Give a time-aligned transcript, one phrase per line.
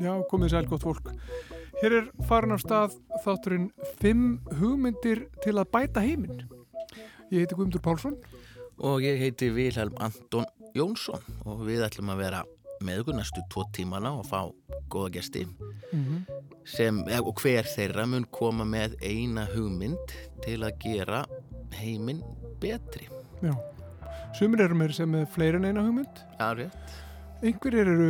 [0.00, 1.10] Já, komið sæl gott fólk.
[1.82, 3.68] Hér er farin af stað þátturinn
[4.00, 4.22] 5
[4.60, 6.46] hugmyndir til að bæta heiminn.
[7.30, 8.16] Ég heiti Guðmundur Pálsson.
[8.80, 12.40] Og ég heiti Vilhelm Anton Jónsson og við ætlum að vera
[12.80, 14.48] með okkur næstu tvo tímana og fá
[14.90, 15.46] góða gesti
[15.92, 16.20] Mm -hmm.
[16.64, 21.26] sem, og hver þeirra mun koma með eina hugmynd til að gera
[21.72, 22.22] heiminn
[22.60, 23.08] betri.
[23.42, 23.54] Já.
[24.38, 26.22] Sumir eru meira sem með fleiri en eina hugmynd.
[26.38, 27.09] Já, rétt.
[27.40, 28.08] Einhverjir eru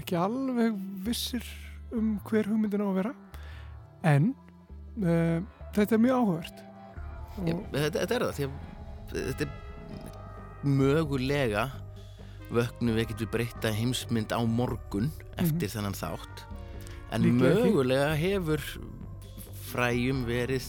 [0.00, 1.44] ekki alveg vissir
[1.92, 3.12] um hver hugmyndin á að vera.
[4.08, 4.30] En
[5.02, 5.42] uh,
[5.76, 6.62] þetta er mjög áhugavert.
[7.44, 11.68] Ég, þetta, þetta er það, að þetta er mögulega
[12.48, 16.46] vöknum við getum breytta heimsmynd á morgun eftir þennan þátt
[17.12, 17.68] en Líklega ekki.
[17.68, 18.64] mögulega hefur
[19.68, 20.66] fræjum verið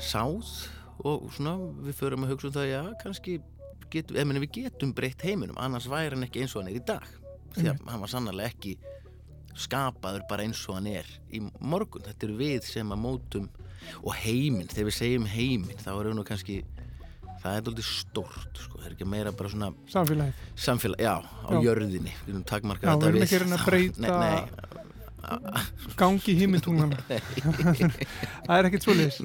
[0.00, 0.48] sáð
[1.04, 3.36] og svona við förum að hugsa um það já, kannski
[3.98, 6.84] eða meni, við getum breytt heiminum annars væri hann ekki eins og hann er í
[6.86, 7.06] dag.
[7.56, 8.76] Því að hann var sannarlega ekki
[9.60, 13.48] skapaður bara eins og hann er í morgun, þetta er við sem að mótum
[14.04, 16.60] og heiminn, þegar við segjum heiminn þá við nú kannski
[17.40, 20.40] það er doldið stórt, sko, það er ekki meira bara svona Samfélagið.
[20.60, 21.60] samfélag, já, á Já.
[21.64, 22.12] jörðinni.
[22.26, 24.79] Við erum takmarkað Já, við erum ekki reyna að breyta- nei, nei,
[26.00, 26.98] Gangi hímintúnana.
[28.46, 29.20] það er ekkert svoleiðis.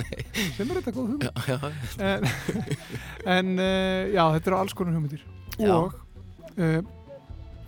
[0.57, 1.25] Sem er þetta góð hugmynd.
[1.47, 1.59] já, já,
[2.11, 2.29] en,
[3.37, 5.25] en uh, já, þetta eru alls konar hugmyndir
[5.65, 5.95] og
[6.59, 6.79] uh,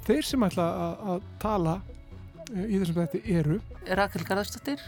[0.08, 3.60] þeir sem ætla að, að tala uh, í þessum þetta eru
[3.96, 4.84] Rakel Garðarsdóttir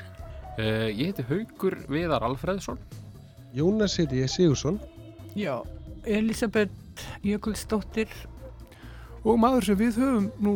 [0.59, 2.80] Uh, ég heiti Haugur Viðar Alfreðsson.
[3.56, 4.75] Jónas heiti ég Sigursson.
[5.31, 5.62] Já,
[6.03, 8.12] Elisabeth Jökulsdóttir
[9.24, 10.53] og maður sem við höfum nú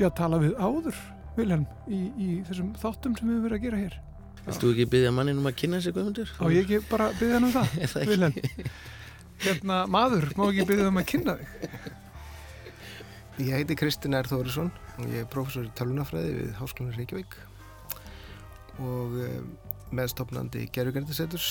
[0.00, 0.96] já, tala við áður
[1.36, 3.98] Vilhelm, í, í þessum þáttum sem við höfum verið að gera hér
[4.46, 6.30] viltu ekki byggja mannin um að kynna sig Guðmundur?
[6.38, 8.10] og ég ekki bara byggja hann um það það?
[8.12, 8.40] Vilhelm,
[9.44, 11.94] hérna maður má ekki byggja um að kynna þig
[13.36, 14.24] Ég heiti Kristinn R.
[14.24, 17.34] Þórisson og ég er prófessor í tölunafræði við Háskólan Reykjavík
[18.80, 19.50] og um,
[19.92, 21.50] meðstofnandi Gerugerndiseturs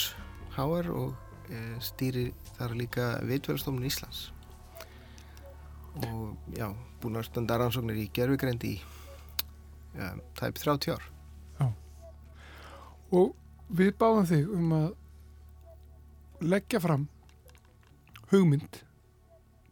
[0.55, 4.31] HR og uh, stýri þar líka Vitverðarstofnun Íslands
[6.09, 6.71] og já,
[7.03, 8.81] búin að standa rannsóknir í gerugrendi í
[9.95, 11.11] um, tæp 30 ár.
[13.15, 13.35] og
[13.69, 14.89] við báðum þig um að
[16.45, 17.05] leggja fram
[18.31, 18.81] hugmynd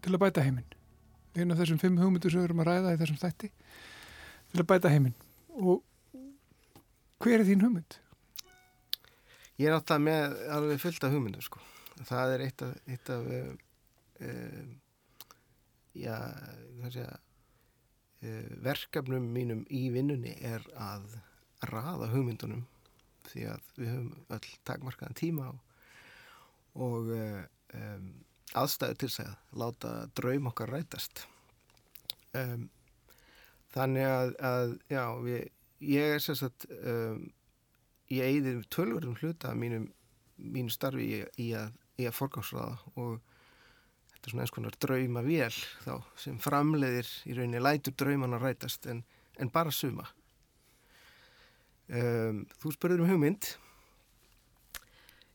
[0.04, 0.70] til að bæta heiminn
[1.34, 3.50] eina af þessum fimm hugmyndur sem við erum að ræða í þessum þætti
[4.54, 5.18] til að bæta heiminn
[5.58, 5.82] og
[7.24, 8.00] hver er þín hugmynd?
[9.62, 11.62] Ég er náttúrulega með alveg fullt af hugmyndum sko.
[12.04, 14.72] Það er eitt af, eitt af um,
[15.96, 16.18] já,
[16.80, 17.23] hvað segja, uh,
[18.64, 21.18] verkefnum mínum í vinnunni er að
[21.70, 22.64] raða hugmyndunum
[23.30, 25.60] því að við höfum öll takmarkaðan tíma og,
[26.86, 27.42] og uh,
[27.80, 28.08] um,
[28.60, 31.26] aðstæðu til að láta draum okkar rætast.
[32.38, 32.68] Um,
[33.74, 35.44] þannig að, að já, við,
[35.94, 37.24] ég er sagt um,
[38.14, 39.88] ég eigði tölverðum hluta mínum,
[40.38, 43.33] mínu starfi í, í að, að forgámsraða og
[44.24, 48.46] þetta er svona eins konar drauma vél þá sem framleiðir í rauninni lætur drauman að
[48.46, 49.02] rætast en,
[49.36, 50.06] en bara suma.
[51.92, 53.50] Um, Þú spurður um hugmynd.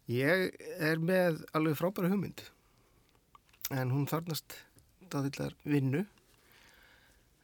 [0.09, 2.41] Ég er með alveg frábæra hugmynd.
[3.77, 4.57] En hún þarnast
[5.13, 6.07] dáðillar vinnu.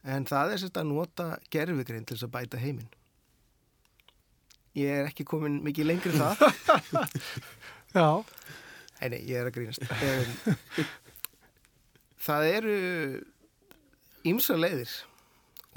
[0.01, 2.89] En það er sérst að nota gerfugrein til þess að bæta heiminn.
[4.73, 7.13] Ég er ekki komin mikið lengri en það.
[7.95, 8.09] Já,
[8.95, 9.83] Nei, nei, ég er að grínast.
[9.83, 10.85] Um,
[12.25, 12.75] það eru
[14.25, 14.91] ýmsa leiðir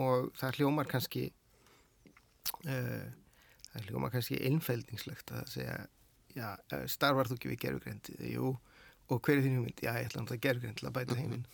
[0.00, 1.28] og það hljómar kannski
[2.64, 3.06] uh,
[3.72, 5.78] það hljómar kannski innfældingslegt að segja
[6.36, 8.12] já, eh, starfar þú ekki við gerfugreind?
[8.28, 8.52] Jú,
[9.08, 9.82] og hver er þín hugmynd?
[9.82, 11.44] Já, ég ætla að gerfugreind til að bæta heiminn.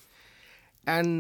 [0.91, 1.13] En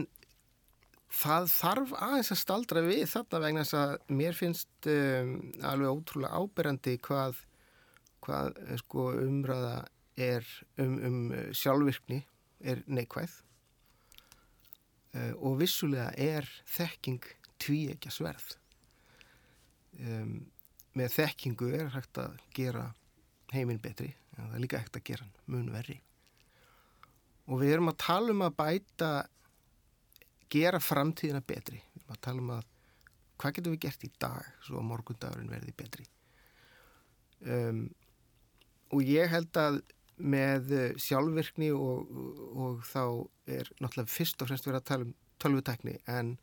[1.14, 6.42] það þarf aðeins að staldra við þarna vegna þess að mér finnst um, alveg ótrúlega
[6.42, 7.40] áberandi hvað,
[8.26, 9.76] hvað sko, umræða
[10.14, 10.46] er
[10.82, 11.18] um, um
[11.54, 12.20] sjálfvirkni
[12.64, 13.38] er neikvæð
[15.38, 17.22] og vissulega er þekking
[17.62, 18.56] tvíekja sverð.
[20.00, 20.40] Um,
[20.98, 22.88] með þekkingu er hægt að gera
[23.54, 26.00] heiminn betri en það er líka hægt að gera mun verri.
[27.46, 29.10] Og við erum að tala um að bæta
[30.50, 31.78] gera framtíðina betri.
[31.92, 32.70] Við erum að tala um að
[33.38, 36.06] hvað getum við gert í dag svo að morgundagurinn verði betri
[37.44, 37.84] um,
[38.94, 39.80] og ég held að
[40.16, 42.10] með eh, sjálfvirkni og,
[42.54, 43.02] og þá
[43.50, 46.36] er náttúrulega fyrst og fremst verið að tala um tölvutekni en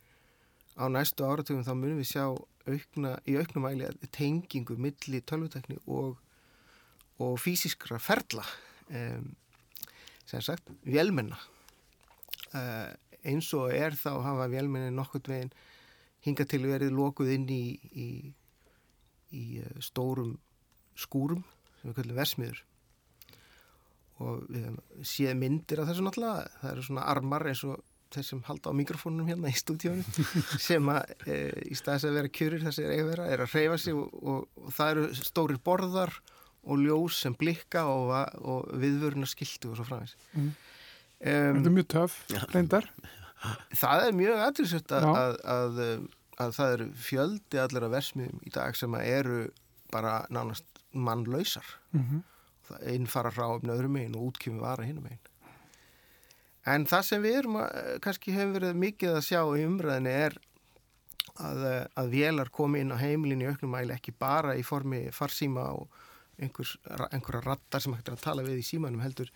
[0.76, 2.26] á næstu áratugum þá munum við sjá
[2.68, 6.20] aukna, í auknum mæli tengingu milli tölvutekni og,
[7.18, 8.44] og fysiskra ferla
[8.92, 9.32] um,
[10.28, 11.36] sem sagt, vélmenna.
[12.52, 12.92] Uh,
[13.26, 15.52] eins og er þá hafa vélmenni nokkurt veginn
[16.22, 18.08] hinga til verið lokuð inn í, í,
[19.34, 20.36] í uh, stórum
[20.98, 21.42] skúrum
[21.80, 22.62] sem við kallum versmiður
[24.22, 27.80] og við höfum séð myndir af þessu náttúrulega, það eru svona armar eins og
[28.12, 30.02] þeir sem halda á mikrofónunum hérna í stúdíónu
[30.68, 31.38] sem að e,
[31.72, 34.44] í staðis að vera kjurir þessi er eiga vera, er að hreyfa sig og, og,
[34.60, 36.12] og það eru stórir borðar
[36.62, 38.12] og ljós sem blikka og,
[38.44, 40.48] og viðvöruna skiltu og svo framins Mm.
[40.48, 40.54] um,
[41.22, 42.14] Þetta er mjög töf,
[42.54, 42.86] reyndar.
[43.76, 45.80] Það er mjög aðtilsett að, að, að,
[46.40, 49.40] að það eru fjöldi allir að versmiðum í dag sem að eru
[49.92, 51.66] bara nánast mannlausar.
[51.96, 52.31] Mm það
[52.80, 55.20] einn fara frá um öðrum megin og útkjöfum vara hinum megin.
[56.72, 60.38] En það sem við erum að, kannski hefur verið mikið að sjá í umræðinni er
[61.42, 65.08] að, eh, að vélar komi inn á heimilin í auknum mæli ekki bara í formi
[65.14, 65.90] farsíma og
[66.42, 66.76] einhvers,
[67.10, 69.30] einhverja rattar sem hægt er að tala við í símanum heldur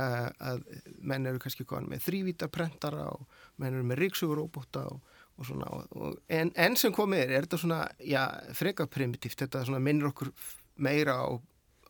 [0.00, 0.64] uh, að
[1.00, 3.26] menn eru kannski með þrývítarprentara og
[3.62, 5.00] menn eru með ríksuguróbóta og,
[5.38, 8.24] og svona og, en, en sem komið er, er þetta svona já,
[8.58, 10.32] freka primitíft, þetta minnir okkur
[10.82, 11.30] meira á,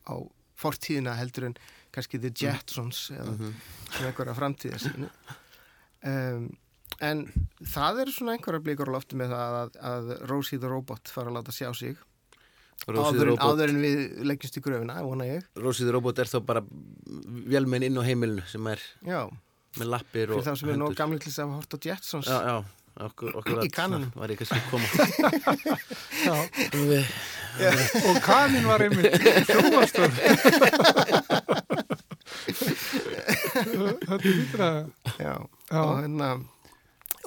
[0.09, 0.15] á
[0.59, 1.57] fortíðina heldur en
[1.93, 5.09] kannski The Jetsons eða svona einhverja framtíða sínu
[6.09, 6.47] um,
[7.03, 7.25] en
[7.73, 11.31] það eru svona einhverja blikur á lofti með það að, að Rosie the Robot fara
[11.31, 11.97] að láta sjá sig.
[12.83, 15.45] Áður, áður en við leggjumst í gröfina, vona ég.
[15.55, 16.63] Rósið Robot er þá bara
[17.53, 19.21] vélmenn inn á heimilinu sem er já,
[19.79, 22.27] með lappir og fyrir þá sem er nóg þess að hafa hort á Jetsons.
[22.27, 24.11] Já, já, okkur, okkur Í kananum.
[24.15, 24.87] var ég kannski að koma
[26.27, 26.35] Já,
[26.73, 27.13] Við-
[28.09, 29.13] og kanin var einmitt
[29.49, 30.13] hljómastöð.
[32.83, 34.69] Þetta er lítra.
[35.19, 35.33] já,
[35.69, 35.81] Já.
[35.81, 36.29] og hérna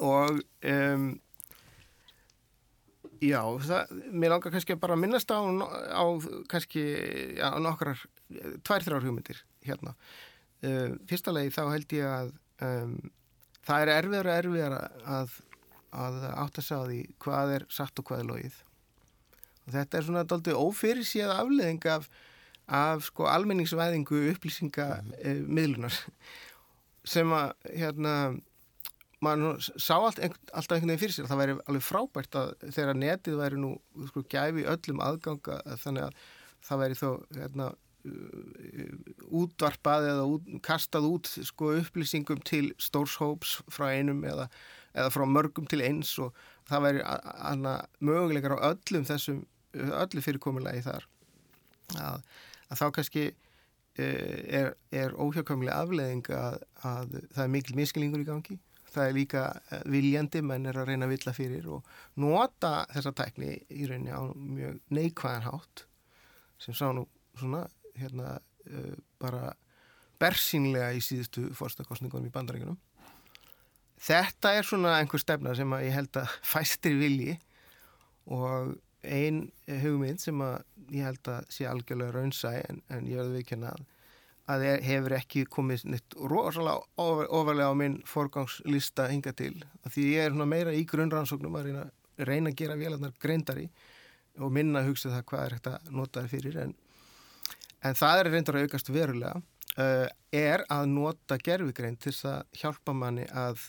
[0.03, 1.05] og um,
[3.23, 6.03] já, það, mér langar kannski að bara að minnast á, á
[6.51, 6.83] kannski,
[7.39, 8.03] já, nokkrar
[8.67, 9.95] tvær þrjár hugmyndir hérna
[10.61, 12.29] um, fyrsta legi þá held ég að
[12.67, 12.93] um,
[13.67, 15.39] það er erfiðar og erfiðar að,
[15.95, 18.57] að átt að segja því hvað er satt og hvað er logið.
[19.67, 22.09] Og þetta er svona daldið ófyrir séð afleðing af,
[22.67, 25.95] af sko almenningsvæðingu upplýsinga mm miðlunar.
[27.07, 28.13] Sem að hérna
[29.23, 32.99] maður sá allt, alltaf einhvern veginn fyrir sér að það væri alveg frábært að þegar
[33.01, 33.71] netið væri nú
[34.11, 36.25] sko, gæfi öllum aðganga þannig að
[36.67, 37.07] það væri þó
[37.37, 37.69] hérna,
[38.11, 38.91] uh,
[39.41, 44.49] útvarpað eða út, kastað út sko, upplýsingum til stórshóps frá einum eða,
[44.97, 46.35] eða frá mörgum til eins og
[46.67, 47.73] það væri
[48.09, 49.43] möguleikar á öllum þessum
[49.77, 51.07] öllu fyrirkomulegi þar.
[51.97, 52.23] Að,
[52.67, 58.27] að þá kannski eh, er, er óhjákvæmlega afleðing að, að það er mikil miskilningur í
[58.27, 58.57] gangi.
[58.87, 63.13] Það er líka eh, viljandi menn er að reyna að villa fyrir og nota þessa
[63.21, 65.85] tækni í rauninni á mjög neikvæðan hátt
[66.63, 67.05] sem sá nú
[67.37, 69.51] svona hérna uh, bara
[70.21, 72.79] bersýnlega í síðustu fórstakostningunum í bandaríkunum
[74.01, 77.37] þetta er svona einhver stefna sem að ég held að fæstir vilji
[78.33, 78.75] og
[79.07, 80.57] ein hugmynd sem að
[80.93, 83.85] ég held að sé algjörlega raunsæ en, en ég verði viðkjanna að
[84.47, 89.53] að það hefur ekki komið neitt rosalega ofar, ofarlega á minn forgangslista hinga til.
[89.83, 91.83] Að því ég er meira í grunnrannsóknum að reyna,
[92.17, 93.67] reyna að gera vélarnar greindari
[94.39, 96.59] og minna að hugsa það hvað er hægt að nota það fyrir.
[96.63, 96.73] En,
[97.83, 102.95] en það er reyndar að aukast verulega uh, er að nota gerfigreind til að hjálpa
[102.95, 103.67] manni að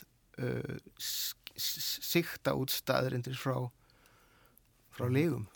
[1.58, 3.56] sikta út staðrindir frá
[4.94, 5.46] frá lígum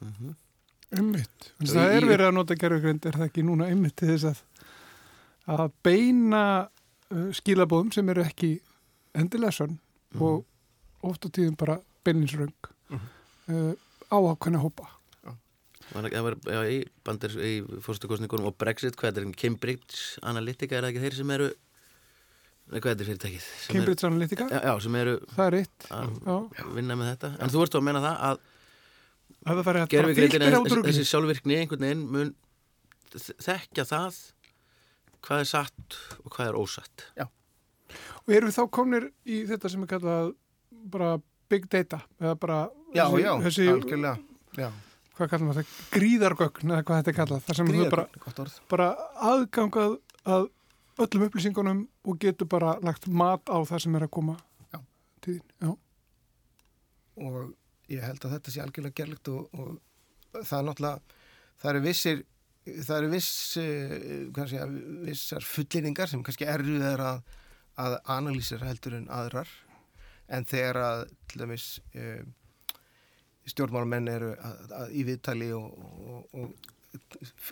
[0.93, 1.47] Einmitt.
[1.65, 4.27] Svo Það í- er verið að nota gerfugreind, er það ekki núna einmitt til þess
[4.29, 4.41] að,
[5.55, 8.51] að beina uh, skilabóðum sem eru ekki
[9.17, 9.79] endilega sönn
[10.21, 10.45] og
[11.09, 12.53] oft á tíðum bara beilinsröng
[12.93, 13.07] Mhm.
[13.49, 13.73] uh,
[14.13, 14.91] á ákveðna hópa.
[15.93, 19.41] Það var já, í bandir í fórstakostningunum og Brexit, hvað er þetta?
[19.41, 21.49] Cambridge Analytica, er það ekki þeir sem eru
[22.71, 23.47] hvað er þetta fyrirtækið?
[23.65, 25.87] Sem Cambridge Analytica, já, já, sem eru það er eitt.
[25.91, 26.13] að
[26.59, 27.31] Já, vinna með þetta.
[27.43, 28.43] En þú ert að menna það að
[29.43, 32.31] að það fari að bara filtera út þessi, sjálfvirkni einhvern veginn mun
[33.13, 34.21] þekkja það
[35.23, 37.05] hvað er satt og hvað er ósatt.
[38.23, 40.33] Og eru við þá komnir í þetta sem er kallað
[40.93, 41.11] bara
[41.53, 42.61] big data eða bara
[42.95, 44.15] Já, þessi, já, þessi algjörlega
[44.63, 44.69] já.
[45.17, 48.07] hvað kallar maður það, gríðargögn eða hvað þetta er kallað, þar sem þú bara,
[48.73, 48.89] bara
[49.33, 49.95] aðgangað
[50.33, 50.47] að
[51.01, 54.37] öllum upplýsingunum og getur bara lagt mat á það sem er að koma
[54.73, 54.81] Já.
[55.21, 55.47] til þín.
[55.63, 55.73] Já,
[57.23, 57.39] og
[57.93, 61.19] ég held að þetta sé algjörlega gerlegt og, og það er náttúrulega
[61.63, 62.23] það eru vissir
[62.63, 64.67] það eru viss, uh, segja,
[65.07, 67.25] vissar fullinningar sem kannski erfiðar að,
[67.83, 69.51] að analýsir heldur en aðrar
[70.33, 72.23] en þegar að til dæmis uh,
[73.51, 76.72] stjórnmálamenn eru að, að, í viðtali og, og, og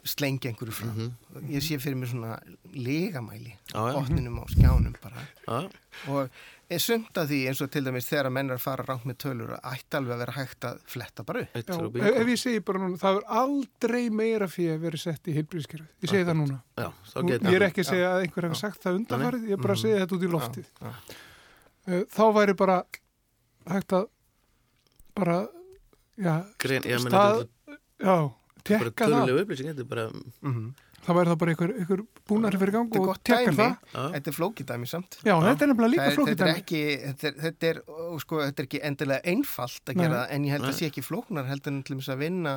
[0.05, 1.51] slengja einhverju fram Mhm.
[1.51, 2.39] ég sé fyrir mér svona
[2.75, 3.93] legamæli já.
[3.95, 5.71] botninum á skjánum bara Já,
[6.09, 6.31] og
[6.79, 9.17] sumt að því eins og til dæmis þegar að menn er að fara rátt með
[9.25, 12.61] tölur að ætti alveg að vera hægt að fletta bara upp Já, ef, ég segi
[12.65, 15.89] bara núna, það er aldrei meira fyrir að vera sett í heilbríðiskerfið.
[16.03, 16.61] Ég segi það núna.
[16.79, 16.93] Já,
[17.51, 19.83] Ég er ekki að segja að einhver hefur sagt það undanfarið, ég er bara að
[19.83, 20.67] segja þetta út í loftið.
[20.81, 20.93] Já.
[21.89, 22.85] Uh, Þá væri bara
[23.67, 24.07] hægt að
[25.17, 25.49] bara,
[27.11, 27.49] stað,
[28.01, 28.17] já,
[28.64, 29.26] tekka það.
[29.26, 30.07] tölulega upplýsing Þetta er bara,
[30.43, 30.71] Mhm.
[31.00, 33.57] Það væri það bara einhver, einhver búnari fyrir gang Þetta er og dæmi.
[33.57, 33.76] það.
[33.95, 36.57] já, Þetta er flókidæmi samt Já, þetta er nefnilega líka Það þetta flókidæmi.
[36.61, 37.81] ekki þetta er, þetta, er,
[38.21, 40.05] sko, þetta er ekki endilega einfalt að Nei.
[40.05, 40.79] gera það en ég held að Nei.
[40.81, 42.55] sé ekki flóknar heldur en til þess að vinna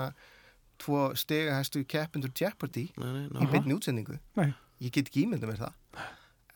[0.83, 4.53] tvo stegahæstu keppindur Jeopardy nei, nei, í beinni útsendingu Nei.
[4.81, 5.73] ég get ekki ímynda mér það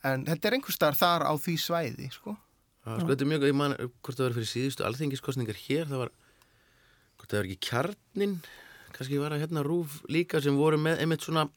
[0.04, 2.36] en þetta er einhver starf þar á því svæði sko.
[2.86, 3.74] Já, sko, þetta er mjög, ég man,
[4.04, 6.12] hvort það var fyrir síðustu alþengiskostningar hér, það var,
[7.18, 8.36] hvort það var ekki kjarnin,
[8.98, 11.48] kannski var að hérna rúf líka sem voru með einmitt svona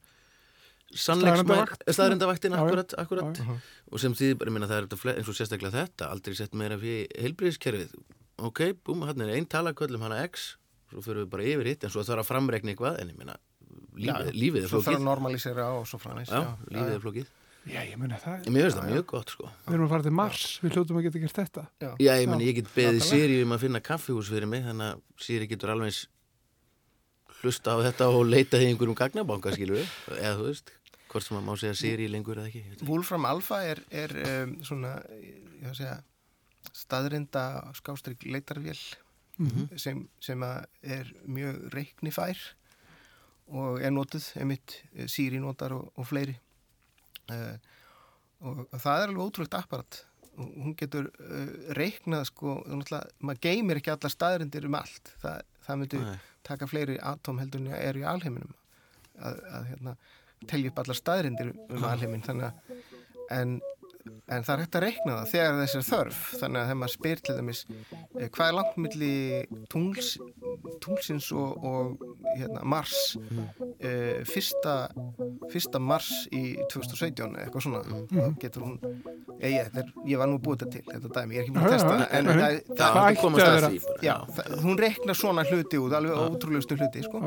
[0.91, 2.63] staðrindavaktin, Já, já.
[2.65, 3.59] akkurat, akkurat, Já,
[3.91, 6.57] og sem því, bara, ég minna, það er þetta eins og sérstaklega þetta, aldrei sett
[6.59, 7.93] meira fyrir heilbriðiskerfið,
[8.49, 10.55] ok, búm, hann er einn talaköllum hana X,
[10.91, 13.37] svo fyrir við bara yfir hitt, en svo þarf að framreikna eitthvað, en ég minna,
[13.95, 16.43] lífið, lífið er svo þarf að flókið, normalisera og svo já,
[16.75, 17.37] lífið er flókið,
[17.69, 18.47] Já, ég muni það.
[18.49, 19.49] en mér finnst það mjög gott, sko.
[19.67, 21.65] Við erum að fara til Mars, við hljóttum að geta gert þetta.
[22.01, 23.03] Já, ég meni, ég get beðið.
[23.05, 25.99] Siri um að finna kaffihús fyrir mig, þannig að Siri getur alveg
[27.41, 30.73] hlusta á þetta og leita því einhverjum gagnabanka, skilur við, eða þú veist,
[31.11, 32.87] hvort sem að má segja Siri lengur eða ekki.
[32.87, 35.97] Wolfram Alpha er, er um, svona ég að segja
[36.77, 37.45] staðrinda
[37.79, 38.79] skástrík leitarvél
[39.81, 40.67] sem, sem að
[40.97, 42.41] er mjög reiknifær
[43.51, 46.37] og er notuð einmitt eh, Siri notar og, og fleiri.
[47.31, 47.57] Uh,
[48.47, 50.01] og, og það er alveg ótrúlegt apparat.
[50.41, 55.13] Og hún getur uh, reiknað sko, náttúrulega, maður geymir ekki allar staðrindir um allt.
[55.23, 56.15] Það, það myndi Nei.
[56.51, 58.55] Taka fleiri atóm heldur en er í alheiminum.
[59.21, 59.97] Að, að hérna,
[60.49, 63.59] telja upp allar staðrindir um alheimin þannig að en,
[64.31, 66.21] en það er hægt að reikna það þegar þess er þörf.
[66.41, 69.13] Þannig að þegar maður spyr til dæmis eh, hvað er langt milli
[69.73, 70.11] tungls,
[70.85, 72.05] tunglsins og, og
[72.37, 72.97] hérna, Mars?
[73.81, 74.77] Eh, fyrsta,
[75.53, 78.03] fyrsta Mars í 2017 eða eitthvað svona.
[78.11, 78.79] Þá getur hún
[79.41, 81.67] ég, ég, er, ég var nú búið þetta til þetta dæmi, ég er ekki búið
[81.67, 82.35] að testa það en já.
[82.41, 82.99] það, Það
[84.01, 87.23] það, Það hún reiknar svona hluti út alveg ótrúlegustu hluti sko.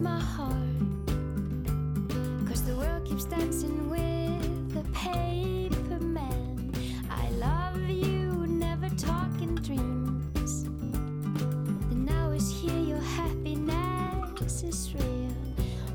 [0.00, 0.54] My heart.
[2.48, 6.72] Cause the world keeps dancing with the paper man.
[7.10, 10.64] I love you, never talk in dreams.
[11.90, 15.36] And now it's here, your happiness is real.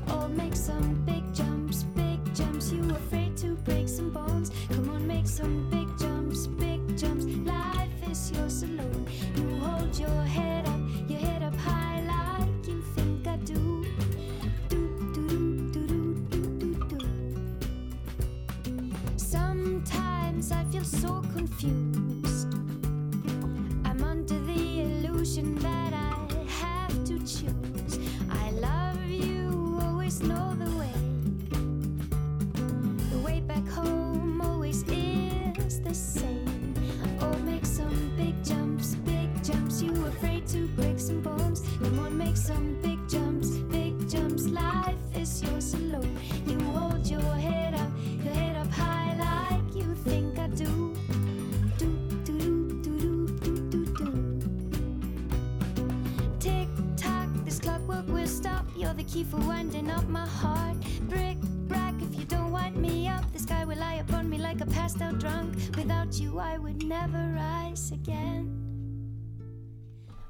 [0.08, 2.72] Oh, make some big jumps, big jumps.
[2.72, 4.52] You afraid to break some bones.
[4.70, 7.24] Come on, make some big jumps, big jumps.
[7.24, 9.06] Life is yours alone.
[9.36, 10.55] You hold your head
[20.46, 22.54] Sometimes I feel so confused.
[23.84, 26.14] I'm under the illusion that I
[26.48, 27.98] have to choose.
[28.30, 30.92] I love you, always know the way.
[33.10, 36.74] The way back home always is the same.
[37.20, 39.82] Oh, make some big jumps, big jumps.
[39.82, 41.62] You afraid to break some bones?
[41.82, 44.46] Come on, make some big jumps, big jumps.
[44.46, 46.16] Life is yours alone.
[46.46, 47.90] You hold your head up,
[48.22, 48.55] your head
[50.04, 50.94] think I do.
[51.78, 51.86] Do,
[52.24, 54.08] do, do, do, do, do, do.
[56.38, 58.66] Tick tock, this clockwork will stop.
[58.76, 60.76] You're the key for winding up my heart.
[61.08, 61.38] Brick,
[61.68, 64.66] brack, if you don't wind me up, the sky will lie upon me like a
[64.66, 65.56] passed out drunk.
[65.76, 68.52] Without you, I would never rise again.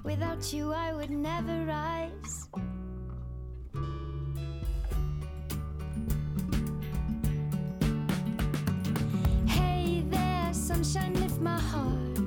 [0.04, 2.48] Without you, I would never rise.
[9.86, 12.18] Hey there, sunshine, lift my heart.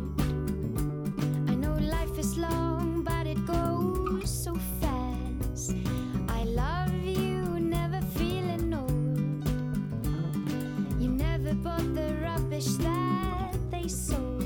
[1.49, 5.75] I know life is long, but it goes so fast.
[6.29, 9.45] I love you, never feeling old.
[11.01, 14.45] You never bought the rubbish that they sold.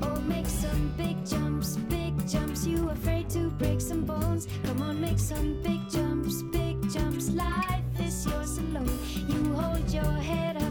[0.00, 2.66] Oh, make some big jumps, big jumps.
[2.66, 4.48] You afraid to break some bones?
[4.64, 7.28] Come on, make some big jumps, big jumps.
[7.28, 8.98] Life is yours alone.
[9.28, 10.67] You hold your head up,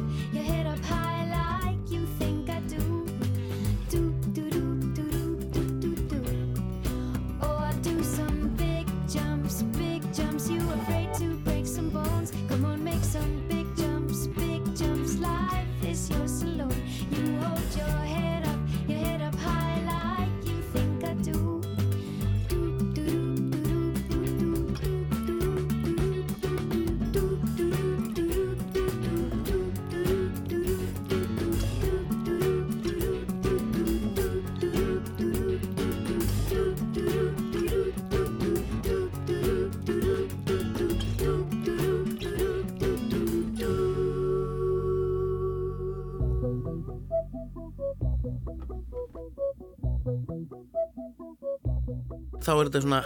[52.47, 53.01] þá er þetta svona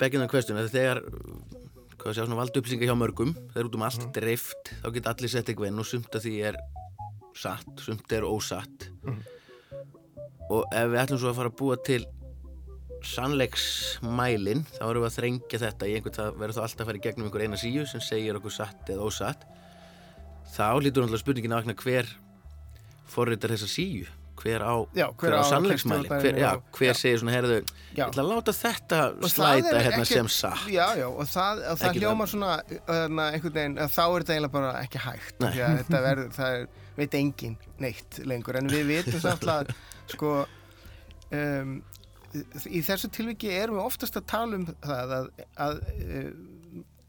[0.00, 0.98] beginnan question að þegar
[2.00, 3.32] hvað sé, svona valda upplýsingar hjá mörgum.
[3.52, 6.34] Þegar út um allt dreift þá geta allir sett eitthvað inn og sumt að því
[6.50, 6.58] er
[7.38, 8.88] satt, sumt er ósatt.
[10.50, 12.02] Og ef við ætlum svo að fara að búa til
[13.06, 16.98] sannleiksmælin þá erum við að þrengja þetta í einhvern það verður þá alltaf að fara
[16.98, 19.46] í gegnum einhver eina síu sem segir okkur satt eða ósatt.
[20.56, 22.14] Þá lítur náttúrulega spurningin að vakna hver
[23.06, 24.06] forritar þessa síu
[24.40, 26.98] hver á, Já, hver á sannleiksmælin hver, já, hver já.
[27.00, 27.56] segir svona herðu,
[27.96, 30.66] ég ætla að láta þetta Og slæta hérna ekkert- sem satt.
[30.70, 32.52] Já, já, og það, og það Ekki hljómar svona
[32.96, 36.66] öðna, einhvern veginn, að þá er þetta eiginlega bara ekki hægt að verður, það er,
[36.96, 39.74] veit engin neitt lengur, en við vitum samt að
[40.14, 40.32] sko
[41.32, 41.76] um,
[42.68, 45.28] í þessu tilviki erum við oftast að tala um það að,
[45.66, 46.32] að uh,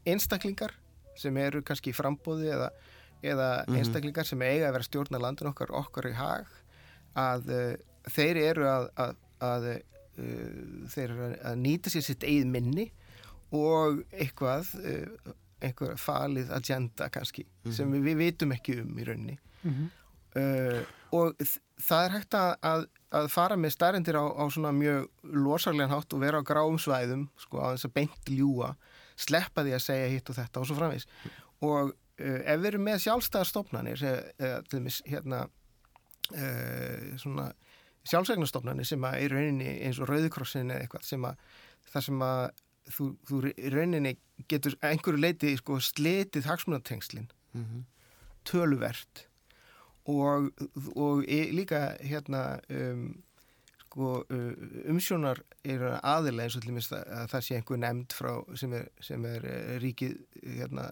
[0.08, 0.72] einstaklingar
[1.18, 2.70] sem eru kannski í frambóði eða,
[3.22, 3.76] eða Mhm.
[3.80, 6.46] einstaklingar sem eiga að vera stjórna landin okkar okkar í hag
[7.18, 7.74] að uh,
[8.08, 9.76] þeir eru að, að, að uh,
[10.94, 12.88] þeir eru að nýta sér sitt eigið minni
[13.54, 15.32] og eitthvað uh,
[15.64, 19.38] einhver falið agenda kannski sem við, við vitum ekki um í rauninni.
[19.64, 19.88] Mhm.
[20.38, 21.40] uh, og
[21.80, 22.82] það er hægt að, að,
[23.16, 27.28] að fara með starendir á, á svona mjög losarlegan hátt og vera á gráum svæðum
[27.40, 28.74] sko á þess að beint ljúa
[29.18, 31.08] sleppa því að segja hitt og þetta og svo framvís
[31.64, 35.54] og uh, ef við erum með sjálfstæðar stofnanir eða til dæmis hérna uh,
[37.20, 37.52] svona
[38.08, 41.36] sjálfsægnastofnanir sem að í rauninni eins og Rauðikrossin eða eitthvað sem að
[41.92, 42.42] það sem að
[42.88, 43.40] þú, þú
[43.74, 44.12] rauninni
[44.48, 47.84] getur einhverju leiti sko slitið hagsmunatengslin Mhm.
[48.44, 49.24] töluvert
[50.08, 50.50] og,
[50.96, 53.22] og í- líka hérna um,
[53.84, 54.52] sko, uh,
[54.88, 59.24] umsjónar eru aðilega eins og til að það sé einhver nefnd frá sem er, sem
[59.28, 60.14] er eh, ríkið
[60.44, 60.86] hérna,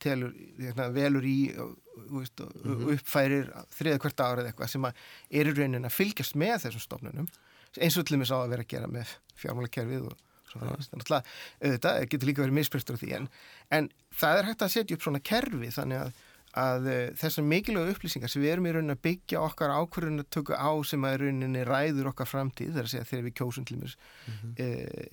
[0.00, 4.88] telur, hérna, velur í og, og, veist, og, og uppfærir þriða hvert árið eitthvað sem
[4.88, 5.04] að
[5.42, 7.30] eru raunin að fylgjast með þessum stofnunum
[7.78, 10.18] eins og til dæmis á að vera að gera með fjármálakerfið og
[10.50, 10.90] svo framvegis.
[10.90, 11.30] Þannig að
[11.62, 13.30] auðvitað getur líka verið misbrestur á því en,
[13.76, 16.20] en það er hægt að setja upp svona kerfi þannig að,
[16.60, 20.30] að eh, þessar mikilvægu upplýsingar sem við erum í raunin að byggja okkar ákvörðun að
[20.34, 23.68] tökja á sem að í rauninni ræður okkar framtíð þar að segja þegar við kjósum
[23.68, 23.96] til mér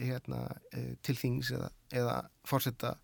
[0.01, 0.41] hérna,
[0.73, 1.69] e, til þings eða,
[2.01, 2.95] eða fórsetta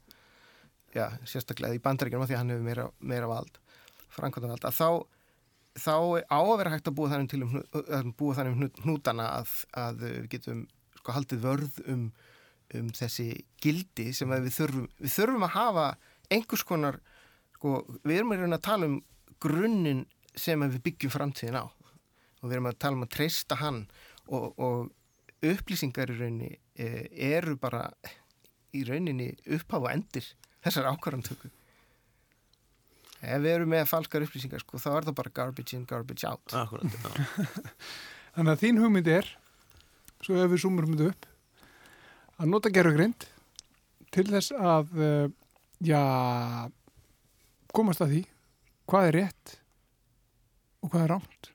[0.93, 3.59] já, sérstaklega í bandaríkjum því hann hefur meira, meira vald
[4.13, 4.89] framkvæmda vald að þá
[5.83, 5.95] þá
[6.29, 10.03] á að vera hægt að búa þannig um, búa þannig um hnút- hnútana að, að
[10.05, 10.65] við getum
[10.99, 12.03] sko haldið vörð um,
[12.77, 13.27] um þessi
[13.63, 15.87] gildi sem við þurfum við þurfum að hafa
[16.33, 16.99] einhvers konar
[17.55, 18.99] sko, við erum að að tala um
[19.43, 20.05] grunninn
[20.39, 21.65] sem við byggjum framtíðin á.
[22.41, 23.83] Og við erum að tala um að treysta hann
[24.27, 24.91] og, og
[25.43, 26.87] upplýsingar í rauninni e,
[27.35, 27.85] eru bara
[28.73, 30.27] í rauninni upphaf og endir
[30.63, 31.51] þessar ákvarðantöku
[33.23, 36.55] ef við erum með falskar upplýsingar sko, þá er það bara garbage in, garbage out
[36.59, 36.97] Akkurat.
[38.35, 39.29] Þannig að þín hugmynd er,
[40.25, 41.27] svo ef við sumurum þetta upp,
[42.41, 43.27] að nota gerfugrind
[44.13, 45.27] til þess að, uh,
[45.85, 46.01] já,
[47.73, 48.21] komast að því
[48.91, 49.55] hvað er rétt
[50.83, 51.51] og hvað er rámt.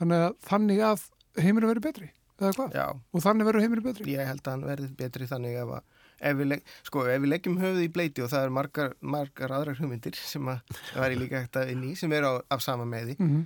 [0.00, 1.04] Þannig að þannig að
[1.44, 2.08] heimurinn verður betri,
[2.40, 2.74] eða hvað?
[2.74, 4.08] Já, Og þannig verður heimurinn betri.
[4.16, 5.93] ég held að hann verði betri þannig ef, að,
[6.24, 9.54] ef, við, legg, sko, ef við leggjum höfuð í bleiti og það er margar, margar
[9.56, 12.64] aðrar hugmyndir sem að það væri líka hægt að inn í sem eru á, af
[12.64, 13.44] sama meði Mm -hmm.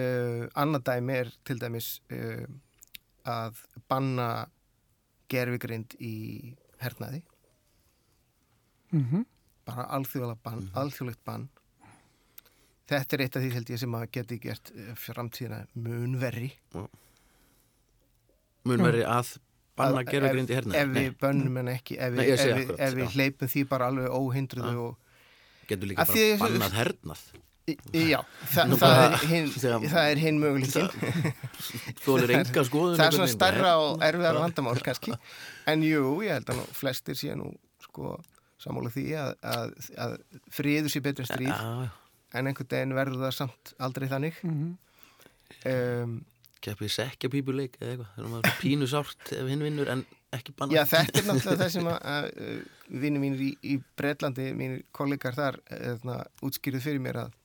[0.00, 2.46] uh, annað dæmi er til dæmis uh,
[3.24, 4.48] að banna
[5.30, 7.22] gerfigrind í hernaði.
[8.90, 9.26] Mm
[9.70, 11.48] bara alþjóðlega bann, alþjóðlegt bann.
[12.90, 16.50] Þetta er eitt af því held ég sem að geti gert eh, framtíðina munverri
[18.66, 19.36] mun verið að
[19.80, 22.64] banna gerfugrind í ef, herna ef við bönnum en ekki ef Nei, ég ef við,
[22.64, 24.88] akkurat, ef við hleypum því bara alveg óhindruðu
[25.70, 27.22] getur líka bara því- bannað hernað.
[27.94, 28.18] Já,
[28.50, 30.88] þa, Nú það, bara- er hinn, þegar- það er hinn möguleikin.
[32.02, 35.14] Þú er enga skoðun það er svona starra og erfiðar vandamál kannski.
[35.70, 37.52] En jú, ég held að nú flestir sé nú
[37.84, 38.16] sko
[38.60, 39.70] sammála því að, að,
[40.02, 40.16] að
[40.56, 41.52] friður sé betur en stríð.
[41.54, 41.92] Já, já.
[42.40, 44.42] en einhvern veginn verður það samt aldrei þannig.
[45.70, 46.18] Um,
[46.64, 48.10] keppið sekkjapípuleik eða eitthvað.
[48.14, 50.04] Þannig að maður er pínu sárt ef hinn vinnur en
[50.36, 54.48] ekki banna Já, þetta er náttúrulega það sem að, að vinni mínir í, í Breitlandi,
[54.56, 57.38] mínir kollegar þar, eðna, útskýrðu fyrir mér að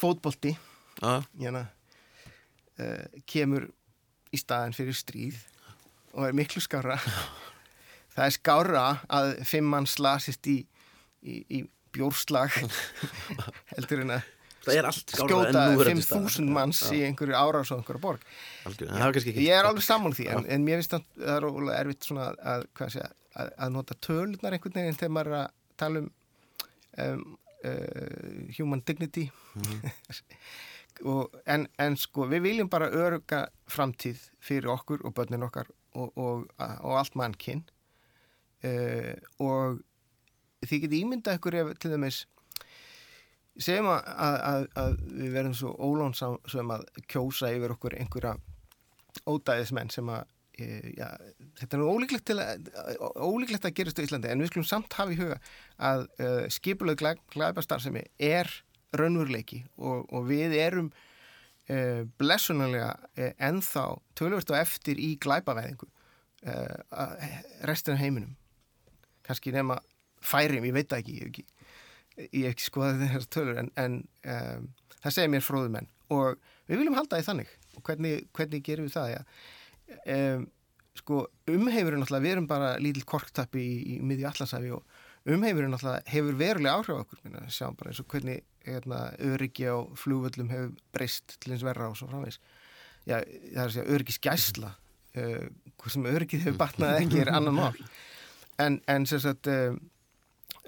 [0.00, 0.54] fótbolti
[1.40, 1.66] jana,
[2.80, 3.68] uh, kemur
[4.30, 5.38] í staðin fyrir stríð
[6.14, 6.98] og er miklu skára.
[8.14, 10.60] það er skára að fimm mann slasist í,
[11.22, 12.54] í, í bjórslag
[13.74, 14.28] heldur en að
[14.64, 16.30] það er allt skjóta núverandi staðar.
[16.36, 18.24] 5.000 manns Já, í einhverju árás á einhverju borg.
[18.68, 22.08] ekki Ég er alveg sammál því, en, en mér finnst að það er ólega erfitt
[22.08, 26.10] svona að, sé, að, að nota tölurnar einhvern veginn þegar maður er að tala um,
[27.06, 27.24] um
[27.64, 29.30] uh, human dignity.
[31.08, 36.10] Og, en, en sko við viljum bara öruga framtíð fyrir okkur og börnin okkar og,
[36.18, 37.62] og, og allt mannkinn
[38.66, 39.80] uh, og
[40.66, 42.18] þið getið ímyndað ykkur ef til dæmis
[43.64, 48.36] segjum að, að, að, við verðum svo ólónsam sem að kjósa yfir okkur einhverja
[49.28, 50.24] ódæðismenn sem að
[50.60, 51.08] e, já,
[51.60, 52.64] þetta er nú ólíklegt að
[53.20, 55.38] ólíklegt að gerast á Íslandi en við skulum samt hafa í huga
[55.90, 58.50] að uh, skipulög glæpastarfsemi er
[58.96, 63.86] raunveruleiki og, og við erum uh, blessunarlega uh, ennþá
[64.18, 67.30] tölvört og eftir í glæpavæðingu uh,
[67.68, 68.36] restin af heiminum.
[69.26, 69.78] Kannski nema
[70.24, 71.46] færim, ég veit ekki ég hef ekki,
[72.28, 73.98] ég ekki skoðað þessar tölur en, en
[74.34, 77.52] um, það segir mér fróðu menn og við viljum halda því þannig.
[77.78, 79.12] Og hvernig, hvernig gerum við það?
[79.14, 79.22] Ja?
[80.14, 80.48] um,
[81.00, 86.10] sko umheifurinn náttúrulega við erum bara lítill korktappi í, í miðju allarsæfi og umheifurinn náttúrulega
[86.10, 87.22] hefur verulega áhrif okkur.
[87.24, 91.88] Minna, sjáum bara eins og hvernig hérna, öryggi á flugvöllum hefur breyst til eins verra
[91.90, 92.40] og svo framvegs
[93.08, 95.46] Já, það er að segja öryggisgæsla uh,
[95.80, 97.78] hvað sem öryggið hefur batnað ekki er annan mál.
[98.60, 99.72] En, en sem sagt uh,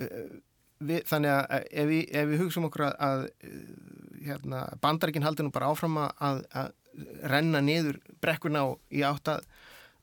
[0.00, 0.30] uh,
[0.88, 3.24] við, þannig að ef við, ef við hugsaum okkur að, að
[4.26, 6.72] hérna, bandaríkinn haldi nú bara áfram að, að
[7.32, 9.46] renna niður brekkurna í átt að,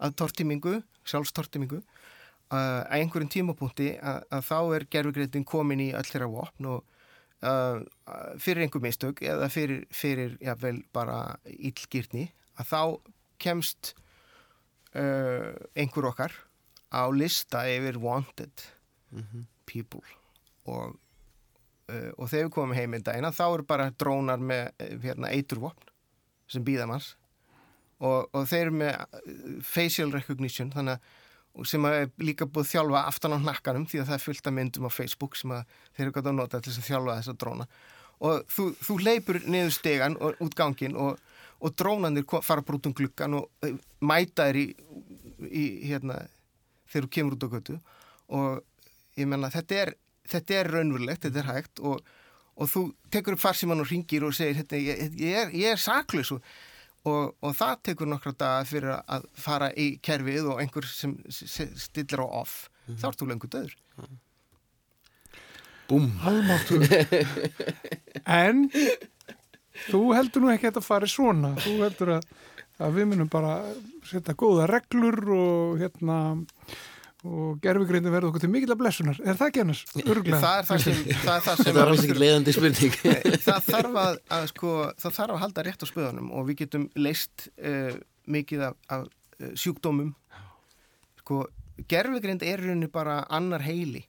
[0.01, 1.81] að tortimingu, sjálfstortimingu
[2.49, 6.79] að einhverjum tímapunkti að, að þá er gerfugreitin komin í öll þeirra vopn og
[7.45, 7.81] uh,
[8.41, 12.81] fyrir einhver mistök eða fyrir, fyrir jável bara ílgirni að þá
[13.39, 13.93] kemst
[14.97, 16.33] uh, einhver okkar
[16.89, 18.65] á lista yfir wanted
[19.69, 20.18] people
[20.69, 20.97] og,
[21.91, 25.31] uh, og þegar við komum heim í dagina þá eru bara drónar með uh, hérna,
[25.33, 25.89] eiturvopn
[26.49, 27.13] sem býða manns.
[27.99, 31.17] Og, og þeir eru með uh, facial recognition þannig að
[31.67, 34.87] sem er líka búið þjálfa aftan á nakkanum því að það er fullt af myndum
[34.87, 35.53] á Facebook sem
[35.97, 37.67] þeir eru gott að nota til að þjálfa þessa dróna.
[38.19, 41.19] Og þú, þú leipur niður stegan og út gangin og,
[41.63, 44.65] og drónanir fara bara út um gluggan og eh, mæta þér í,
[45.47, 46.19] í hérna,
[46.91, 47.77] þegar þú kemur út á götu.
[48.35, 49.93] Og ég menna þetta er,
[50.29, 52.01] þetta er raunverulegt, þetta er hægt og,
[52.59, 55.87] og þú tekur upp farsíman og ringir og segir hérna, ég, ég, er, ég er
[55.89, 56.43] saklaus og
[57.07, 62.19] Og, og það tekur nokkra daga fyrir að fara í kerfið og einhver sem stillir
[62.19, 63.77] á off þá ert þú lengur döður
[65.89, 66.11] Búm.
[66.21, 66.83] Almáttur.
[68.43, 68.67] en
[69.87, 71.55] þú heldur nú ekki að þetta fari svona.
[71.57, 72.27] Þú heldur að,
[72.77, 73.55] að við munum bara
[74.05, 76.19] setja góða reglur og hérna
[77.27, 79.17] og gerfugreindin verður okkur til mikill að blessunar.
[79.25, 79.81] Er það ekki annars?
[79.99, 80.39] Örglega.
[80.39, 82.93] það er það sem, það er það sem Þetta var alls ekki leiðandi spurning.
[83.43, 86.85] það þarf að, að sko, það þarf að halda rétt á spöðunum og við getum
[86.95, 87.97] leist uh,
[88.31, 90.13] mikið af, af uh, sjúkdómum
[91.19, 91.41] sko,
[91.91, 94.05] gerfugreind er í rauninni bara annar heili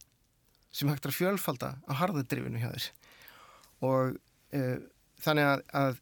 [0.70, 2.92] sem hægt er að fjölfalda á harðadrifinu hjá þess
[3.82, 4.14] og
[4.54, 4.78] uh,
[5.24, 6.00] þannig að, að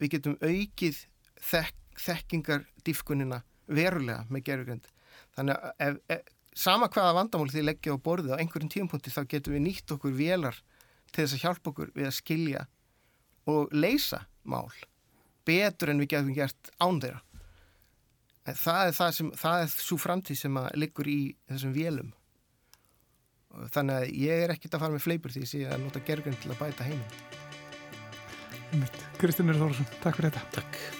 [0.00, 1.04] við getum aukið
[1.50, 4.90] þek, þekkingar diffkunina verulega með gerfugreind
[5.36, 9.22] þannig að ef, ef, sama hvaða vandamál því leggja á borðið á einhverjum tímapunkti þá
[9.30, 10.58] getum við nýtt okkur vélar
[11.12, 12.66] til þess að hjálpa okkur við að skilja
[13.48, 14.68] og leysa mál
[15.48, 17.22] betur en við getum gert án þeirra.
[18.48, 21.18] En það er það sem, það er svo framtíð sem að liggur í
[21.50, 22.12] þessum vélum.
[23.54, 25.82] Og Þannig að ég er ekkert að fara með fleipur því að ég sé að
[25.84, 27.18] nota gergun til að bæta heiminn.
[29.20, 30.60] Kristinn er Þórsson, takk fyrir þetta.
[30.60, 30.97] Takk.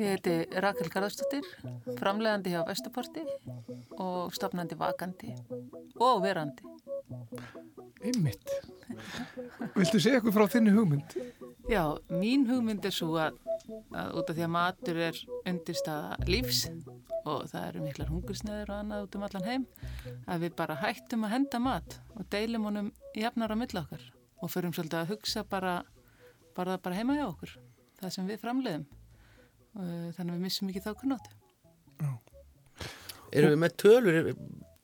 [0.00, 1.46] Ég heiti Rakel Garðarsdóttir,
[1.98, 3.22] framleiðandi hjá Vesturporti
[4.00, 5.34] og stopnandi vakandi
[6.00, 6.64] og verandi.
[8.02, 8.48] Einmitt.
[9.76, 11.16] Viltu segja eitthvað frá þinni hugmynd?
[11.70, 13.36] Já, mín hugmynd er svo að,
[13.94, 16.64] að út af því að matur er undirstaða lífs
[17.22, 19.68] og það eru miklar hungursneður og annað út um allan heim
[20.26, 24.10] að við bara hættum að henda mat og deilum honum jafnar á milli okkar
[24.42, 25.76] og förum svolítið að hugsa bara,
[26.56, 27.54] bara, bara heima hjá okkur,
[28.02, 28.88] það sem við framleiðum
[29.72, 31.30] Uh, þannig að við missum ekki þá kunnóti.
[33.32, 34.34] Erum við með tölur, er-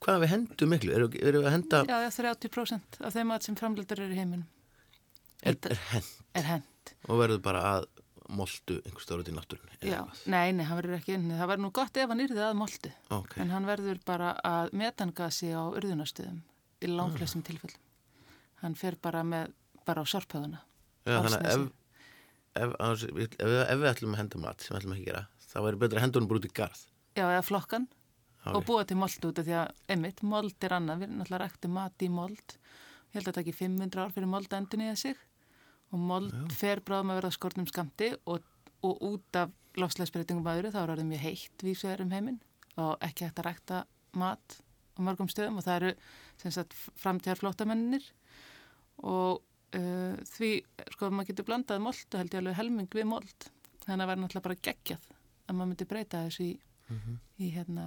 [0.01, 0.94] hvað við hendum miklu?
[0.97, 4.21] Erum erum við að henda, Já, já, 30% af þeim mat sem framleidur eru í
[4.23, 4.47] heiminum
[5.44, 6.09] er, er hend
[6.40, 6.92] er hend.
[7.09, 7.87] og verður bara að
[8.33, 9.77] moltu einhver stóru út í náttúrunni?
[9.83, 10.01] eða Já,
[10.33, 11.37] nei, nei, hann verður ekki inni.
[11.37, 12.92] Það verður nú gott ef hann yrði að moldu.
[13.18, 16.40] Ok, En hann verður bara að metangasi á urðunarstöðum
[16.81, 17.85] í langflestum tilfellum.
[18.62, 19.53] Hann fer bara með,
[19.87, 20.61] bara á sorphöðuna.
[21.07, 21.68] Já, þannig að ef,
[22.59, 25.57] ef, ef, ef, við- við ætlum að henda mat sem við ætlum að gera, þá
[25.62, 26.83] verður betra að henda honum bara út í garð.
[27.18, 27.87] Já, eða flokkan
[28.44, 31.01] Já, og búa til mold út af því að, einmitt, mold er annað.
[31.05, 32.59] Við náttúrulega ræktum mat í mold.
[33.09, 35.16] Ég held að það ekki 500 ár fyrir mold að endur nýja sig
[35.88, 38.42] og mold fer bráðum að verða skortnum skamti og,
[38.85, 42.40] og út af lofslæsbreytingum öðru þá er það mjög heitt vísvegar um heiminn
[42.77, 43.79] og ekki hægt að rækta
[44.21, 45.92] mat á mörgum stöðum og það eru
[46.42, 48.05] sem sagt framtíðar flóttamennir
[49.07, 49.33] og
[49.77, 50.51] uh, því,
[50.95, 53.39] sko, maður getur blandað mold og held ég alveg helming við mold.
[53.85, 55.03] Þannig að það væri náttúrulega bara geggjað
[55.49, 56.47] að maður myndi breyta þessu í,
[57.41, 57.85] í hérna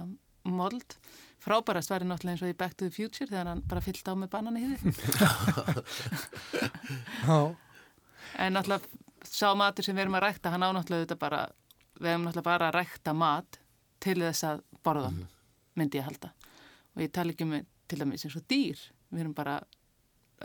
[0.48, 0.90] mold.
[1.42, 4.12] Frábærast væri náttúrulega eins og í Back to the Future þegar hann bara fyllt á
[4.18, 4.92] með banani hýði
[7.26, 7.38] Já.
[8.38, 8.86] En náttúrulega
[9.28, 11.42] sá matur sem við erum að rækta, hann á náttúrulega þetta bara,
[11.98, 13.50] við erum náttúrulega bara að rækta mat
[14.02, 15.20] til þess að borða hann,
[15.78, 16.32] myndi ég halda.
[16.96, 17.54] Og ég tala ekki um
[17.88, 18.78] til dæmis eins og dýr,
[19.12, 19.54] við erum bara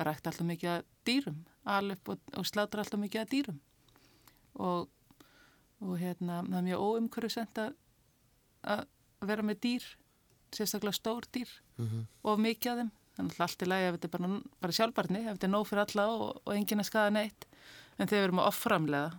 [0.06, 3.60] rækta alltaf mikið að dýrum, alveg og, og slátra alltaf mikið að dýrum.
[4.58, 4.90] Og,
[5.82, 7.74] og hérna, það er mjög óumhverfisent að,
[8.64, 8.86] að
[9.32, 9.90] vera með dýr,
[10.56, 11.50] sérstaklega stór dýr
[12.24, 12.92] og mikið af þeim.
[13.18, 15.68] Þannig að allt í lagi ef þetta er bara, bara sjálfbarni, ef þetta er nóg
[15.68, 17.48] fyrir alla og, og enginn að skaða neitt.
[17.98, 19.10] En þegar við erum að offramlega,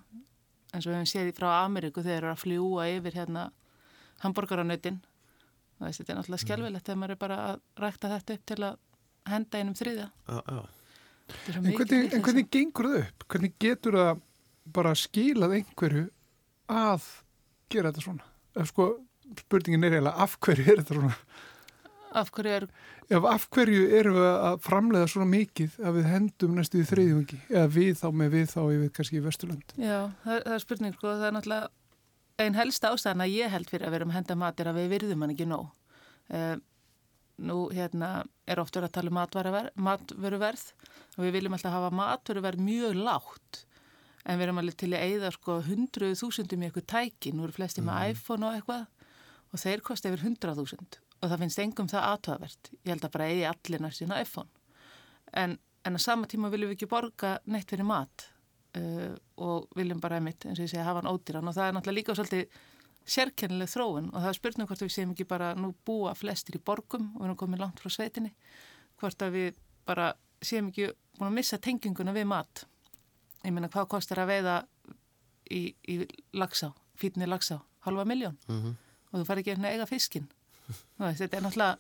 [0.70, 3.48] eins og við hefum séð frá Ameríku, þegar eru að fljúa yfir hérna
[4.22, 5.00] hambúrgaranautin.
[5.78, 8.78] Þetta er náttúrulega skjálfilegt þegar maður er bara að rækta þetta upp til að
[9.32, 10.08] henda einum þriðja.
[10.28, 10.62] já, já.
[11.48, 13.24] Er En hvernig, en hvernig gengur það upp?
[13.28, 14.20] Hvernig getur það
[14.78, 16.06] bara skilað einhverju
[16.72, 17.08] að
[17.72, 18.28] gera þetta svona?
[18.56, 18.86] Ef sko,
[19.42, 21.18] spurningin er eiginlega af hverju er þetta svona?
[22.16, 22.64] Af hverju er,
[23.12, 27.40] Ef af hverju erum við að framleiða svona mikið að við hendum næstu í þriðjungi?
[27.52, 29.74] Eða við þá með við þá yfir kannski í Vesturland?
[29.76, 31.68] já, það, það er spurning, sko, það er náttúrulega
[32.38, 34.80] ein helst ástæðan að ég held fyrir að vera um að henda mat er að
[34.80, 35.70] við virðum hann ekki nóg.
[36.28, 36.56] Uh,
[37.38, 39.18] nú, hérna, er oft verið að tala um
[39.88, 40.66] matvöruverð
[41.16, 43.64] og við viljum alltaf hafa matvöruverð mjög lágt.
[44.28, 47.56] En við erum alveg til að eigða sko hundruð þúsundum í eitthvað tæki, nú eru
[47.56, 48.86] flesti með iPhone og eitthvað
[49.48, 52.72] og þeir kosti yfir hundrað þúsund og það finnst engum það aðtöðavert.
[52.84, 54.50] Ég held að bara eigi allir næst sína iPhone.
[55.34, 58.28] En, en á sama tíma viljum við ekki borga neitt fyrir mat
[58.78, 61.48] uh, og viljum bara einmitt, eins og ég segja, hafa hann ódýran.
[61.50, 62.60] Og það er náttúrulega líka svolítið
[63.08, 66.62] sérkennileg þróun og það er spurning hvort við séum ekki bara nú búa flestir í
[66.64, 68.32] borgum og við erum komið langt frá sveitinni
[69.00, 70.10] hvort að við bara
[70.44, 72.64] séum ekki búin að missa tenginguna við mat
[73.46, 74.56] ég meina hvað kostar að veiða
[75.50, 75.94] í, í
[76.36, 78.74] lagsá, fítni lagsá halva miljón Mhm.
[79.12, 80.28] og þú fær ekki að eiga fiskin
[80.98, 81.76] veist, þetta er náttúrulega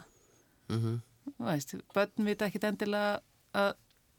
[0.68, 1.00] Mhm.
[1.38, 3.20] þú veist, börn vita ekkit endilega
[3.54, 3.74] að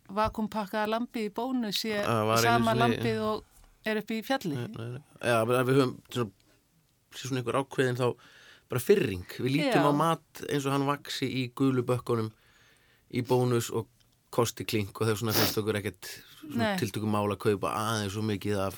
[0.10, 2.04] vakumpakkaða lambi í bónu sé
[2.42, 3.44] sama lambið og
[3.86, 4.56] er upp í fjalli.
[5.24, 6.32] Já, bara við höfum
[7.16, 8.08] sé svona einhver ákveðin þá
[8.70, 9.26] bara fyrring.
[9.40, 9.90] Við lítum Já.
[9.90, 12.30] á mat eins og hann vaksi í gulu bökkunum
[13.18, 13.88] í bónus og
[14.30, 16.10] kosti klink og þegar svona finnst okkur ekkert
[16.78, 18.78] tiltökum mála að kaupa aðeins svo mikið af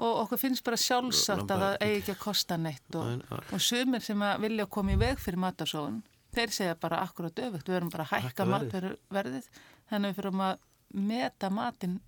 [0.00, 4.00] og okkur finnst bara sjálfsagt að það eigi ekki að kosta neitt og, og sumir
[4.00, 5.98] sem að vilja koma í veg fyrir matarsóðun
[6.32, 8.86] þeir segja bara akkurat öfugt við erum bara að hækka Hækka verðið.
[9.10, 9.48] matverðið
[9.90, 10.64] þannig við fyrir að
[11.10, 11.98] meta matinn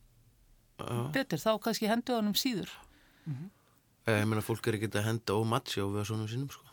[0.81, 0.97] Já.
[1.19, 2.73] betur þá kannski hendu honum síður
[3.29, 3.45] Eh,
[4.11, 6.67] Ég meina fólk er ekki að henda og matsjó við svonum sínum sko.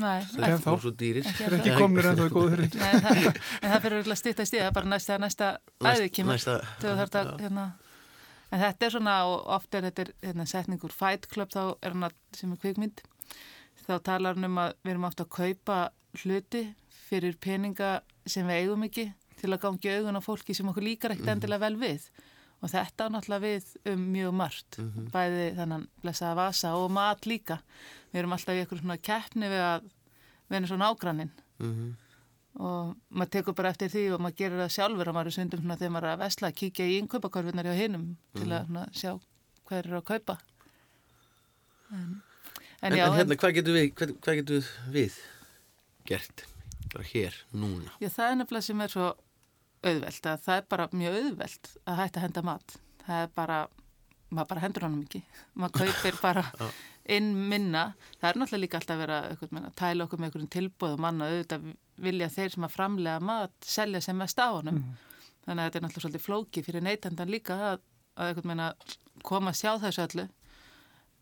[0.00, 0.70] Nei, Sem ekki, þá.
[0.80, 1.26] Svo dýrir.
[1.26, 2.74] Það er ekki komnir ennþá í góðu hrein.
[2.78, 5.48] Nei, það, en það fyrir að stýta í stíða bara næsta, næsta
[5.82, 7.64] æði kemur Næsta, þegar þú þarft að hérna,
[8.50, 11.96] en þetta er svona og oft er þetta er, hérna, setningur Fight Club þá er
[11.96, 13.02] hann að, sem er kvikmynd
[13.90, 15.78] þá talar hann um að við erum átt að kaupa
[16.22, 16.64] hluti
[17.08, 17.92] fyrir peninga
[18.28, 19.08] sem við eigum ekki
[19.40, 22.06] til að gangi augun á fólki sem okkur líkar ekkert endilega vel við
[22.60, 24.76] og þetta á náttúrulega við um mjög margt
[25.14, 27.60] bæði þannan blessaða vasa og mat líka
[28.12, 29.88] við erum alltaf í eitthvað svona keppni við að
[30.50, 31.90] við erum svona ágrannin Mhm.
[32.60, 35.60] og maður tekur bara eftir því og maður gerir það sjálfur og maður er sundum
[35.60, 39.12] svona þegar maður er að vesla, kíkja í innkaupakorfinar hjá hinum til að svona, sjá
[39.68, 40.38] hvað er að kaupa
[41.92, 42.22] en,
[42.82, 45.16] en, En, já, en hérna, hvað getur við, hvað, hvað getur við
[46.08, 46.44] gert?
[46.90, 47.92] Bara hér, núna.
[48.02, 49.08] Já, það er nefnilega sem er svo
[49.84, 52.78] auðvelt að það er bara mjög auðvelt að hætta að henda mat.
[53.04, 53.58] Það er bara,
[54.30, 55.20] maður bara hendur honum ekki.
[55.60, 56.44] Maður kaupir bara
[57.10, 57.84] inn minna.
[58.20, 61.70] Það er náttúrulega líka alltaf að vera eitthvað, tæla okkur með einhverjum tilbúðum manna auðvitað
[62.00, 64.82] vilja þeir sem að framlega mat selja sem mest á honum.
[65.46, 67.82] Þannig að þetta er náttúrulega svolítið flóki fyrir neytandan líka að,
[68.20, 68.70] að eitthvað meina
[69.26, 70.26] koma að sjá þessu öllu.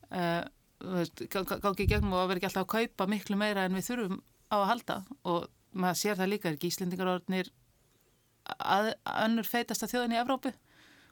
[0.08, 0.42] Uh,
[0.78, 4.20] gangi í gegnum og að vera ekki alltaf að kaupa miklu meira en við þurfum
[4.48, 4.96] á að halda
[5.28, 7.50] og maður sér það líka er gíslendingarordnir
[8.56, 8.92] að,
[9.24, 10.52] önnur feitasta þjóðin í Evrópu.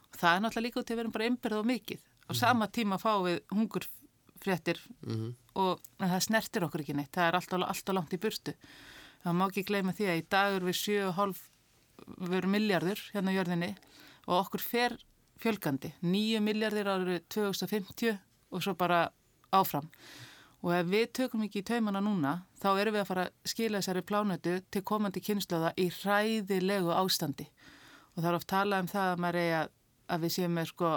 [0.07, 2.05] Og það er náttúrulega líka út til að vera bara ymbirð og mikið.
[2.27, 7.12] Á sama tíma fá við hungurfréttir Mm og en það snertir okkur ekki neitt.
[7.14, 8.53] Það er alltaf, alltaf langt í burtu.
[9.25, 11.38] Það má ekki gleyma því að í dag er við 7,5
[12.29, 13.70] veru miljardur hérna á jörðinni
[14.27, 14.96] og okkur fer
[15.40, 15.94] fjölgandi.
[16.05, 18.18] 9 miljardir árið 2050
[18.53, 19.07] og svo bara
[19.57, 19.88] áfram
[20.64, 23.81] og ef við tökum ekki í taumana núna þá erum við að fara að skila
[23.81, 27.49] þessari plánötu til komandi kynnslóða í hræðilegu ástandi.
[28.14, 29.75] Og það er oft talað um það að maður eigi að,
[30.14, 30.92] að við séum með sko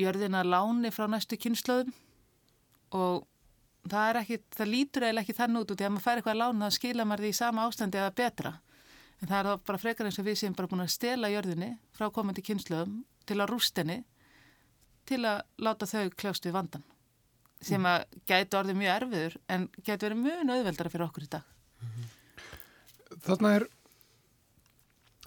[0.00, 1.92] jörðina láni frá næstu kynnslóðum
[2.96, 3.26] og
[3.90, 6.42] það er ekki, það lítur eiginlega ekki þann út í að maður fær eitthvað að
[6.42, 8.54] lána þá skila maður því í sama ástandi eða betra.
[9.20, 11.74] En það er þá bara frekar eins og við séum bara búin að stela jörðinni
[11.94, 13.98] frá komandi kynnslóðum til að rústinni
[15.06, 16.86] til að láta þau kljást við vandan
[17.60, 21.46] sem að gæti orðið mjög erfiður en gæti verið mjög nöðveldara fyrir okkur í dag.
[23.26, 23.66] Þarna er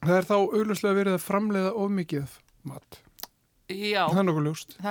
[0.03, 2.37] það er þá augljóslega verið að framleiða of mikið
[2.69, 2.99] mat.
[3.73, 4.45] Já, Það er nokkuð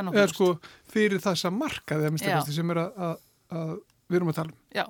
[0.06, 0.46] nokkuð Eða sko
[0.92, 2.36] fyrir þessa markaði að Já.
[2.38, 3.18] minnst sem er að, að,
[3.58, 3.72] að
[4.08, 4.84] við erum að tala um Já,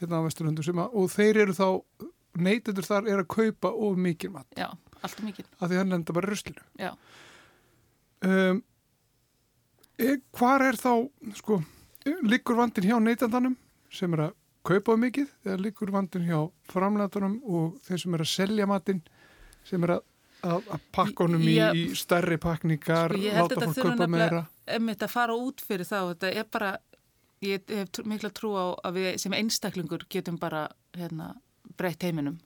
[0.00, 1.68] hérna á Vesturlundum sem að, og þeir eru þá
[2.48, 4.66] neytendur þar er að kaupa of mikið mat já,
[4.98, 5.46] alltaf mikið.
[5.58, 6.66] af því hann enda bara ruslinu.
[6.78, 6.92] Já,
[8.18, 8.64] Um,
[9.94, 10.90] e, hvar er þá,
[11.38, 11.60] sko,
[12.28, 13.56] liggur vandin hjá neytendanum
[13.92, 14.36] sem er að
[14.68, 16.42] kaupa of mikið eða liggur vandin hjá
[16.72, 19.00] framlætunum og þeir sem er að selja matinn
[19.68, 20.02] sem er að,
[20.42, 24.06] að, að pakka honum í, í stærri pakningar, Sko, ég held láta þetta fólk kaupa
[24.06, 24.24] meira.
[24.24, 25.98] nefnilega einmitt að fara út fyrir þá.
[26.12, 26.72] Þetta er bara,
[27.44, 31.34] ég hef mikla trú á að við sem einstaklingur getum bara hérna,
[31.78, 32.38] breytt heiminum.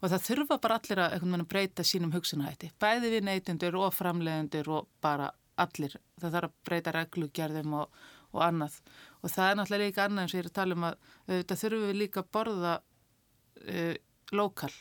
[0.00, 2.70] Og það þurfa bara allir að breyta sínum hugsunahætti.
[2.80, 5.28] Bæði við neytendur og framleiðendur og bara
[5.60, 5.98] allir.
[6.20, 8.00] Það þarf að breyta reglugerðum og,
[8.34, 8.78] og annað.
[9.20, 11.58] Og það er náttúrulega líka annað eins og ég er að tala um að þetta
[11.62, 13.94] þurfum við líka að borða uh,
[14.30, 14.72] lokal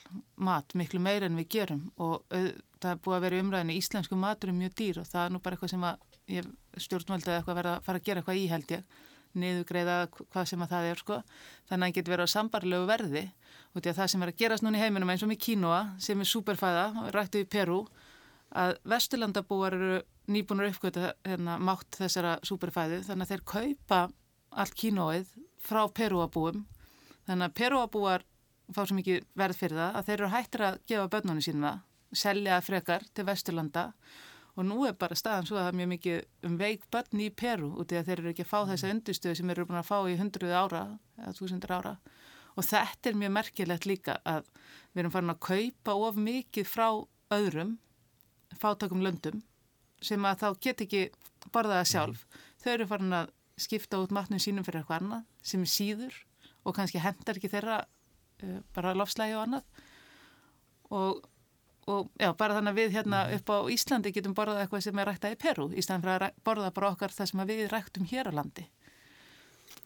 [0.49, 1.83] mat miklu meira en við gerum.
[1.97, 5.09] Og uh, það er búið að vera í umræðinni íslensku matur er mjög dýr og
[5.09, 6.03] það er nú bara eitthvað sem að
[6.35, 6.49] ég,
[6.85, 8.99] stjórnvöldu eitthvað að fara að gera eitthvað í held ég.
[9.39, 11.17] Niðugreiða hvað sem að það er sko.
[11.69, 13.25] Þannig að það getur verið á sambarlegu verði.
[13.77, 16.29] Og það sem er að gerast núna í heiminum eins og með kínoa sem er
[16.29, 17.83] superfæða rættu í Peru
[18.55, 23.99] að vesturlandabúar eru nýbúinur uppgöta hérna, mátt þessara superfæðu þannig að þeir kaupa
[24.49, 26.65] allt kínóið frá Perúabúum.
[27.27, 28.25] Þannig að Perúabúar
[28.73, 31.79] fá svo mikið verð fyrir það að þeir eru hættir að gefa börnunum sínum það,
[32.23, 33.85] selja frekar til Vesturlanda.
[34.57, 37.29] Og nú er bara staðan svo að það er mjög mikið um veik börn í
[37.31, 39.87] Peru út í að þeir eru ekki að fá þessa undirstöðu sem eru búin að
[39.87, 40.81] fá í hundruð ára
[41.21, 41.93] eða þúsundur ára.
[42.57, 44.49] Og þetta er mjög merkilegt líka að
[44.91, 46.87] við erum farin að kaupa of mikið frá
[47.37, 47.77] öðrum
[48.57, 49.43] fátakum löndum
[50.01, 51.01] sem að þá get ekki
[51.53, 52.25] borðaða sjálf.
[52.63, 56.19] Þau eru farin að skipta út matnum sínum fyrir eitthvað annað sem er síður
[56.63, 59.83] og kannski hendar ekki þeirra uh, bara lofslægi og annað.
[60.95, 61.19] Og,
[61.91, 65.11] og já, bara þannig að við hérna upp á Íslandi getum borðað eitthvað sem er
[65.11, 68.31] ræktað í Peru í staðan fyrir að borða bara okkar það sem við ræktum hér
[68.31, 68.65] á landi.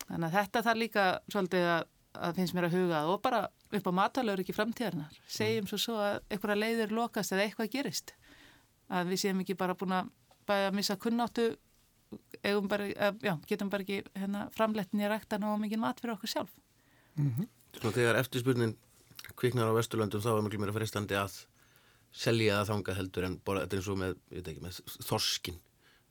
[0.07, 1.86] Þannig að þetta þarf líka svolítið að,
[2.28, 3.41] að finnst mér að huga að og bara
[3.74, 8.14] upp á matalögur ekki framtíðarnar segjum svo svo að einhverja leiðir lokast eða eitthvað gerist
[8.90, 10.12] að við séum ekki bara búin að
[10.48, 11.48] bæja að missa kunnáttu
[12.44, 16.18] eigum bara, eh, já, getum bara ekki hérna, framlettin í ræktan og mikið mat fyrir
[16.18, 16.54] okkur sjálf
[17.74, 18.76] Svona þegar eftirspurnin
[19.40, 21.40] kviknar á Vesturlöndum þá er mjög mér að fristandi að
[22.14, 24.80] selja það þangað heldur en bara þetta er eins og með, ég veit ekki, með
[25.08, 25.60] þorskin.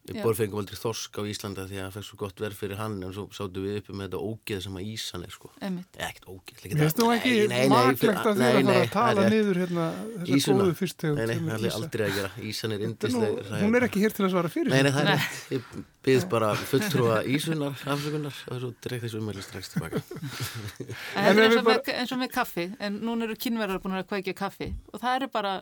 [0.02, 0.22] Við Já.
[0.24, 2.94] bara fengum aldrei þorsk á Íslanda því að það fekk svo gott verð fyrir hann
[3.06, 5.50] en svo sátum við uppi með þetta ógeð sem að Ísan er sko.
[5.62, 6.62] ekkert ógeð.
[6.72, 7.34] Mér finnst þú ekki
[7.70, 9.84] maklegt að því að fara að tala niður hérna
[10.16, 10.64] þessa Ísuna.
[10.66, 12.30] góðu fyrstegund Nei, nei, það er aldrei að gera.
[12.50, 13.36] Ísan er indisleg.
[13.62, 14.88] Hún er ekki hér til að svara fyrir Nei, sig.
[14.88, 15.38] nei, það er rétt.
[15.54, 15.62] Ég
[16.02, 20.02] byggðist bara fulltrúa Ísunar, afsökunar og svo dreik þessu umæli strax tilbaka.
[21.14, 25.30] En og með kaffi, en núna eru kynverðar búin að kveikja kaffi og það eru
[25.38, 25.54] bara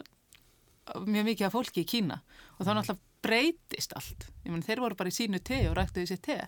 [1.07, 2.20] mjög mikið af fólki í Kína
[2.59, 4.30] og þá náttúrulega breytist allt.
[4.47, 6.38] Ég menn þeir voru bara í sínu te og ræktuði sér te.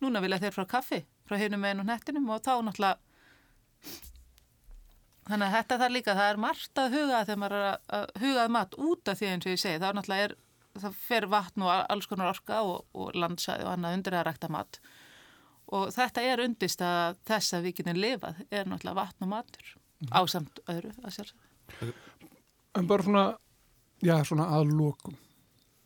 [0.00, 2.98] Núna vilja þeir frá kaffi, frá hinum meginn og hnettinum og þá náttúrulega
[5.30, 8.06] þannig að þetta þarf líka, það er margt að huga þegar maður er að, að
[8.22, 10.34] hugað mat út af því eins og ég segi, er náttúrulega er,
[10.80, 14.50] það fer vatn og alls konar orka og, og landsæði og annað undir að rækta
[14.52, 14.80] mat
[15.70, 19.74] og þetta er undist að þess að við getum lifað er náttúrulega vatn og matur
[20.16, 21.92] ásamt öðru að sjálfsögðu.
[22.78, 23.24] En bara svona,
[24.04, 25.18] já, svona að lokum.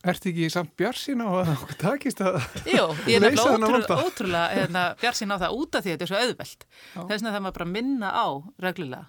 [0.05, 2.37] Ertu ekki samt bjarsinn á að okkur takist að...
[2.69, 4.59] Jú, ég er Leysa nefnilega þennan ótrúlega, vanda.
[4.59, 6.67] hérna, bjarsinn á það út af því að þetta er svo auðvelt.
[6.93, 8.27] Þess vegna það maður bara að minna á
[8.67, 9.07] reglulega.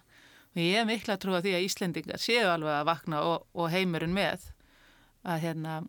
[0.55, 3.71] Og ég er mikla að trúa því að Íslendingar séu alveg að vakna og, og
[3.73, 4.45] heimurinn með
[5.27, 5.79] að hérna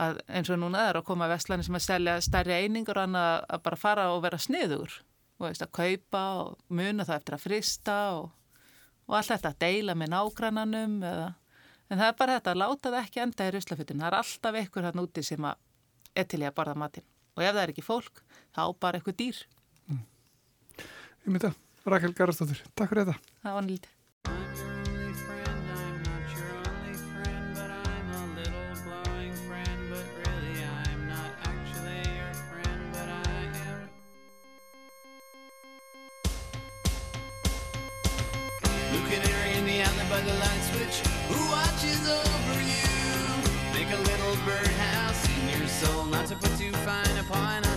[0.00, 3.32] að eins og núna er að koma vestlani sem að selja stærri einingar og annað
[3.52, 4.94] að bara fara og vera sniður
[5.36, 8.30] og veist, að kaupa og muna það eftir að frista og,
[9.08, 11.28] og allt þetta að deila með nágrannanum eða,
[11.92, 14.88] en það er bara þetta láta það ekki enda í ruslafittin það er alltaf einhver
[14.88, 17.08] hann úti sem að til í að borða matinn.
[17.36, 18.22] Og ef það er ekki fólk
[18.52, 19.40] þá bara eitthvað dýr.
[21.22, 23.34] Ég myndi að, Rakel Garastóttir, takk fyrir þetta.
[23.44, 24.71] það var nýtt
[46.10, 47.71] not to put too fine a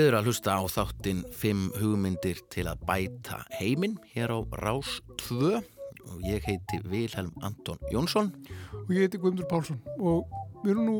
[0.00, 4.94] Þið eru að hlusta á þáttinn 5 hugmyndir til að bæta heiminn hér á Rás
[5.20, 8.30] 2 og ég heiti Vilhelm Anton Jónsson.
[8.78, 9.82] Og ég heiti Guðmundur Pálsson.
[10.00, 10.24] Og
[10.62, 10.96] við erum nú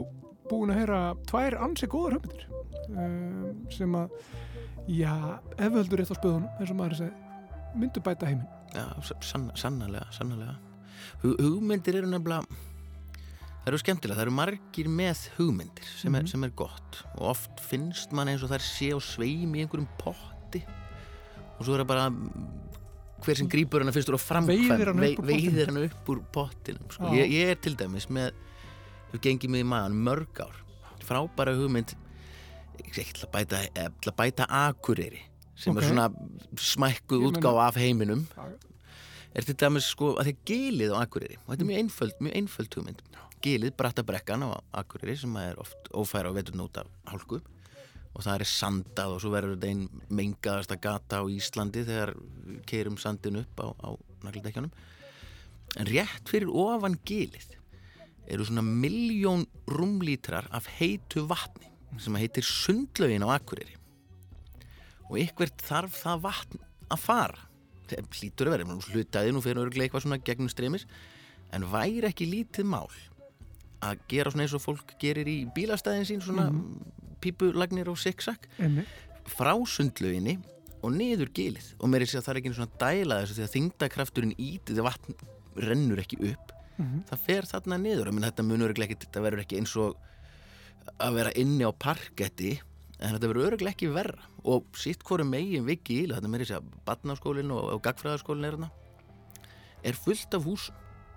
[0.50, 2.44] búin að heyra tvær ansi góðar hugmyndir
[2.92, 4.12] um, sem að,
[4.92, 5.16] já,
[5.56, 7.36] ef við höldum rétt á spöðunum, eins og maður segi,
[7.80, 8.50] myndu bæta heiminn.
[8.76, 8.84] Já,
[9.24, 10.58] sann, sannarlega, sannarlega.
[11.24, 12.68] Hug, Hugmyndir eru nefnilega
[13.60, 17.60] Það eru skemmtilega, það eru margir með hugmyndir sem, er, sem er gott og oft
[17.68, 20.62] finnst mann eins og þær sé á sveim í einhverjum potti
[21.58, 22.06] og svo er það bara
[23.20, 25.28] hver sem grípur hana fyrstur og framkvæm Veiðir hana upp úr pottinum.
[25.28, 27.10] veiðir hana upp úr pottinum sko.
[27.12, 27.18] Já.
[27.20, 28.30] ég, ég er til dæmis með
[29.10, 30.56] hefur gengið mig í maðan mörg ár
[31.04, 31.92] frábæra hugmynd
[32.80, 35.20] ég ætla að bæta, ætla að bæta akureyri
[35.60, 35.82] sem Ok.
[35.82, 36.08] er svona
[36.56, 38.24] smækkuð útgáfa af heiminum
[39.36, 42.16] er til dæmis sko að því að gilið á akureyri og þetta er mjög einföld,
[42.24, 43.04] mjög einföld hugmynd
[43.44, 44.48] gilið, brattabrekkan á
[44.82, 47.40] akureyri sem er oft ófæra og vetur út af hálku.
[48.10, 52.14] Og það er sandað og svo verður þetta einn mengaðasta gata á Íslandi þegar
[52.66, 53.90] keirum sandin upp á, á
[54.26, 54.72] nagldekkjanum
[55.78, 57.52] en rétt fyrir ofan gilið
[58.30, 63.74] eru svona miljón rúmlítrar af heitu vatni sem heitir sundlaugin á Akureyri.
[65.10, 66.60] Og ykkvert þarf það vatn
[66.90, 67.46] að fara.
[67.90, 70.86] Það hlýtur að vera, nú hlutaði nú fyrir örglega eitthvað svona gegnum streymis
[71.50, 72.86] en væri ekki lítið mál
[73.84, 76.48] að gera svona eins og fólk gerir í bílastæðin sín svona
[77.20, 78.88] pípulagnir og siksak Einmitt.
[79.28, 80.38] frá sundlauginni
[80.80, 81.74] og niður gilið.
[81.80, 84.82] Og mér er sér að það er ekki svona dæla þessu því að þingdakrafturinn ítið
[84.86, 85.18] vatn
[85.60, 86.56] rennur ekki upp.
[86.80, 87.04] Mhm.
[87.10, 88.08] það fer þarna niður.
[88.08, 89.96] Og þetta munur ekki, þetta verður ekki eins og
[90.98, 92.60] að vera inni á parketti
[93.00, 94.22] en þetta verður öruglega ekki verra.
[94.44, 98.70] Og sitt hvoru megin við gíl þetta meiri sér að badnaskólinn og, og gagfræðaskólinn er
[99.82, 100.74] er fullt af húsum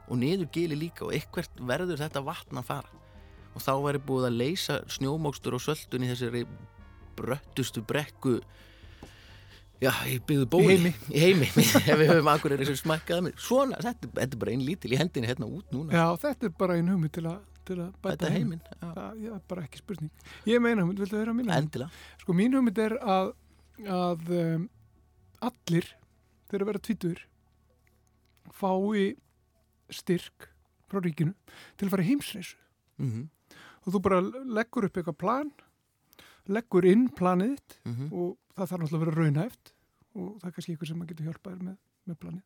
[0.07, 3.01] og niður gíli líka og eitthvert verður þetta vatn að fara
[3.53, 6.43] og þá væri búið að leysa snjómókstur og söldun í þessari
[7.17, 8.39] bröttustu brekku
[9.83, 10.91] já, í byggðu bóli heimi.
[11.11, 11.49] í heimi,
[11.91, 14.93] ef við höfum akkur er sem smækkaða mér svona, þetta, þetta er bara einn lítil
[14.93, 17.89] í hendinni hérna út núna, Já, þetta er bara einn hugmynd til að, til að
[17.97, 18.61] bæta þetta er heiminn.
[18.83, 20.29] Það ég er bara ekki spurning.
[20.49, 21.67] Ég meina hugmynd, viltu vera mín hugmynd?
[21.67, 23.33] endilega Sko mín hugmynd er að,
[23.99, 24.65] að um,
[25.49, 25.91] allir
[26.47, 27.25] þegar að vera tvítur
[28.53, 29.05] fái
[29.93, 30.49] styrk
[30.89, 31.33] frá ríkinu
[31.77, 32.57] til að fara í heimsreisu
[32.97, 33.29] mm
[33.83, 35.51] og þú bara leggur upp eitthvað plan
[36.47, 38.09] leggur inn planið þitt -hmm.
[38.11, 39.73] og það þarf náttúrulega að vera raunhæft
[40.13, 42.43] og það er kannski eitthvað sem maður getur hjálpað með, með planið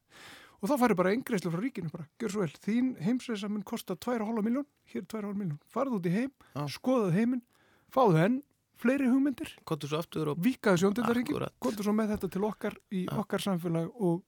[0.61, 3.95] og þá færi bara eingreislu frá ríkinu bara, gjör svo vel, þín heimsreisa mun kosta
[3.95, 6.65] 2,5 miljón, hér er 2,5 miljón farðu út í heim, Já.
[6.67, 7.43] skoðað heiminn
[7.93, 8.43] fáðu henn,
[8.77, 9.53] fleiri hugmyndir
[10.41, 11.53] vikaðu sjóndildaringin, Akkúrat.
[11.59, 13.13] komdu svo með þetta til okkar í Já.
[13.17, 14.23] okkar samfélag og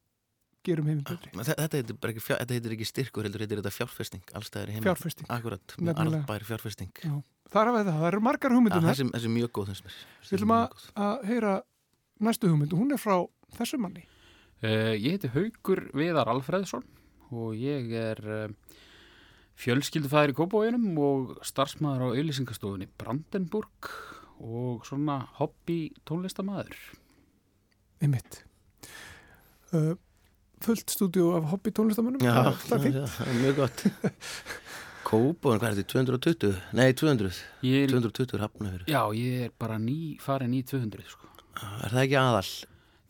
[0.70, 1.34] gerum heiminn betri.
[1.50, 4.88] Þetta heitir, bara ekki, fjár, þetta heitir ekki styrkur, heldur heitir þetta fjárfesting allstæðir heiminn.
[4.88, 5.30] Fjárfesting.
[5.36, 6.94] Akkurat, arðbær fjárfesting.
[7.04, 7.18] Já.
[7.50, 9.70] Það er að veða það, það eru margar Ja, hugmyndir þessi, þessi er mjög góð.
[10.30, 11.54] Við ætlum að, að heyra
[12.28, 13.16] næstu hugmynd og hún er frá
[13.58, 14.06] þessu manni.
[14.60, 16.86] Uh, ég heiti Haugur Viðar Alfreðsson
[17.32, 18.78] og ég er uh,
[19.60, 23.90] fjölskyldufæður í Kópavóginum og starfsmæður á auðlýsingastofunni Brandenburg
[24.40, 26.78] og svona hobby tónlistamæður.
[28.04, 28.44] Einmitt.
[29.74, 29.96] Uh,
[30.66, 32.24] fullt stúdíu af hobby tónlistamönnum.
[32.24, 32.98] Já, það, er
[33.28, 33.86] er mjög gott.
[35.10, 36.58] Kópón, hvað er þetta, 220?
[36.78, 37.38] Nei, 200.
[37.66, 38.84] Ég er, 220 hafnafyrir.
[38.92, 41.30] já, ég er bara ný farin í 200 sko.
[41.60, 42.44] Er það ekki aðal?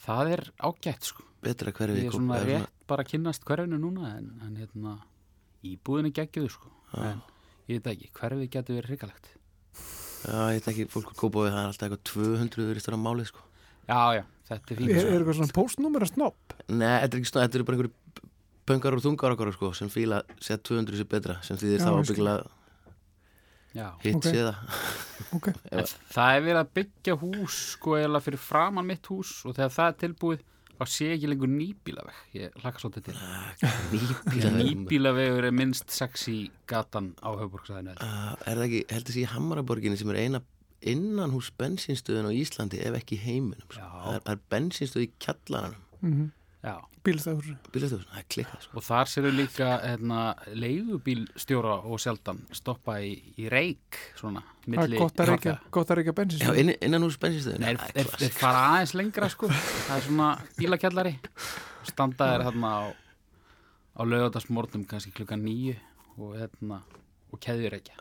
[0.05, 1.25] Það er ágætt sko.
[1.43, 4.95] Betra hverfið Ég er svona rétt bara að kynnast hverfinu núna en, en hérna
[5.67, 6.71] íbúðinni geggjuðu sko.
[6.93, 7.11] Já.
[7.11, 7.19] En
[7.69, 9.29] ég veit ekki, hverfið getur verið hrikalegt.
[10.23, 13.29] Já, ég veit ekki, fólk á Kópói, það er alltaf eitthvað 200 verið stóra málið,
[13.33, 13.43] sko.
[13.89, 14.93] Já, já, þetta er fínt.
[14.93, 16.55] Er, er eitthvað svona postnúmer að snopp?
[16.67, 18.27] Nei, þetta er ekki svona, þetta er bara einhverju
[18.69, 21.91] pöngar og þungar okkar, sko, sem fíla set 200 sér betra, sem þýðir Já, þá
[22.03, 22.35] ábyggla
[23.77, 23.87] Já.
[24.03, 24.21] hitt Ok.
[24.21, 24.35] okay.
[24.35, 24.53] séða.
[25.37, 25.49] Ok.
[25.79, 29.75] En það er verið að byggja hús sko eða fyrir framann mitt hús og þegar
[29.75, 30.45] það er tilbúið
[30.79, 33.17] þá sé ég ekki lengur nýbílaveg ég hlakka svolítið til
[33.91, 34.51] Nýbíla.
[34.55, 36.37] nýbílavegur er minnst sexy
[36.69, 40.41] gatan á höfuborgsæðinu Uh, er það ekki, heldur þessi í Hamaraborginni sem er eina
[40.81, 43.83] innan hús bensinstöðun á Íslandi ef ekki heiminum sko.
[43.83, 45.87] Það er, er bensinstöð í kjallaranum.
[45.99, 46.29] Mm
[47.03, 48.77] bílastöðun, það er klikkað sko.
[48.77, 50.21] og þar séru líka hérna,
[50.51, 55.73] leigubílstjóra og sjaldan stoppa í, í reik svona er milli gott að reykja, farþega.
[55.77, 56.43] gott að reykja bensin.
[56.43, 59.49] Já, inn, innan hús bensinstöðun Nei, þeir, fara aðeins lengra sko.
[59.49, 61.13] Það er svona bílakjallari.
[61.89, 62.83] Standaðir hérna á,
[63.95, 65.77] á lögadagsmornum kannski klukkan nýju
[66.19, 66.83] og hérna
[67.29, 67.95] og keðjur ekki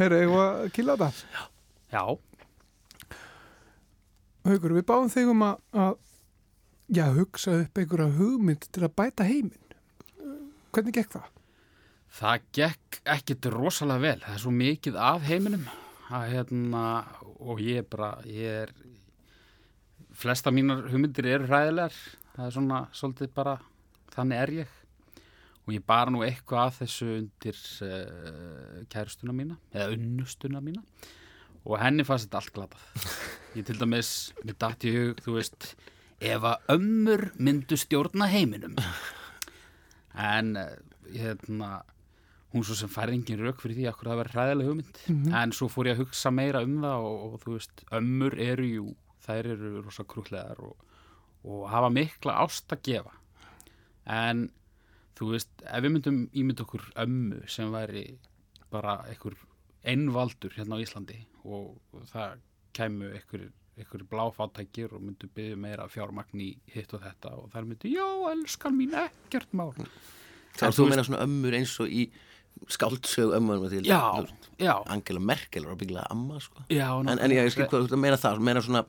[0.00, 1.48] Herra, var að killa þetta.
[1.90, 2.04] Já,
[4.48, 5.90] Haukur, við báðum þig um að, að
[6.96, 9.76] já, hugsa upp einhverja hugmynd til að bæta heiminn.
[10.70, 11.28] Hvernig gekk það?
[12.14, 15.66] það gekk ekkit rosalega vel það er svo mikið af heiminum
[16.10, 16.84] að hérna
[17.40, 18.72] og ég er bara ég er
[20.20, 21.96] flesta mínar hugmyndir eru hræðilegar
[22.34, 23.56] það er svona svolítið bara
[24.14, 24.76] þannig er ég
[25.70, 30.82] og ég bara nú eitthvað að þessu undir uh, kærustuna mína eða unnustuna mína.
[31.62, 33.06] Og henni fannst þetta allt glatað.
[33.54, 34.10] Ég til dæmis,
[34.42, 35.72] mér datt í hug þú veist,
[36.18, 38.74] ef að ömmur myndu stjórna heiminum.
[40.18, 40.66] En uh,
[41.14, 41.80] hérna
[42.50, 45.00] hún svo sem fær engin rauk fyrir því að það verður hræðilega hugmynd.
[45.38, 48.66] En svo fór ég að hugsa meira um það og, og þú veist, ömmur eru
[48.66, 48.86] jú
[49.22, 50.74] þær eru rosa krútlegar og,
[51.46, 53.14] og hafa mikla ást að gefa.
[54.10, 54.48] En
[55.20, 58.04] þú veist, ef við myndum ímynda okkur ömmu sem væri
[58.72, 59.36] bara einhver
[59.84, 61.76] einvaldur hérna á Íslandi og
[62.12, 62.38] það
[62.76, 63.46] kæmu einhver,
[63.80, 68.06] einhver bláfátækir og myndu byggja meira fjármagn í hitt og þetta og þær myndu, já,
[68.32, 69.72] elskan mín, ekkert mál
[70.50, 72.08] Það En er þú þú meina svona ömmur eins og í
[72.74, 74.00] skáldsög ömmunum til Já,
[74.58, 76.64] já, Angela Merkel var bygglega amma sko.
[76.68, 78.82] já en, en ég skil hvað að meina það meina svona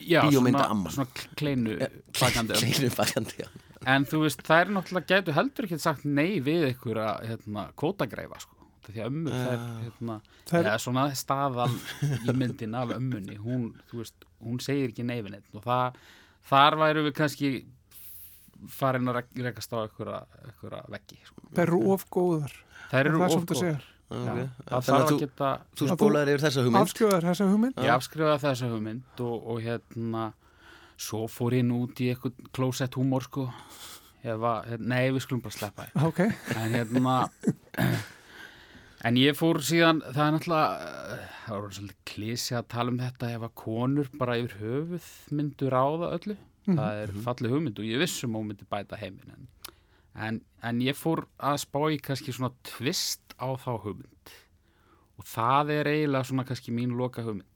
[0.00, 0.92] bíómynda amma.
[0.92, 1.08] svona
[1.40, 1.78] kleinu
[2.20, 3.48] bakandi ömmu kleinu bakandi já.
[3.88, 7.62] En þú veist, það er náttúrulega getur heldur ekki sagt nei við ykkur að hérna,
[7.80, 8.56] kótagreifa sko.
[8.84, 9.40] Það því að ömmur Já.
[9.46, 10.16] þær, hérna,
[10.50, 11.76] Þær- eða svona staðan
[12.28, 16.00] í myndin af ömmunni, hún, þú veist, hún segir ekki nei við neitt og það,
[16.50, 17.50] þar væru við kannski
[18.68, 20.10] farin að rek- rekast á ykkur
[20.92, 21.16] veggi.
[21.24, 21.46] Sko.
[21.54, 22.52] Það eru of góðar.
[22.90, 23.60] Þær eru það er of samt að góð.
[23.64, 23.80] segja.
[23.80, 24.48] Já, Okay.
[24.66, 27.76] það Þannig að að þú, geta, þú Að spólaðir yfir þessa hugmynd Afskjöðar þessa hugmynd.
[27.78, 30.22] ég afskrifaði þessa hugmynd og, og hérna,
[31.00, 33.48] svo fór ég nú út í eitthvað klósett húmor sko.
[34.20, 36.00] Var, nei, við skulum bara sleppa því.
[36.10, 36.18] Ok,
[36.60, 37.14] en hérna
[39.08, 43.30] en ég fór síðan það er náttúrulega það var svolítið klísi að tala um þetta
[43.36, 46.36] ef að konur bara yfir höfuð myndu ráða öllu.
[46.68, 49.48] Það er fallið hugmynd og ég vissum hún myndi bæta heiminn en,
[50.20, 54.34] en, en ég fór að spá í kannski svona tvist á þá hugmynd.
[55.16, 57.48] Og það er eiginlega svona kannski mín loka hugmynd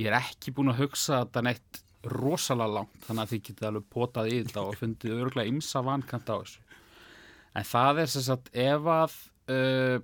[0.00, 1.82] ég er ekki búin að hugsa þetta neitt
[2.12, 6.30] rosalega langt þannig að þið getið alveg potað í þetta og fundið örgulega ymsa vankant
[6.30, 6.62] á þessu.
[7.56, 9.18] En það er sem sagt ef að
[9.52, 9.98] uh,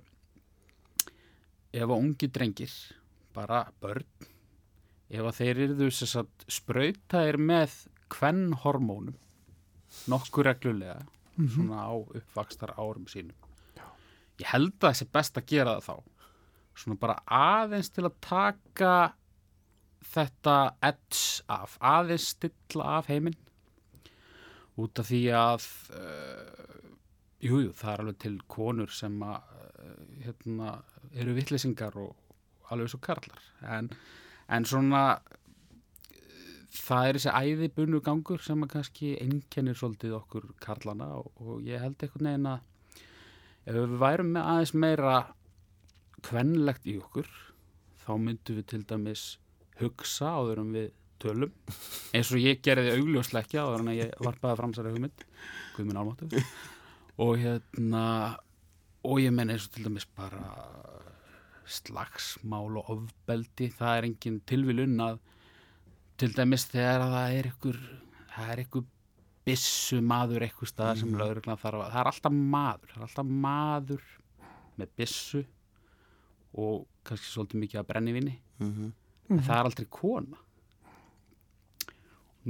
[1.73, 2.75] ef að ungi drengir
[3.33, 4.29] bara börn
[5.13, 7.75] ef að þeir eru sem sagt sprautaðir með
[8.13, 9.17] hvern hormónum
[10.09, 11.01] nokkur reglulega
[11.33, 13.35] svona á uppvakstar árum sínum.
[14.41, 15.95] Ég held að þessi best að gera það þá.
[16.81, 18.93] Svona bara aðeins til að taka
[20.07, 23.37] þetta edge af, aðeins stilla af heiminn.
[24.79, 26.81] Út af því að uh,
[27.43, 29.93] jú, jú, það er alveg til konur sem að uh,
[30.25, 30.75] hérna,
[31.13, 33.47] eru vittlesingar og alveg svo karlar.
[33.69, 33.91] En,
[34.49, 35.03] en svona
[36.73, 41.61] það er þessi æði bunu gangur sem að kannski einkennir svolítið okkur karlana og, og
[41.67, 42.69] ég held einhvern veginn að
[43.69, 45.15] ef við værum með aðeins meira
[46.25, 47.29] kvenlegt í okkur
[48.03, 49.25] þá myndum við til dæmis
[49.83, 50.87] hugsa áður en við
[51.23, 51.51] tölum.
[52.15, 55.27] Eins og ég gerði augljóslega ekki áður en ég varpaði fram sér hugmynd
[55.75, 56.43] Guðminn Álmáttu
[57.23, 58.05] og hérna
[59.03, 60.41] og ég menn eins og til dæmis bara
[61.63, 63.69] slagsmál og ofbeldi.
[63.77, 65.21] Það er engin tilvilun að
[66.19, 67.79] til dæmis þegar að það er ykkur
[68.33, 68.89] það er ykkur
[69.43, 73.31] byssu maður eitthvað stað sem lögreglan þarf að það er alltaf maður, það er alltaf
[73.45, 74.03] maður
[74.79, 75.41] með byssu
[76.63, 78.35] og kannski svolítið mikið að brennivinni
[79.33, 79.39] Mhm.
[79.39, 80.37] en það er aldrei kona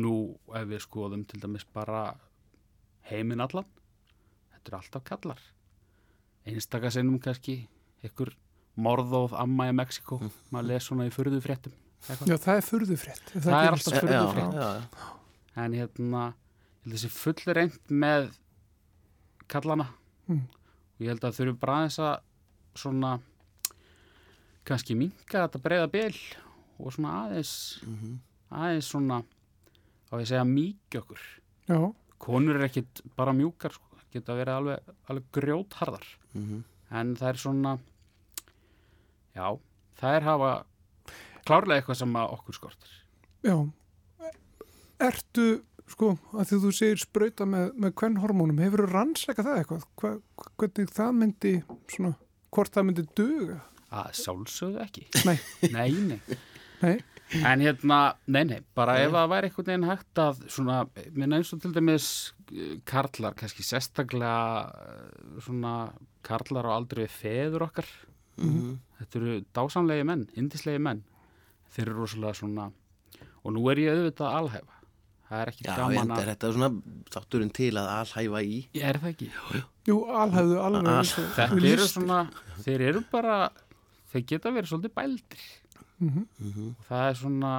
[0.03, 0.13] nú
[0.57, 2.15] ef við skoðum til dæmis bara
[3.11, 3.67] heiminn allan
[4.53, 5.41] þetta er alltaf kallar
[6.49, 7.67] einstaka sinnum kannski
[8.03, 8.33] ykkur
[8.77, 10.17] morðóð amma í Mexiko
[10.51, 11.75] maður les svona í furðu fréttum
[12.27, 13.29] já það er furðu frétt.
[13.31, 14.55] Það er alltaf furðu Já, frétt.
[14.57, 15.61] já, já.
[15.63, 16.23] en hérna
[16.83, 18.31] þessi full reynd með
[19.47, 19.87] kallana
[20.27, 20.39] Mm.
[20.47, 22.21] og ég held að þurfum bara aðeins að
[22.79, 23.09] svona
[24.63, 26.13] kannski minka þetta breyða bil
[26.79, 27.53] og svona aðeins
[27.85, 28.19] Mhm.
[28.51, 29.23] aðeins svona
[30.11, 30.43] á að segja
[31.67, 33.83] Já, konur er ekkit bara mjúkar sko.
[34.13, 36.05] geta verið alveg, alveg grjótharðar
[36.35, 36.63] Mhm.
[36.91, 37.79] en það er svona
[39.35, 39.59] já,
[39.99, 40.65] það er hafa
[41.45, 42.91] klárlega eitthvað sem að okkur skortir
[43.43, 43.71] já.
[45.03, 49.57] Ertu, sko, að því þú segir sprauta með, með hvern hormónum, hefur þú rannsaka það
[49.63, 49.83] eitthvað?
[49.99, 50.11] Hva,
[50.61, 51.53] hvernig það myndi,
[51.91, 52.13] svona,
[52.53, 53.61] hvort það myndi duga?
[53.93, 55.35] að sjálfsögðu ekki nei,
[55.69, 56.37] nei Nei.
[57.33, 60.81] En hérna, nei, nei, bara ef það væri einhvern veginn hægt að svona,
[61.17, 62.07] minna eins og til dæmis
[62.51, 64.35] eh, karlar, kannski sérstaklega
[64.69, 65.71] eh, svona
[66.25, 67.89] karlar á aldrei við feður okkar.
[68.37, 68.75] Mhm.
[68.99, 71.01] Þetta eru dásamlegi menn, indislegi menn.
[71.73, 72.69] Þeir eru rosalega svona,
[73.41, 74.77] og nú er ég auðvitað að alhæfa.
[75.33, 76.29] Það er ekki Já, gaman en er að...
[76.29, 76.69] þetta svona
[77.15, 79.29] þátturinn til að alhæfa í Ég er það ekki.
[79.89, 82.19] Jú, alhæfðu alveg Al- eins og Þetta þú eru svona,
[82.67, 83.37] þeir eru bara,
[84.13, 85.47] þeir geta verið svolítið bældir.
[85.99, 86.27] Mhm.
[86.39, 86.67] Mhm.
[86.79, 87.53] og það er svona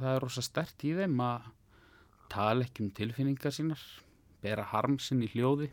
[0.00, 1.42] það er rosa stert í þeim að
[2.30, 3.80] tala ekki um tilfinningar sínar
[4.42, 5.70] bera harm sinn í hljóði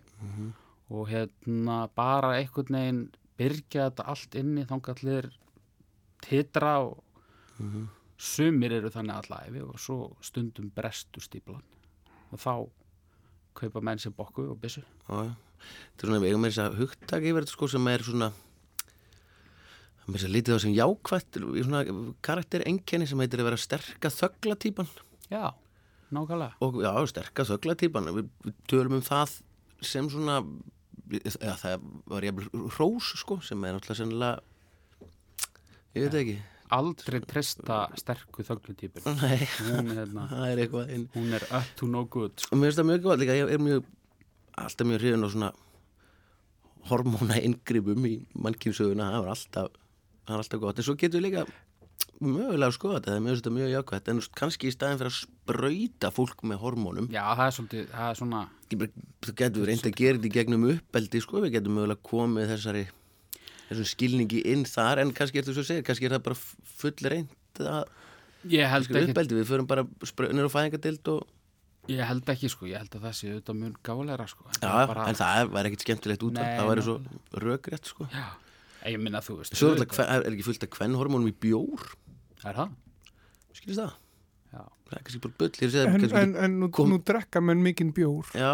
[0.91, 5.31] og hérna bara einhvern veginn byrgja þetta allt inni þangallir
[6.21, 7.03] titra og
[8.17, 11.63] sumir eru þannig allæfi og svo stundum brestur stíplan
[12.31, 12.69] og þá
[13.55, 14.81] kaupa menn sér bokku og byssu.
[15.07, 15.35] Þetta
[16.03, 18.31] er svona, við eigum með þess að hugtak yfir þetta sko sem er svona
[20.09, 21.81] þess að lítið á sem jákvætt í svona
[22.25, 24.89] karakter enkenni sem heitir að vera sterka þögla típan
[25.31, 25.51] já,
[26.11, 26.53] nákvæmlega.
[26.65, 29.35] og já, sterka þöglatýpan við, við tölum um það
[29.81, 30.39] sem svona
[31.11, 34.39] eða, það var jafnvel hrós sko, sem er náttúrulega sennilega
[35.97, 36.39] ég veit ekki
[36.71, 39.03] Aldrei treysta sterku þöglutýpur.
[39.19, 41.01] Nei, Hún, hérna, það er eitthvað inn.
[41.17, 42.31] hún er up to no good.
[42.39, 42.55] Sko.
[42.55, 43.89] mér finnst það mjög gott líka, ég er mjög
[44.61, 45.49] alltaf mjög hrifin á svona
[46.87, 49.75] hormóna inngripum í mannkynsöguna, það er alltaf
[50.31, 51.45] það er alltaf gott, en svo getur við líka
[52.21, 55.19] mögulega sko þetta, það er mjög, þetta mjög jákvæmt en kannski í staðin fyrir að
[55.19, 57.07] sprauta fólk með hormónum.
[57.13, 60.67] Já, það er svolítið, það er svona, þú getur reynd að gera þetta í gegnum
[60.69, 62.83] uppeldi sko, við getum mögulega komið þessari
[63.71, 65.01] þessum skilningi inn þar.
[65.01, 66.39] En kannski er þetta svo að segja, kannski er það bara
[66.77, 67.83] full reynd að
[68.53, 72.69] ég held ekki, uppeldi, við förum bara spraunar og fæðingadild og ég held ekki, sko,
[72.69, 74.45] ég held að það sé auðvitað mun gáleira, sko.
[74.53, 76.95] Þetta já, bara- en það væri ekkit skemmtilegt út Nei, það væri svo
[77.41, 78.07] rökrétt sko.
[78.13, 78.27] Já,
[78.89, 79.55] ég minna þú veist.
[79.57, 81.83] Svo er, alltaf, er ekki fullt af kvennhormónum í bjór
[82.45, 82.71] Er það?
[83.53, 83.91] skilist það?
[84.51, 84.61] Já.
[84.89, 87.91] Það er kannski bara segi, En, kannski, en, en nú, kom- nú drekka menn mikinn
[87.93, 88.53] bjór Já,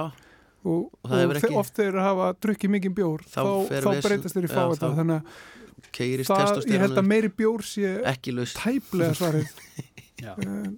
[0.67, 3.39] og, Og og ekki- oft þeir hafa drukkið mikinn bjór Þá
[3.71, 6.97] þá, þá breytast þeir í já, fá þetta þá- þannig að keirist það, ég held
[6.99, 9.49] að meiri bjór sé ekki laus tæplega svarið
[10.25, 10.33] Já.
[10.43, 10.77] um,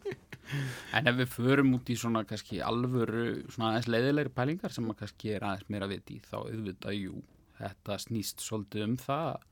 [0.97, 4.97] En ef við förum út í svona kannski alvöru, svona aðeins leiðilegri pælingar sem að
[5.03, 7.19] kannski er aðeins meira viti þá auðvitað, jú,
[7.59, 9.45] þetta snýst svolítið um það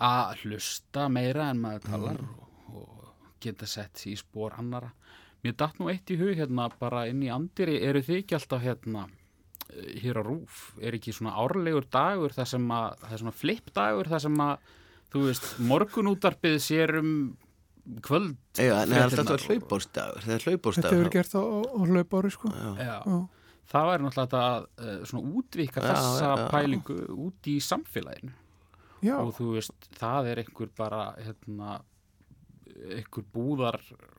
[0.00, 2.44] að hlusta meira en maður talar og,
[2.80, 4.92] og geta sett sér í spór annara.
[5.44, 8.64] Mér datt nú eitt í hug hérna bara inn í andiri, eru þið ekki alltaf
[8.64, 9.06] hérna
[9.72, 13.38] eh, hér á rúf, er ekki svona árlegur dagur þar sem að, það er svona
[13.42, 14.74] flip dagur þar sem að,
[15.12, 17.12] þú veist, morgunútarpið sér um
[18.04, 21.80] kvöld Eða, Nei, það er alltaf hlaupársdagur Það er þetta hlaupársdagur hefur gert á, á
[21.90, 22.52] hlaupári sko.
[22.52, 23.20] Já, Já.
[23.70, 26.46] Það væri náttúrulega að uh, svona útvika Já, þessa já, já.
[26.50, 26.96] pælingu
[27.26, 28.32] út í samfélaginu
[29.00, 31.78] Já, og þú veist, það er einhver bara hérna,
[32.98, 33.78] einhver búðar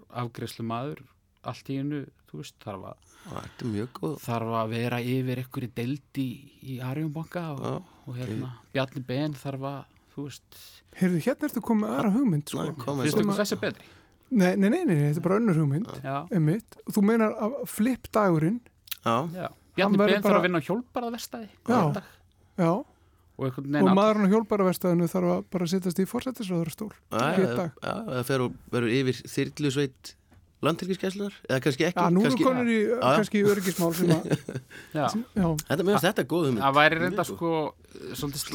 [0.09, 1.03] afgreðslu maður
[1.47, 5.41] allt í einu, þú veist, þarf að, þetta er mjög góð þarf að vera yfir
[5.43, 10.59] einhverju deldi í, í Arjónbanka og, Já, og hérna, Bjarni Ben þarf að, þú veist,
[10.99, 12.67] heyrðu, hérna ertu komið aðra hugmynd sko.
[12.71, 13.23] Finnst svo.
[13.25, 13.89] ykkur þessi betri?
[14.31, 18.61] nei, nei, nei, nei, þetta er bara önnur hugmynd og þú meinar að flip dagurinn.
[19.03, 21.49] Bjarni Ben þarf bara- að vinna á hjólbarðavestæði
[22.61, 22.71] Já.
[22.71, 22.87] og
[23.41, 23.57] og
[23.97, 30.11] maðurinn á hjólbaraverstaðinu þarf að bara sittast í fórsættisraðurstól það fer og verður yfir þyrlusveit
[30.61, 32.99] landhelgiskeslunar eða kannski ekki Já, nú kannski, erum konur í já.
[33.17, 34.27] kannski í öryggismál sem að,
[34.99, 36.61] Já, já, Þetta, finnst þetta góð hugmynd.
[36.67, 37.53] Það væri reynda sko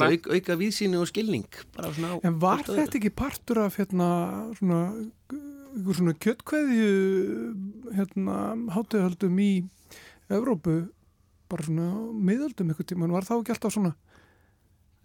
[0.07, 4.07] auk, auka víðsýni og skilning bara svona en var þetta ekki partur af hérna
[4.61, 4.79] svona,
[5.81, 6.87] ykkur svona kjöttkveðju
[7.97, 8.37] hérna
[8.77, 9.51] hátíðahöldum í
[10.29, 10.77] Evrópu
[11.47, 13.93] bara svona á miðöldum ykkur tíma, var þá ekki alltaf svona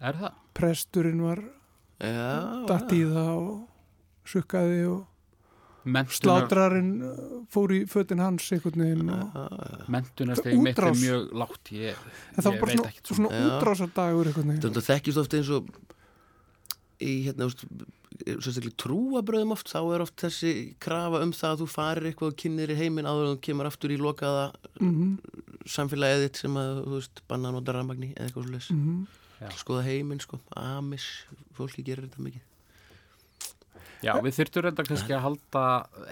[0.03, 0.37] Er það?
[0.57, 1.39] presturinn var
[2.03, 5.01] Já, datt í það og sukkaði og
[5.83, 7.15] Mentunar, slátrarinn uh,
[7.51, 11.97] fór í fötin hans einhvern veginn og mentunarsteg mitt er mjög lágt ég,
[12.31, 13.41] en það var ég bara veit svona, ekkert svona Já.
[13.49, 15.67] útrásardagur einhvern veginn Þetta þekkjast oft eins og
[17.03, 17.65] í hérna, veist,
[18.43, 20.53] sérstaklega trúabröðum oft, þá er oft þessi
[20.83, 23.69] krafa um það að þú farir eitthvað og kynir í heiminn áður en þú kemur
[23.69, 24.45] aftur í lokaða
[24.79, 25.17] mm
[25.69, 28.69] samfélagið þitt sem að, þú veist, banna að nota rafmagni eða eitthvað svo leys.
[28.71, 29.03] -hmm.
[29.43, 29.49] Já.
[29.59, 31.05] Skoða heiminn, sko, amis,
[31.55, 32.41] fólki gerir þetta mikið.
[34.03, 35.63] Já, við þyrftum reynda kannski að halda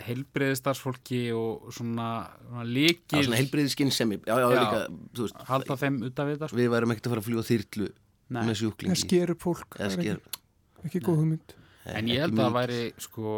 [0.06, 4.60] heilbreyðistarsfólki og svona, svona Já, líkil svona heilbriði skinnsemi, já, já, Já.
[4.62, 4.80] líka,
[5.16, 6.58] þú veist, halda þeim út af þetta sko.
[6.58, 7.90] við værum ekkert að fara að fljúa þyrlu
[8.32, 8.44] Nei.
[8.48, 8.92] með sjúklingi.
[8.96, 11.56] það sker upp fólk Eða það er sker, ekki, ekki góð hugmynd
[11.86, 13.36] En ég held að það væri sko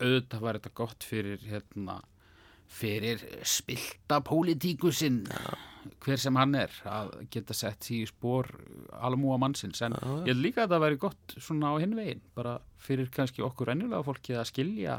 [0.00, 1.98] auðvitað væri þetta gott fyrir hérna
[2.74, 5.20] fyrir spilta pólitíkusinn
[6.00, 8.48] hver sem hann er að geta sett í spór
[9.04, 10.14] almúa mannsins en Já, já.
[10.24, 13.74] ég held líka að það væri gott svona á hinn veginn bara fyrir kannski okkur
[13.74, 14.96] ennilega fólki að skilja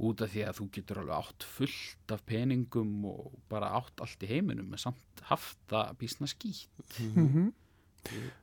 [0.00, 4.22] út af því að þú getur alveg átt fullt af peningum og bara átt allt
[4.24, 7.50] í heiminum en samt haft það bísna skýtt mm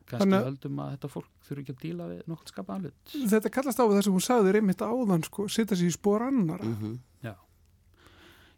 [0.08, 3.82] kannski höldum að þetta fólk þurfi ekki að díla við nokkuð skapaðan hlut þetta kallast
[3.82, 6.98] á það sem hún sagði einmitt áðan sko, setja sér í spór annar Mhm.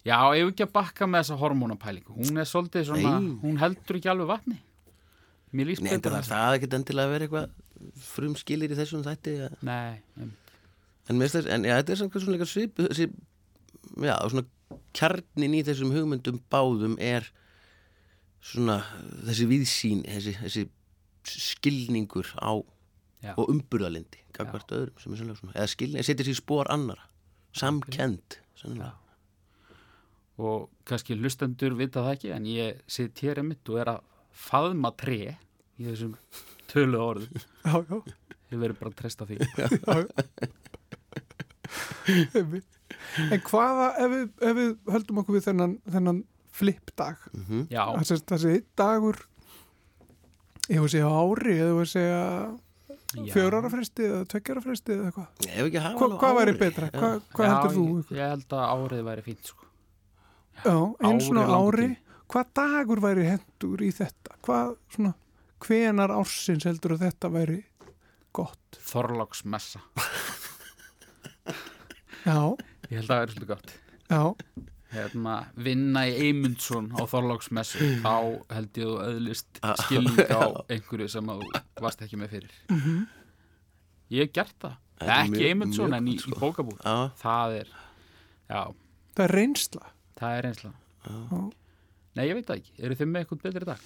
[0.07, 2.13] Já, ég hef ekki að bakka með þessa hormónapælingu.
[2.15, 3.33] Hún er svolítið svona, Nei.
[3.43, 4.55] hún heldur ekki alveg vatni.
[5.51, 8.71] Mér líst Nei, betur það að er það ekkert endilega að vera eitthvað frum skilir
[8.71, 9.49] í þessum þætti ja.
[9.65, 10.31] Nei, um,
[11.09, 13.09] en, þess, en ja, þetta er samt svona líka svip þessi,
[14.07, 14.45] já, svona
[14.95, 17.27] kjarnin í þessum hugmyndum báðum er
[18.39, 18.79] svona
[19.27, 20.65] þessi viðsýn þessi, þessi
[21.27, 22.55] skilningur á
[23.19, 23.33] Já.
[23.35, 27.03] og umburðalindi öðrum sem er sannlega svona eða skilning, setja sér spór annara
[27.51, 28.37] samkend
[30.39, 34.01] og kannski hlustendur vita það ekki, en ég sitt hér einmitt og er að
[34.31, 35.35] faðma tre
[35.79, 36.15] í þessum
[36.71, 37.27] tölu
[37.65, 37.83] já,
[38.49, 39.35] Ég verður bara að treysta því.
[43.29, 46.21] En hvaða, ef við, ef við höldum okkur við þennan, þennan
[46.59, 47.65] flip-dag, Mhm.
[47.71, 49.19] Já, þessi, þessi dagur,
[50.69, 53.31] ég var að segja ári, eða ég var að segja já.
[53.33, 55.47] fjórar ára fresti eða tveggjara fresti eða eitthvað.
[55.49, 56.89] Ef ekki hafa Hva, hvað væri betra?
[56.93, 57.85] Hva, hvað Já, heldur þú?
[57.89, 59.65] Ég, ég held að árið væri fínt sko.
[60.59, 60.75] Já,
[61.07, 61.89] einn svona Ári
[62.29, 64.35] hvað dagur væri hendur í þetta?
[64.45, 65.13] Hvað svona,
[65.65, 67.59] hvenar ársins heldur að þetta væri
[68.37, 68.79] gott?
[68.91, 69.81] Þorláksmessa.
[72.27, 72.37] Já,
[72.89, 73.71] Ég held að það væri svolítið gott.
[74.09, 74.21] já,
[74.89, 78.13] Hérna, vinna í Eymundsson á Þorláksmessu, þá
[78.55, 80.41] held ég þú öðlist Ah, skilning á
[80.73, 82.55] einhverju sem að þú varst ekki með fyrir.
[82.73, 83.03] mhm,
[84.09, 84.77] Ég hef gert það.
[84.99, 86.39] Þetta er Ekki Eymundsson en í, í sko.
[86.41, 86.79] bókabúð.
[86.81, 87.69] Já, Það er,
[88.49, 88.61] já,
[89.15, 89.91] það er reynsla.
[90.19, 90.75] það er einslega.
[91.05, 91.43] Já.
[92.17, 92.73] Nei, ég veit það ekki.
[92.83, 93.85] Eru þið með eitthvað betri dag?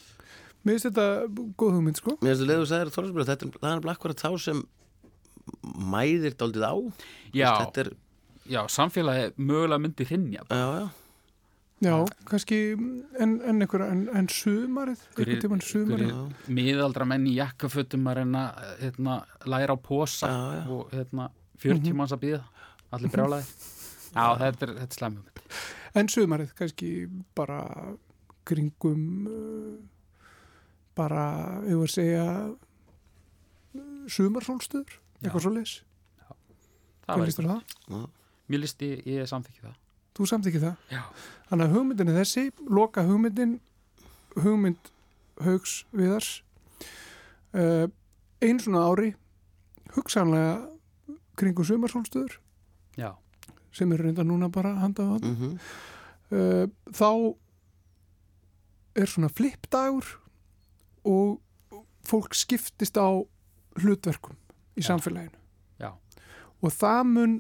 [0.64, 1.08] Mér finnst þetta
[1.60, 2.16] góð hugmynd, sko.
[2.24, 4.64] mér finnst að leiðu sagðir Þorvaldsbjörn, þetta er- það er bara akkurat þá sem
[5.94, 6.74] mæðir daldið á
[7.36, 7.90] Já, Þetta er,
[8.50, 10.44] já, samfélagi mögulega myndi hrinja.
[10.50, 10.90] já, já
[11.84, 12.56] Já, kannski
[13.20, 16.14] en, en einhverja, en, en sumarið, einhvern tímann sumarið.
[16.48, 18.44] Miðaldra menn í jakkafötum að reyna
[18.80, 20.70] hérna, læra á posa Já, já.
[20.72, 21.26] og hérna,
[21.60, 21.98] 40 Mhm.
[21.98, 22.40] manns að býða
[22.92, 23.44] allir brjálæði
[24.16, 25.24] Já, þetta er, þetta er slæmum
[25.96, 26.92] En sumarið, kannski
[27.36, 27.60] bara
[28.46, 29.76] kringum uh,
[30.96, 32.26] bara, ég var að segja
[34.08, 35.54] sumarsólstöður, eitthvað svo.
[35.54, 38.10] Það Hvað var líst á það?
[38.54, 39.80] Mér listi, ég samþykki það
[40.14, 40.74] Þú samþykki það?
[40.94, 41.02] Já.
[41.50, 43.54] Þannig að hugmyndin er þessi, loka hugmyndin,
[44.44, 44.92] hugmynd
[45.42, 46.28] haugs viðars,
[47.58, 47.88] uh,
[48.46, 49.14] einn svona ári,
[49.96, 50.70] hugsanlega
[51.40, 52.38] kringum sumarsólstöður,
[52.94, 53.10] Já,
[53.74, 55.34] sem eru reynda núna bara handað á hann.
[55.34, 55.58] Mhm.
[56.30, 57.10] uh, þá
[59.02, 60.06] er svona flipdagur
[61.10, 61.42] og
[62.06, 63.10] fólk skiptist á
[63.82, 64.38] hlutverkum
[64.78, 64.92] í Já.
[64.94, 65.42] samfélaginu
[65.82, 65.90] Já.
[66.62, 67.34] og það mun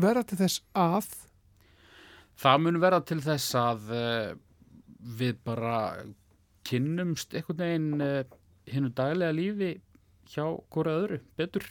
[0.00, 1.08] vera til þess að?
[2.40, 4.34] Það mun vera til þess að uh,
[5.18, 5.78] við bara
[6.66, 8.36] kynnumst einhvern veginn uh,
[8.70, 9.72] hinnu daglega lífi
[10.32, 11.66] hjá hvora öðru betur.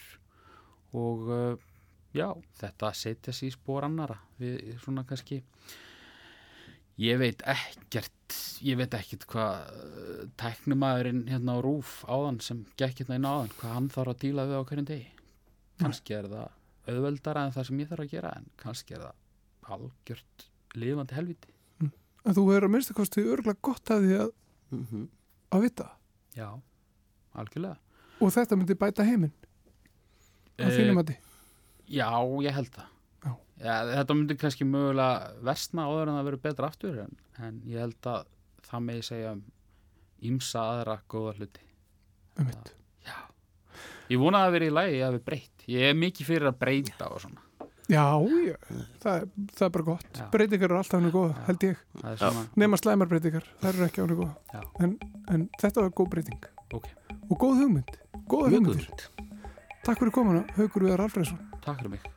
[0.93, 1.55] Og uh,
[2.15, 2.30] já,
[2.61, 5.41] þetta setja sér í spór annara við svona kannski
[7.01, 8.11] ég veit ekkert
[8.63, 13.76] ég veit ekkert hvað tæknumæðurinn hérna á rúf áðan sem gekk hérna inn áðan hvað
[13.78, 15.09] hann þarf að díla við á hverjum degi.
[15.82, 19.75] Kannski er það auðveldara en það sem ég þarf að gera en kannski er það
[19.77, 21.51] algjört lifandi helviti
[22.23, 24.31] að þú hefur að minnsta kosti örgulega gott að því að,
[24.73, 25.07] Mhm.
[25.53, 25.88] að vita
[26.36, 26.47] já,
[27.36, 27.77] algjörlega
[28.21, 29.34] og þetta myndi bæta heiminn
[30.59, 31.15] á Eh, þínum að
[31.88, 32.09] Já,
[32.41, 32.86] ég held það.
[33.25, 33.34] Já.
[33.99, 38.01] þetta myndi kannski mögulega versna áður en það verður betra aftur en, en ég held
[38.01, 38.25] að
[38.69, 39.43] það megi segja um
[40.23, 41.61] ímsa aðra góða hluti.
[42.39, 42.73] um mitt
[43.05, 43.17] Já.
[44.09, 45.52] Ég vona að það verið í lagi að við breytt.
[45.72, 47.41] Ég er mikið fyrir að breyta og svona.
[47.91, 48.03] Já,
[48.47, 48.55] já,
[49.03, 50.28] það, það er bara gott Já.
[50.32, 51.41] breytingar eru alltaf hannig góða, Já.
[51.49, 51.82] held ég
[52.22, 54.61] svona, nema slæmar breytingar, það eru ekki hannig góða Já.
[54.88, 54.93] en,
[55.36, 56.47] en þetta var góð breyting
[56.80, 56.88] ok,
[57.28, 57.99] og góð hugmynd,
[58.32, 58.97] góð.
[59.84, 62.12] Takk fyrir komuna, Haukur Viðar Alfreðsson takk fyrir mig.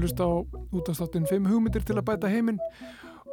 [0.00, 0.32] Að hlusta á
[0.80, 2.58] útastáttin 5 hugmyndir til að bæta heiminn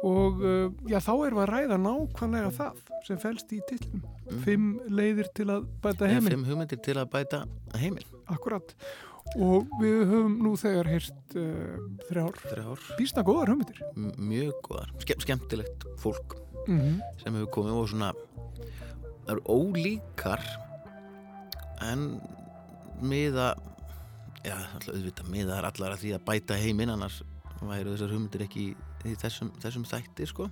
[0.06, 2.76] og uh, já, þá erum við að ræða nákvæmlega það
[3.08, 4.02] sem felst í tillum.
[4.28, 4.42] Mm.
[4.44, 6.34] 5 leiðir til að bæta heiminn.
[6.36, 7.40] fimm hugmyndir til að bæta
[7.80, 8.74] heiminn Akkurat.
[9.42, 13.82] Og við höfum nú þegar hýrt uh, þrjár þrjár, býsna góðar hugmyndir.
[13.98, 16.38] m- mjög góðar Ske skemmtilegt fólk
[16.68, 18.12] Mm sem hefur komið og svona
[19.24, 20.42] það eru ólíkar
[21.90, 22.06] en
[23.00, 23.50] miða
[24.48, 27.20] já, alltaf auðvitað miða er allar að því að bæta heiminn annars
[27.58, 30.48] væru þessar hugmyndir ekki í, þessum, þessum þætti sko.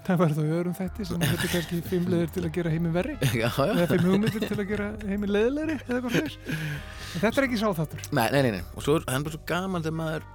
[0.00, 2.94] Það var þá öðrum þætti sem þetta er kannski 5 leiðir til að gera heiminn
[2.94, 3.16] verri.
[3.42, 3.66] Já, já.
[3.66, 6.38] eða 5 hugmyndir til að gera heiminn leiðilegri eða eitthvað fyrir.
[7.10, 8.04] Þetta er ekki sáþáttur.
[8.16, 10.26] Nei, nei, nei, nei, og svo er er bara svo gaman þegar maður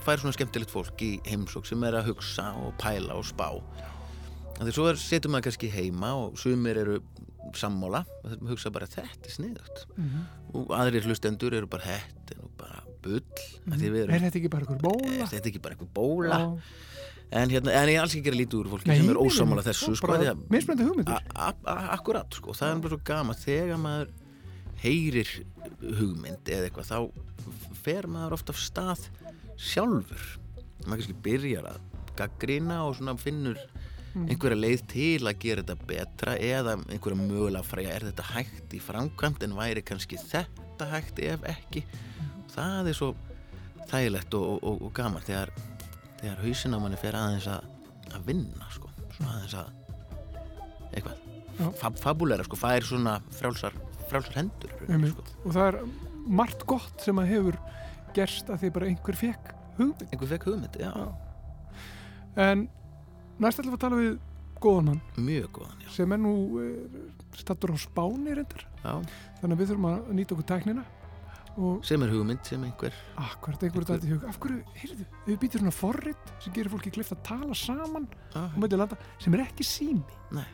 [0.00, 3.50] fær svona skemmtilegt fólk í heimsók sem er að hugsa og pæla og spá.
[4.60, 7.00] Því svo er, setur maður kannski heima og sumir eru
[7.56, 9.84] sammála og hugsa bara þetta er sniðugt.
[9.96, 13.20] Mm og aðrir hlustendur eru bara er nú bara bull
[13.70, 15.12] því við Er erum, þetta ekki bara einhver bóla?
[15.24, 16.40] er þetta ekki bara eitthvað bóla
[17.30, 19.18] en, hérna, en ég er alls ekki að gera lítið úr fólki Nei, sem er
[19.20, 19.22] nei.
[19.68, 20.16] þessu sko,
[20.50, 21.28] mismunandi hugmyndir.
[21.94, 24.10] Akkurat, sko, það er bara svo gaman þegar maður
[24.82, 25.30] heyrir
[26.00, 29.06] hugmynd eða eitthvað þá fer maður oft af stað
[29.60, 30.24] sjálfur
[30.86, 31.80] maður kannski byrjar að
[32.18, 33.60] gaggrina og svona finnur
[34.14, 38.80] einhverja leið til að gera þetta betra eða einhverja mögulega fræja er þetta hægt í
[38.82, 41.84] framkvæmt en væri kannski þetta hægt ef ekki?
[42.50, 43.10] Það er svo
[43.90, 45.52] þægilegt og, og, og gaman þegar,
[46.20, 47.68] þegar hausin á manni fer aðeins að,
[48.14, 50.96] að vinna sko, svona aðeins að Já.
[50.96, 51.26] eitthvað
[51.76, 53.74] Fab, fabulera sko, fær svona frjálsar,
[54.08, 55.12] frjálsar hendur Einmitt.
[55.12, 55.40] sko.
[55.44, 55.80] og það er
[56.40, 57.58] margt gott sem að hefur
[58.16, 60.04] gerst að því bara einhver fekk hugmynd.
[60.08, 60.92] Einhver fekk hugmynd, já,
[62.40, 62.64] en
[63.40, 64.14] næst ætlum við að tala við
[64.60, 65.90] góðan mann mjög góðan já.
[65.96, 67.02] sem er nú uh,
[67.38, 68.94] stattur á spáni reyndar Já.
[69.40, 70.86] þannig að við þurfum að nýta okkur tæknina
[71.60, 75.38] og sem er hugmynd sem einhver akkurat einhver þetta í hug af hverju, heyrðu, við
[75.42, 79.34] býtum svona forrit sem gerir fólki klift að tala saman ah, á milli landa sem
[79.36, 80.46] er ekki sími Nei.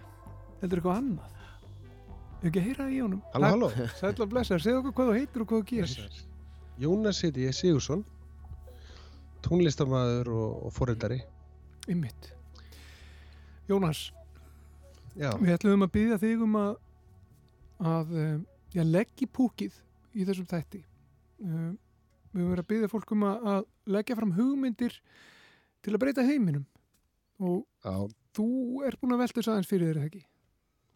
[0.60, 1.32] þetta er eitthvað annað
[2.36, 3.86] Ég ekki að heyra það í honum Halló, halló.
[3.96, 6.18] Sæll og blessar, segðu okkur hvað þú heitir og hvað þú gerir Blessaður.
[6.76, 8.02] Jónas heiti ég Sigursson,
[9.46, 11.22] tónlistamæður og, og forritari.
[11.88, 12.35] Ymmit
[13.66, 14.10] Jónas,
[15.16, 16.74] Já, við ætlum að byggja þig um að
[17.76, 19.74] að um, já, leggja púkið
[20.16, 20.82] í þessum þætti
[21.44, 21.74] um,
[22.32, 24.96] við höfum verið að byggja fólk um að, að leggja fram hugmyndir
[25.84, 26.64] til að breyta heiminum
[27.42, 28.08] og já.
[28.36, 28.48] þú
[28.88, 30.24] er búin að velta þess aðeins fyrir þér ekki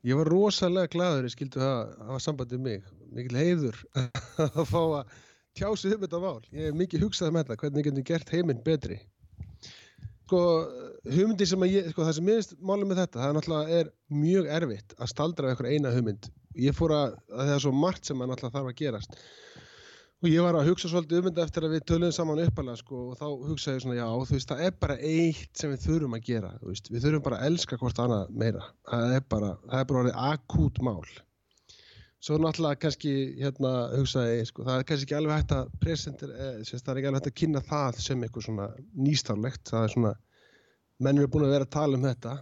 [0.00, 2.84] Ég var rosalega gladur ég skildu það hafa sambandi um mig.
[3.12, 3.80] Mikil heiður
[4.46, 5.10] að fá að
[5.58, 6.38] tjá sig um þetta mál.
[6.56, 8.96] Ég hef mikið hugsað með þetta, hvernig getum gert heiminn betri.
[10.30, 10.40] Sko,
[11.10, 13.88] hugmyndir sem að ég, sko, það sem minnst málið með þetta, það er náttúrulega er
[14.14, 16.28] mjög erfitt að staldra einhver eina hugmynd.
[16.62, 19.16] Ég fór að, að það er svo margt sem að náttúrulega þarf að gerast.
[20.20, 23.00] Og ég var að hugsa svolítið um þetta eftir að við töluðum saman uppalega sko
[23.08, 26.16] og þá hugsaði ég svona já þú veist það er bara eitt sem við þurfum
[26.20, 29.50] að gera þú veist, við þurfum bara að elska hvort annað meira það er bara,
[29.64, 31.10] það er bara orðið akút mál
[32.20, 36.34] svo náttúrulega kannski hérna hugsaði ég sko það er kannski ekki alveg hægt að presenter,
[36.36, 38.68] eh, sérst, það er ekki alveg hægt að kynna það sem eitthvað svona
[39.08, 40.14] nýstarlegt það er svona,
[41.00, 42.38] menn eru búin að vera að tala um þetta.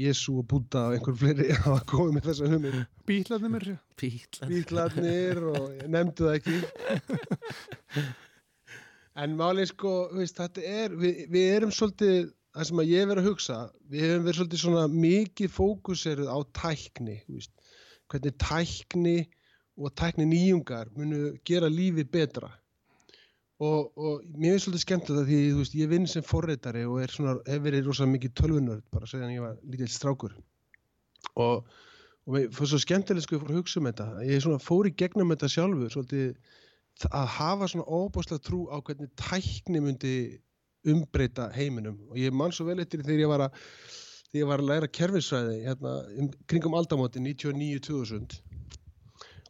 [0.00, 2.84] Jésu og Búta og einhver fleiri hafa komið með þessa hugmynd.
[3.10, 6.58] Bílarnir mér sér Bílar bíklarnir og nefndu það ekki.
[9.20, 13.08] En málið sko þú veist, þetta er, við, við erum svolítið það sem að ég
[13.10, 13.56] verið að hugsa
[13.90, 17.52] við hefum verið svolítið svona mikið fókuseruð á tækni þú veist,
[18.10, 19.18] hvernig tækni
[19.80, 22.50] og tækni nýjungar munu gera lífið betra.
[23.60, 27.12] Og, og mér finnst svolítið skemmt þetta því veist, ég vinn sem forreitari og er
[27.12, 30.36] svona, hef verið rosa mikið tölvunörd bara segðan ég var lítill strákur.
[31.36, 31.68] Og
[32.30, 34.06] og mér fannst svo skemmtileg sko ég fór að hugsa um þetta.
[34.28, 39.80] Ég fór í gegnum þetta sjálfur svolítið að hafa svona óbúslega trú á hvernig tækni
[39.82, 40.14] myndi
[40.90, 41.96] umbreyta heiminum.
[42.12, 43.64] Og ég man svo vel eftir þegar ég var að
[44.30, 48.40] þegar ég var að læra kerfisfræði hérna, um, kringum aldamóti 99-2000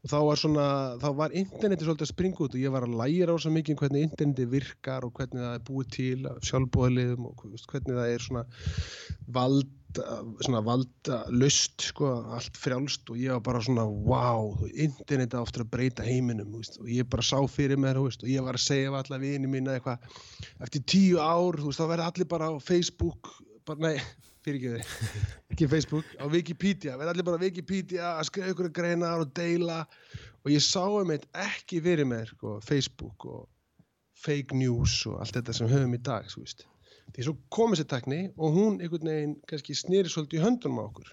[0.00, 0.66] og þá var svona,
[1.00, 3.74] þá var interneti svolítið að springa út og ég var að læra á svo mikið
[3.74, 8.14] um hvernig interneti virkar og hvernig það er búið til af sjálfbóðaliðum og hvernig það
[8.14, 8.44] er svona
[9.36, 10.06] valda,
[10.46, 13.12] svona valda lust, sko, allt frjálst.
[13.12, 17.10] Og ég var bara svona, wow, interneti á aftur að breyta heiminum, veist, og ég
[17.12, 20.08] bara sá fyrir mér, veist, og ég var að segja við alla vini eitthvað,
[20.64, 23.34] eftir tíu ár, þú veist, þá verða allir bara á Facebook,
[23.68, 28.52] bara, nei, fyrir ekki þið, ekki Facebook, á Wikipedia, verða allir bara Wikipedia að skrifa
[28.54, 29.82] ykkur greinar og deila
[30.40, 33.48] og ég sá um eitt ekki fyrir mér, sko, Facebook og
[34.20, 36.28] fake news og allt þetta sem höfum í dag.
[37.10, 40.84] Því svo kom þessi tekni og hún einhvern veginn kannski snýri svolítið í höndunum á
[40.86, 41.12] okkur.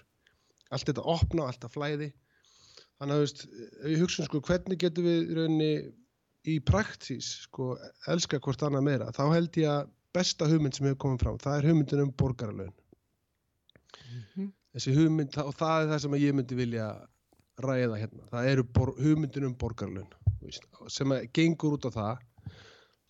[0.72, 2.10] Allt þetta opna allt þetta flæði.
[2.98, 3.44] Þannig að, þú veist,
[3.84, 5.72] við hugsun, sko, hvernig getum við í rauninni
[6.48, 7.72] í praktís, sko,
[8.10, 11.58] elska hvort annað meira, þá held ég að besta hugmynd sem hefur komið fram, það
[11.58, 12.12] er hugmyndin um
[13.96, 14.48] borgaralaun.
[14.74, 16.88] Þessi hugmynd, og það er það sem ég myndi vilja
[17.64, 18.26] ræða hérna.
[18.32, 18.66] Það eru
[18.98, 19.56] hugmyndin um
[20.40, 22.26] veist, sem gengur út á það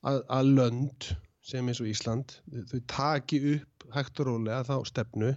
[0.09, 1.09] að, að lönd
[1.49, 2.35] sem eins og Ísland,
[2.71, 5.33] þau, taki upp hægt og rólega þá stefnu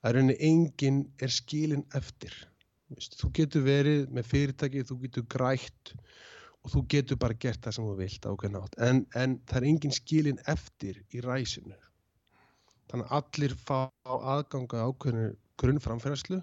[0.00, 2.34] að rauninni enginn er skilin eftir.
[2.90, 5.92] Þú getur verið með fyrirtæki, þú getur grætt
[6.64, 8.78] og þú getur bara gert það sem þú vilt á hvernig átt.
[8.86, 11.76] En, en það er enginn skilin eftir í ræsinu.
[12.90, 15.28] Þannig að allir fá aðganga ákveðinu
[15.60, 16.40] grunnframfærslu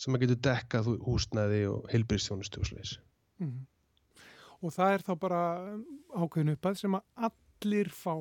[0.00, 2.96] sem að getur dekkað húsnæði og heilbyrðstjónustu og sliðis.
[3.42, 3.66] Mhm.
[4.60, 5.42] Og það er þá bara
[6.16, 8.14] ákveðin uppað sem að allir fá.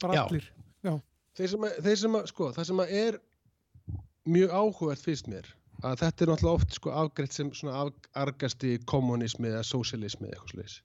[0.00, 0.24] Bara Já.
[0.24, 0.50] allir.
[0.84, 0.94] Já.
[1.36, 3.18] Þeir sem, að, þeir sem að, sko, það sem að er
[4.28, 5.48] mjög áhugavert fyrst mér,
[5.80, 7.90] að þetta er náttúrulega oft sko afgreitt sem svona
[8.20, 10.76] argasti kommunismi eða sósialismi eða eitthvað sliðis.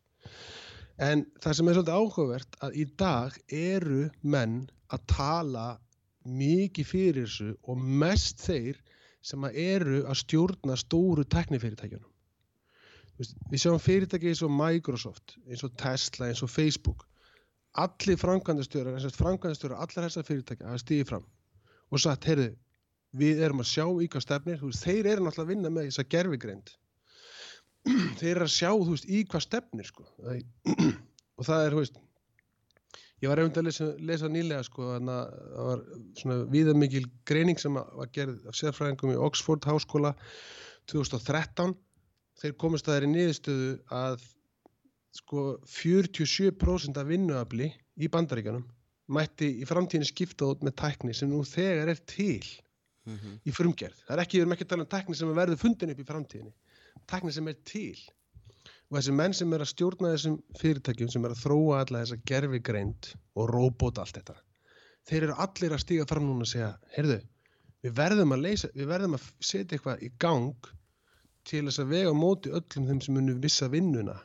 [0.95, 4.59] En það sem er svolítið áhugavert að í dag eru menn
[4.95, 5.65] að tala
[6.25, 8.79] mikið fyrir þessu og mest þeir
[9.25, 12.11] sem að eru að stjórna stóru teknifyrirtækjunum.
[13.17, 17.05] Við sjáum fyrirtæki eins og Microsoft, eins og Tesla, eins og Facebook.
[17.79, 21.27] Allir framkvæmdastjórar, eins og framkvæmdastjórar, allar þessar fyrirtækja hafa stigið fram
[21.93, 22.49] og sagt, heyrðu,
[23.15, 26.71] við erum að sjá hvað stefnir, þeir eru náttúrulega að vinna með þessa gerfigreind.
[28.19, 30.05] Þeir eru að sjá, þú veist, í hvað stefnir, sko.
[31.37, 31.97] Og það er, þú veist,
[33.23, 35.83] ég var eftir að lesa, lesa nýlega, sko, að það var
[36.21, 40.15] svona viðamikil greining sem var gerð af sérfræðingum í Oxford háskóla
[40.91, 41.75] 2013.
[42.41, 44.23] Þeir komist að þeirri niðurstöðu að
[45.15, 48.65] sko 47% af vinnuafli í bandaríkjanum
[49.15, 52.41] mætti í framtíðinni skipta út með tækni sem nú þegar er til
[53.45, 53.97] í frumgerð.
[54.07, 56.07] Það er ekki, við erum ekki að tala um tækni sem verður fundin upp í
[56.07, 56.53] framtíðinni.
[57.09, 57.97] Tækni sem er til.
[58.89, 62.17] Og þessi menn sem er að stjórna þessum fyrirtækjum, sem er að þróa alla þessa
[62.31, 64.35] gerfigreind og róbót allt þetta,
[65.09, 67.17] þeir eru allir að stíga fram núna og segja, heyrðu,
[67.85, 70.69] við verðum að leysa, við verðum að setja eitthvað í gang
[71.49, 74.15] til þess að vega móti öllum þeim sem munu vissa vinnuna.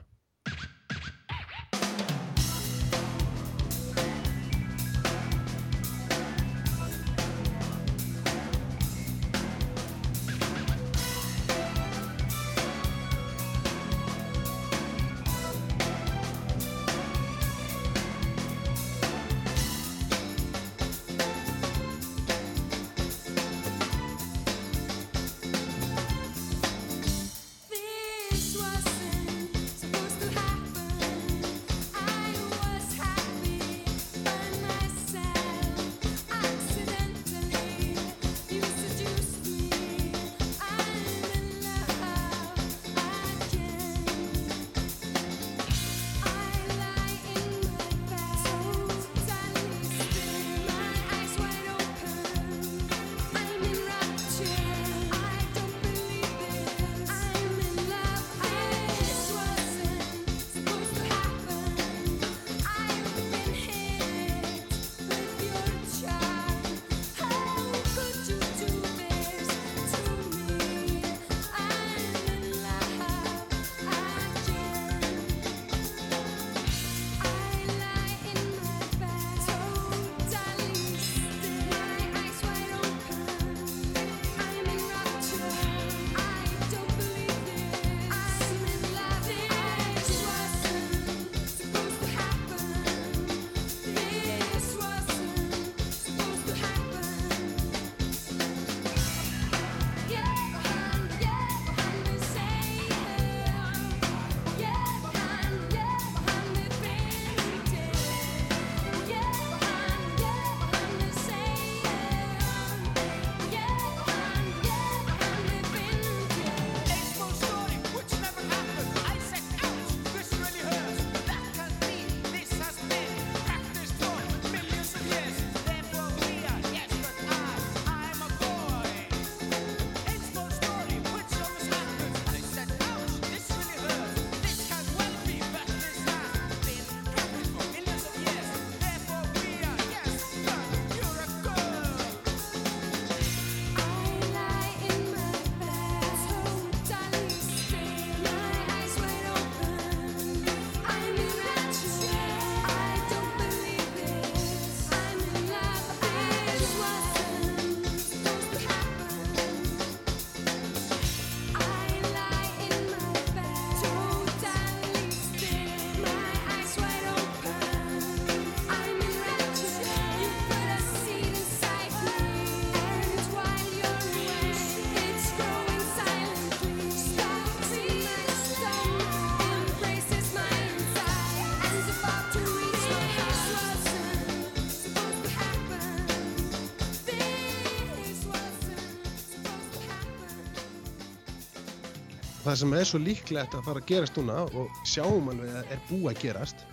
[192.51, 195.83] Það sem er svo líklegt að fara að gerast núna og sjáum alveg að er
[195.87, 196.65] búið að gerast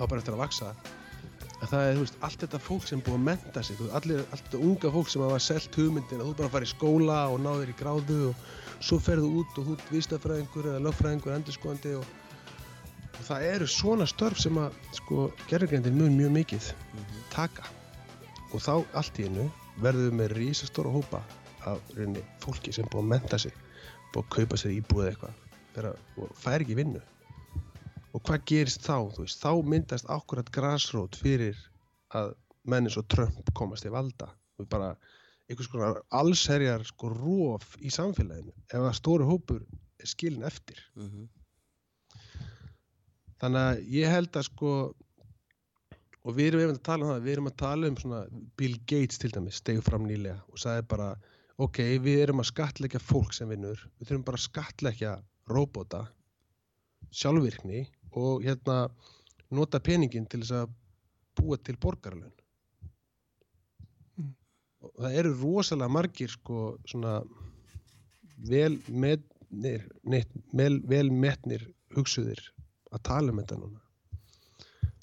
[0.00, 0.68] á bara eftir að vaksa
[1.56, 4.46] að það er, veist, allt þetta fólk sem búið að menta sig, veist, allir, allt
[4.46, 7.72] þetta unga fólk sem hafa selt hugmyndin að þú bara fara í skóla og náður
[7.72, 8.46] í gráðu og
[8.88, 12.08] svo ferðu út og þú ert vístafræðingur eða lögfræðingur, endurskoðandi og,
[13.12, 16.72] og það eru svona störf sem að sko gerðurgrindin mun mjög mikið
[17.34, 17.68] taka.
[18.54, 19.48] Og þá allt í hennu
[19.84, 21.24] verðum við með rísastóra hópa
[21.68, 23.65] af reyni, fólki sem búið að menta sig
[24.16, 25.44] búið að kaupa sér íbúið eitthvað.
[25.76, 27.02] Þeirra, og fær ekki vinnu.
[28.16, 31.58] Og hvað gerist þá, veist, þá myndast akkurat grasrót fyrir
[32.16, 32.32] að
[32.64, 34.30] menn eins og Trump komast í valda.
[34.56, 34.94] Og bara
[35.46, 39.60] einhvers konar allsherjar sko róf í samfélaginu ef að stóri hópur
[40.00, 40.80] er skilin eftir.
[40.96, 41.28] Mhm.
[43.36, 44.94] þannig að ég held að sko
[46.24, 48.20] og við erum að tala um það, við erum að tala um svona
[48.56, 51.10] Bill Gates til dæmis, stegu fram nýlega og sagði bara,
[51.62, 55.12] ok, við erum að skatleggja fólk sem vinnur, við þurfum bara að skatleggja
[55.48, 56.02] róbóta
[57.14, 57.84] sjálfvirkni
[58.18, 58.88] og hérna
[59.54, 60.74] nota peningin til þess að
[61.36, 62.34] búa til borgarlun
[64.16, 64.32] Mm.
[64.80, 67.18] og það eru rosalega margir sko svona
[68.48, 71.66] vel metnir, neitt, vel, vel metnir
[71.96, 72.40] hugsuðir
[72.92, 73.80] að tala um þetta núna.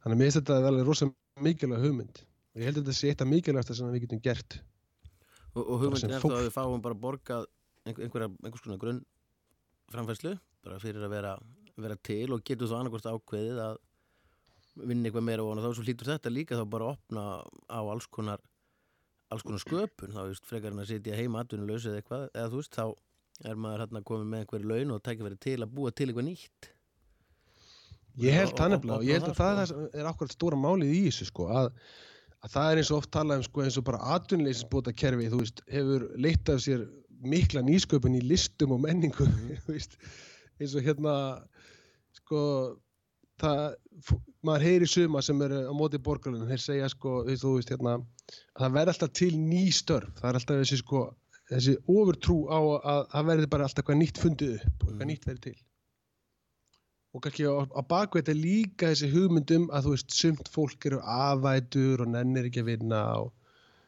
[0.02, 2.22] Þannig að mér finnst þetta alveg rosalega mikilvæg hugmynd.
[2.54, 4.60] Og ég held að þetta sé eitt af mikilvægasta sem við getum gert
[5.54, 7.48] Og, og hugmyndin er þá að við fáum bara borgað
[7.86, 9.04] einhver, einhverja, einhvers konar grunn
[9.94, 10.34] framfæslu,
[10.66, 11.34] bara fyrir að vera,
[11.78, 13.78] vera til og getur þá annarkvort ákveðið að
[14.82, 15.84] vinna eitthvað meira og þá.
[15.86, 17.26] Hlýtur þetta líka þá bara að opna
[17.70, 18.42] á alls konar
[19.34, 22.62] alls konar sköpun, þá veist, frekar en að sitja heima atvinnulegs eða eitthvað, eða þú
[22.62, 25.92] veist, þá er maður hérna komið með einhverju laun og tækja verið til að búa
[25.92, 26.70] til eitthvað nýtt.
[28.22, 29.62] Ég held það nefnilega og ég held að það
[29.98, 31.72] er akkurat stóra málið í þessu sko að,
[32.44, 35.40] að það er eins og oft talað um sko eins og bara atvinnleysisbóta kerfi þú
[35.44, 36.86] veist, hefur leitt af sér
[37.24, 39.28] mikla nýsköpun í listum og menningu
[39.66, 39.98] þú veist,
[40.60, 41.14] eins og hérna
[42.20, 42.42] sko
[43.42, 43.76] það,
[44.46, 47.98] maður heyri suma sem eru á móti borgarlunum, þeir segja sko þú veist, hérna,
[48.56, 51.04] að það verði alltaf til ný störf, það er alltaf þessi sko
[51.52, 55.10] þessi ofurtrú á að það verði bara alltaf eitthvað nýtt fundið upp og eitthvað Mhm.
[55.14, 55.58] nýtt verði til
[57.14, 61.00] og kannski á, á bakveit er líka þessi hugmyndum að þú veist sumt fólk eru
[61.06, 63.32] afætur og nennir ekki að vinna og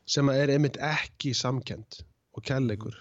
[0.06, 2.03] sem að er einmitt ekki samkend
[2.38, 2.97] og kærleikur.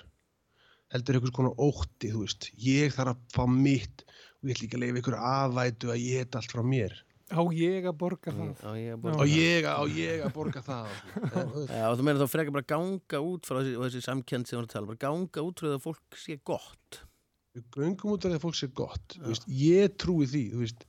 [0.94, 4.78] Heldur einhvers konar ótti þú veist, ég þarf að fá mitt og ég ætla ekki
[4.78, 6.96] að leifa ykkur afætu að ég þetta allt frá mér.
[7.34, 8.50] Á ég að borga það?
[8.64, 10.90] á ég að borga ég, á ég að borga það.
[11.24, 14.04] En, þú veist, Já, og þú meina þá frekar bara ganga út frá þessi, þessi
[14.04, 17.00] samkend sem við erum að tala, bara ganga út frá það að fólk sé gott
[17.54, 20.80] við göngum út af því að fólk sé gott veist, ég trúi því veist,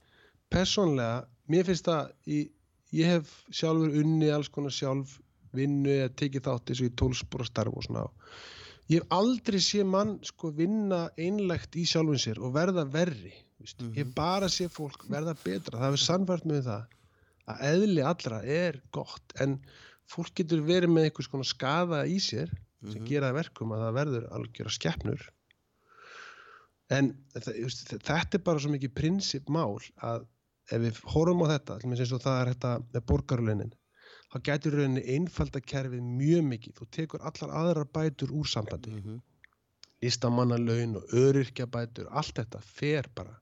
[0.54, 2.50] persónlega, mér finnst það ég,
[2.96, 5.20] ég hef sjálfur unni alls konar sjálf
[5.56, 8.06] vinnu eða tekið þátt eins og í tólspora starf og svona
[8.92, 13.82] ég hef aldrei sé mann sko vinna einlegt í sjálfun sér og verða verri veist.
[13.94, 16.92] ég hef bara sé fólk verða betra það hefur sannfært með það
[17.54, 19.60] að eðli allra er gott en
[20.10, 22.50] fólk getur verið með einhvers konar skaða í sér
[22.86, 23.08] sem Mhm.
[23.10, 25.22] gera það að verkum að það verður algjör að skeppnur
[26.94, 30.28] en þetta er bara svo mikið prinsipmál að
[30.72, 33.74] ef við horfum á þetta eins og það er þetta með borgarlaunin
[34.36, 38.92] þá gætur rauninni einfalda kerfið mjög mikið, þú tekur allar aðrar bætur úr sambandi.
[38.92, 39.22] Mm -hmm.
[40.04, 43.40] listamannalaun og öryrkjabætur allt þetta fer bara.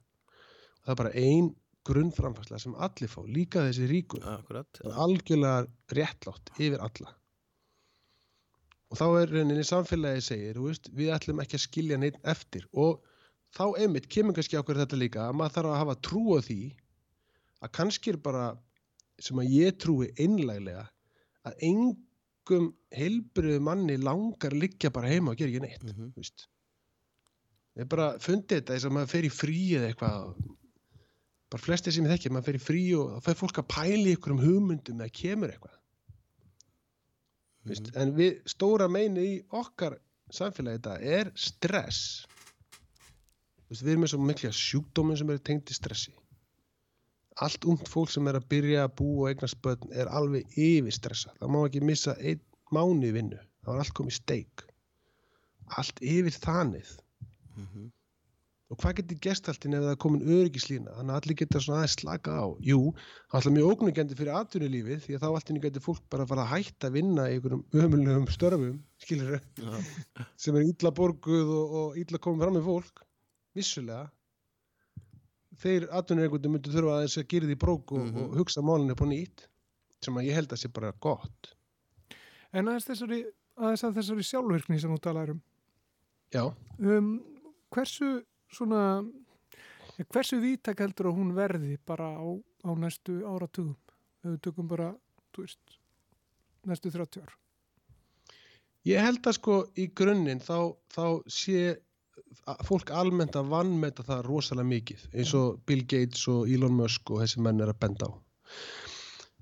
[0.78, 4.20] Og það er bara ein grunnframfærsla sem allir fá, líka þessi ríku.
[4.22, 7.10] Akkurat er algjörlega réttlátt yfir alla.
[8.90, 12.68] Og þá er rauninni samfélagi segir, veist, við ætlum ekki að skilja neitt eftir.
[12.72, 13.02] Og
[13.54, 16.60] þá einmitt kemur kannski okkur þetta líka að maður þarf að hafa trú á því
[17.64, 18.46] að kannski er bara
[19.22, 20.88] sem að ég trúi einlæglega
[21.46, 26.48] að engum heilbriðu manni langar liggja bara heima og gera ekki neitt mm -hmm.
[27.78, 30.34] ég bara fundið þetta þess að maður fer í frí eða eitthvað
[31.50, 34.08] bara flestir sem ég þekki, maður fer í frí og þá fer fólk að pæla
[34.08, 35.84] í ykkur um hugmyndum eða kemur eitthvað mm
[37.64, 37.96] Mhm.
[37.96, 39.96] en við stóra meini í okkar
[40.32, 42.26] samfélagi þetta er stress
[43.74, 46.12] Vist, við erum með svo mikla sjúkdóminn sem eru tengd í stressi.
[47.42, 50.94] Allt ungt fólk sem er að byrja að búa og eignast börn er alveg yfir
[50.94, 53.40] stressa það má ekki missa einn mánu vinnu.
[53.64, 54.62] Það var allt komið steik.
[55.80, 56.94] Allt yfir þanið.
[57.54, 57.90] Mhm.
[58.72, 60.94] og hvað getur gestaltin ef það er komin öryggislína?
[60.96, 62.46] Þannig að allir geta svona aðeins slaka á.
[62.64, 66.24] Jú, það er alltaf mjög ógnugjöndi fyrir atvinnulífið því að þá allir getur fólk bara
[66.24, 69.74] að fara að hætta að vinna í einhverjum ömulugum störfum skilur Já.
[70.40, 73.04] sem er illa borguð og, og illa komið fram með fólk
[73.54, 74.10] vissulega
[75.62, 78.22] þeir atvinnureikundir myndu þurfa aðeins að gera því brók og, Mhm.
[78.24, 79.46] og hugsa málinu upp á nýtt
[80.02, 81.54] sem að ég held að sé bara gott.
[82.52, 83.24] En aðeins þessari,
[83.56, 85.42] aðeins að þessari sjálfvirkni sem þú talar um,
[86.32, 87.22] já, um
[87.70, 89.04] hversu svona
[90.10, 92.26] hversu vítak heldur að hún verði bara á,
[92.66, 93.76] á næstu áratugum?
[94.24, 94.94] Ef við tökum bara,
[95.38, 95.78] veist
[96.66, 97.32] næstu 30 ár.
[98.84, 101.78] Ég held að sko í grunninn þá, þá sé að
[102.68, 107.22] fólk almennt að vannmeta það rosalega mikið eins og Bill Gates og Elon Musk og
[107.22, 108.12] þessi menn er að benda á.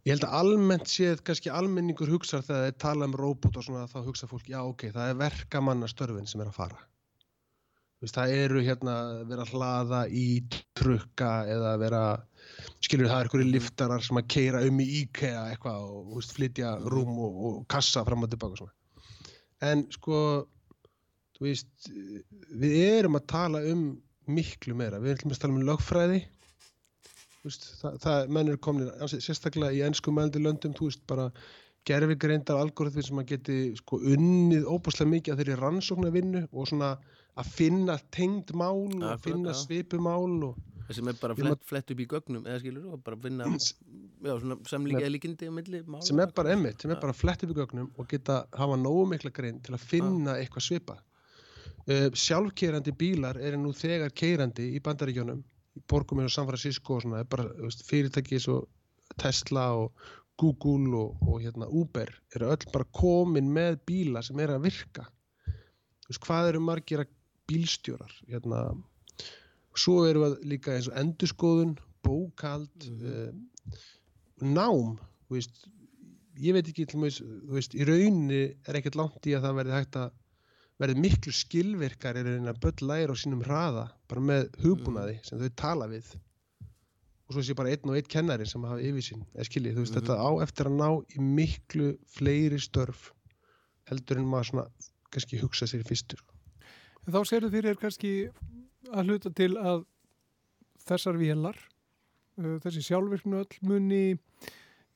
[0.02, 3.84] Ég held að almennt séð kannski almenningur hugsar þegar þeir tala um róbot og svona
[3.90, 6.80] þá hugsa fólk já ok, það er verkamannastörfin sem er að fara.
[6.82, 8.94] Þú Veist, það eru hérna
[9.30, 10.26] vera að hlaða í
[10.74, 12.00] trukka eða vera,
[12.82, 16.72] skilur það er einhverju liftarar sem að keira um í IKEA eitthvað og veist, flytja
[16.82, 18.72] rúm og, og kassa fram og tilbaka og
[19.62, 20.18] en sko
[21.44, 21.90] veist,
[22.62, 23.88] við erum að tala um
[24.32, 26.22] miklu meira, við erum að tala um lögfræði.
[27.42, 31.30] Veist, það, það menn eru komin sérstaklega í ennsku mældi löndum, þú veist, bara
[31.88, 36.92] gerfi greindar algoritmi sem að geti sko unnið óbúslega mikið að þeirri rannsóknarvinnu og svona
[37.40, 42.02] að finna tengd mál og Akkurat, finna svipumál og sem er bara flett, flett upp
[42.02, 43.46] í gögnum eða skilur og bara finna
[44.68, 47.56] samlíkja líkindi á milli mála sem er bara emmitt, sem er bara flett upp í
[47.56, 50.98] gögnum og geta hafa nógu mikla grein til að finna eitthvað svipa
[51.88, 55.42] uh, sjálfkeirandi bílar eru nú þegar keirandi í bandaríkjónum
[55.78, 58.68] í borgum eins og San Francisco og svona, er bara veist, fyrirtæki eins og
[59.20, 60.08] Tesla og
[60.40, 65.06] Google og, og hérna, Uber eru öll bara komin með bíla sem eru að virka.
[66.08, 67.04] Veist, hvað eru margir
[67.50, 68.64] bílstjórar hérna?
[69.78, 73.48] Svo eru við líka eins og endurskoðun bókald mm
[74.42, 74.98] nám
[75.28, 75.66] þú veist,
[76.42, 80.18] ég veit ekki veist, í rauninni er ekkert langt í að það verði hægt að
[80.82, 85.50] verði miklu skilvirkar er að börn læra á sínum hraða bara með hugbúnaði sem þau
[85.62, 86.08] tala við.
[87.28, 89.98] Og svo sé bara einn og einn kennari sem hafa yfirsinn, eða skiljið, þú veist,
[89.98, 93.12] þetta á eftir að ná í miklu fleiri störf
[93.88, 94.66] heldur en maður svona
[95.12, 96.20] kannski hugsa sér fyrstur.
[97.06, 98.12] En þá serðu fyrir kannski
[98.90, 99.84] að hluta til að
[100.82, 101.58] þessar vélar,
[102.40, 104.02] uh, þessi sjálfvirknu öll muni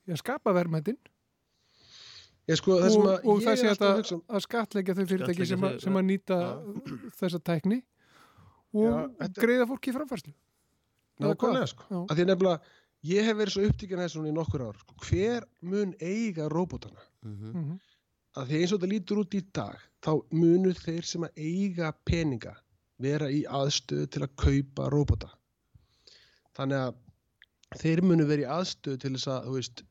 [0.07, 0.99] ja, skapa verðmættin
[2.47, 5.05] Ég sko, það sem og, að og það sé að, að um- að skatleggja þau
[5.09, 6.37] fyrirtæki sem, að, sem að nýta
[7.19, 7.79] þessa tækni
[8.77, 10.33] og Já, þetta- greiða fólki í framfærslu.
[11.17, 11.33] Hvað?
[11.33, 11.83] Nákvæmlega sko.
[11.91, 11.99] Já.
[12.07, 12.61] Að því nefnilega,
[13.11, 14.77] ég hef verið svo upptíkin þessu í nokkur ár.
[14.79, 14.95] Sko.
[15.09, 17.03] Hver mun eiga róbotana?
[17.25, 17.51] Mhm.
[17.57, 17.79] Mhm.
[18.37, 21.91] Að því eins og þetta lítur út í dag, þá munu þeir sem að eiga
[22.05, 22.55] peninga
[23.01, 25.29] vera í aðstöðu til að kaupa róbota.
[26.57, 29.83] Þannig að þeir munu vera í aðstöðu til þess að, þú veist,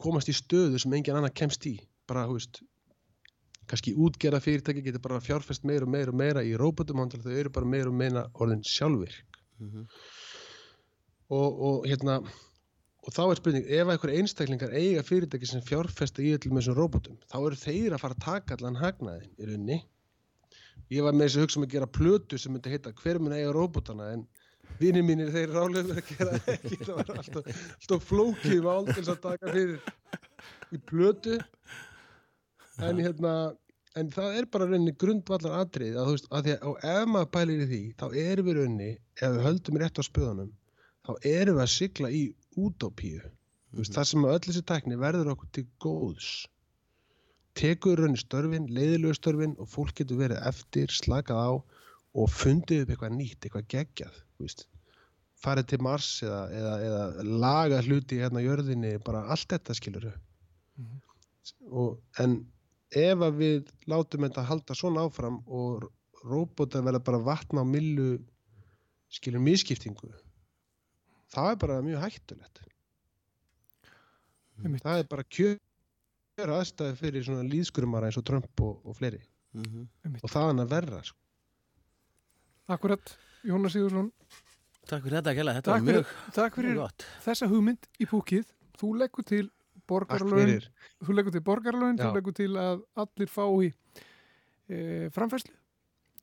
[0.00, 1.76] komast í stöðu sem engin annar kemst í.
[2.08, 2.60] Bara, þú veist,
[3.68, 7.28] kannski útgerða fyrirtæki getur bara fjárfest meira og meira og meira í róbotum, þannig að
[7.28, 9.40] þau eru bara meira og meira orðin sjálfvirk.
[9.58, 9.88] Mhm.
[11.34, 12.20] og, og hérna
[13.08, 17.18] og þá er spurning, ef einhver einstaklingar eiga fyrirtæki sem fjárfesta í öllum þessum róbótum,
[17.28, 19.78] þá eru þeir að fara að taka allan hagnaðin í rauninni
[20.92, 23.36] ég var með þess að hugsa um að gera plötu sem myndi heita hver mun
[23.36, 24.24] eiga róbótana en
[24.78, 26.78] vinir mínir þeir rálega verið að gera það ekki.
[26.82, 31.38] Það var alltaf, alltaf flókið mál til þess að taka fyrir í plötu.
[32.88, 33.32] En hérna
[33.98, 37.32] en það er bara rauninni grundvallar atrið að þú veist, að því að ef maður
[37.34, 40.52] pælir í því þá erum við rauninni, ef við höldum rétt á spöðunum
[41.08, 42.22] þá erum við að sigla í
[42.58, 43.24] útópíu.
[43.24, 43.90] Mm -hmm.
[43.96, 46.30] þar sem að öll þessi tækni verður okkur til góðs.
[47.58, 51.50] Tekur raunni störfin, leiðilegu störfin og fólk getur verið eftir, slakað á
[52.18, 54.66] og fundið upp eitthvað nýtt, eitthvað geggjað veist.
[55.38, 60.08] farið til Mars eða, eða, eða laga hluti hérna á jörðinni, bara allt þetta skilur
[61.70, 62.40] og, en
[62.90, 65.86] ef að við látum þetta halda svona áfram og
[66.26, 68.18] róbótar verða bara vatna á millu
[69.12, 70.10] skilur miskiptingu
[71.32, 72.62] það er bara mjög hættulegt
[74.58, 74.82] Einmitt.
[74.82, 79.22] það er bara kjör aðstæði fyrir svona líðskurumara eins og Trump og, og fleiri
[79.54, 79.86] Mhm.
[80.22, 81.16] og það hann að verra sko.
[82.68, 83.14] Akkurat,
[83.46, 84.10] Jónas Sigursson,
[84.88, 87.04] Takk fyrir þetta, Kjella, þetta takk var mjög, takk mjög fyrir gott.
[87.26, 88.52] þessa hugmynd í púkið.
[88.78, 89.42] Þú leggur til
[89.88, 90.62] borgarlögin,
[91.04, 94.78] þú leggur til borgarlögin, þú leggur til að allir fái e,
[95.12, 95.52] framfærslu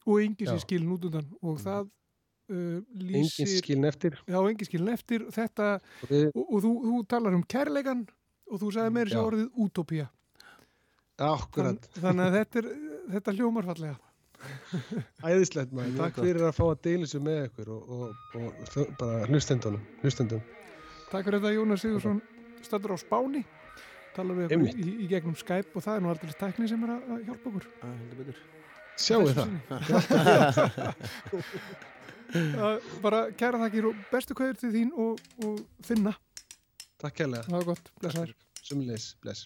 [0.06, 0.58] og engi Já.
[0.62, 1.30] skilin út undan.
[1.46, 1.88] Og það
[2.50, 4.18] uh, engin lýsir, skilin eftir.
[4.30, 5.26] Já, engi skilin eftir.
[5.34, 5.70] Þetta,
[6.06, 8.04] og við, og, og þú, þú talar um kærleikan
[8.50, 10.10] og þú sagði meira sér orðið útópía.
[11.18, 12.70] akkurat, Þann, þannig að þetta, er,
[13.16, 13.98] þetta hljómar fallega.
[15.30, 15.96] æðislegt maður.
[16.00, 18.04] Takk fyrir að fá að deila þessu með ykkur og, og,
[18.40, 20.42] og, þau- bara hlustendunum hlustendum,
[21.12, 22.20] Takk fyrir þetta Jónas Sigursson
[22.66, 23.42] stættur á Spáni.
[24.16, 24.78] Talar við Einmitt.
[24.80, 27.46] í, í gegnum Skype og það er nú aldrei tækni sem er að að hjálpa
[27.52, 27.66] okkur.
[27.84, 28.38] Heldur betur.
[28.96, 29.50] sjáu það.
[32.36, 35.14] Uh, bara kæra þakkir og bestu kveður til þín og,
[35.46, 35.56] og
[35.86, 36.12] finna,
[37.00, 38.32] takk kærlega, það var gott, blessaður
[38.66, 39.42] sumulegis, bless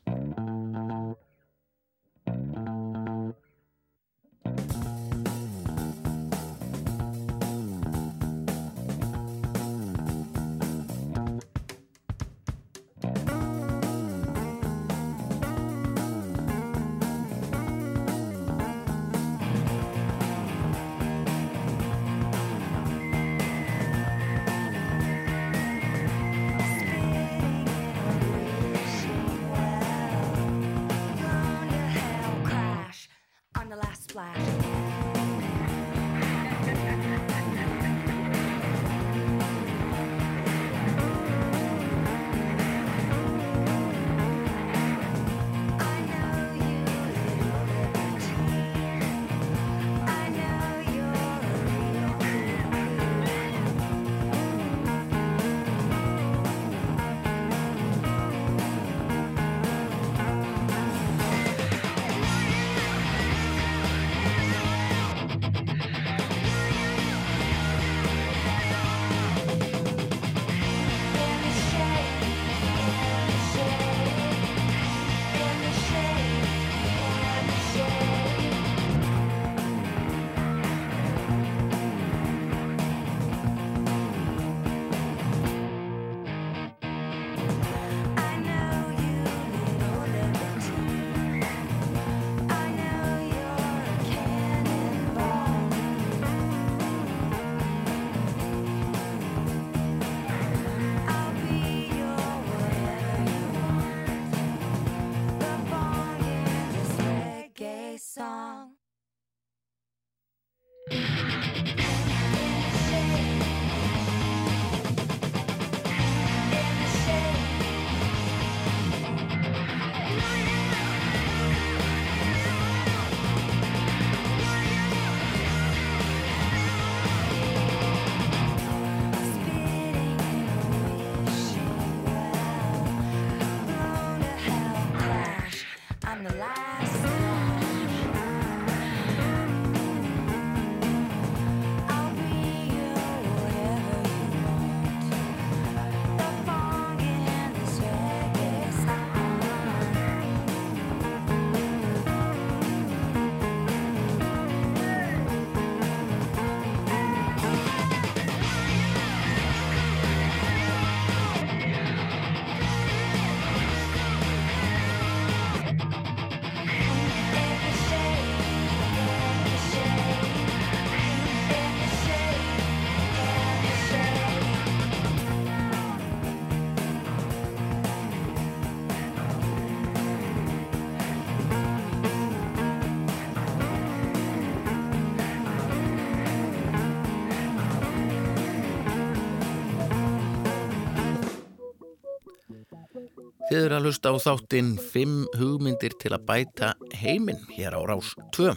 [193.69, 198.55] Eru að hlusta á þáttinn 5 hugmyndir til að bæta heiminn hér á Rás 2.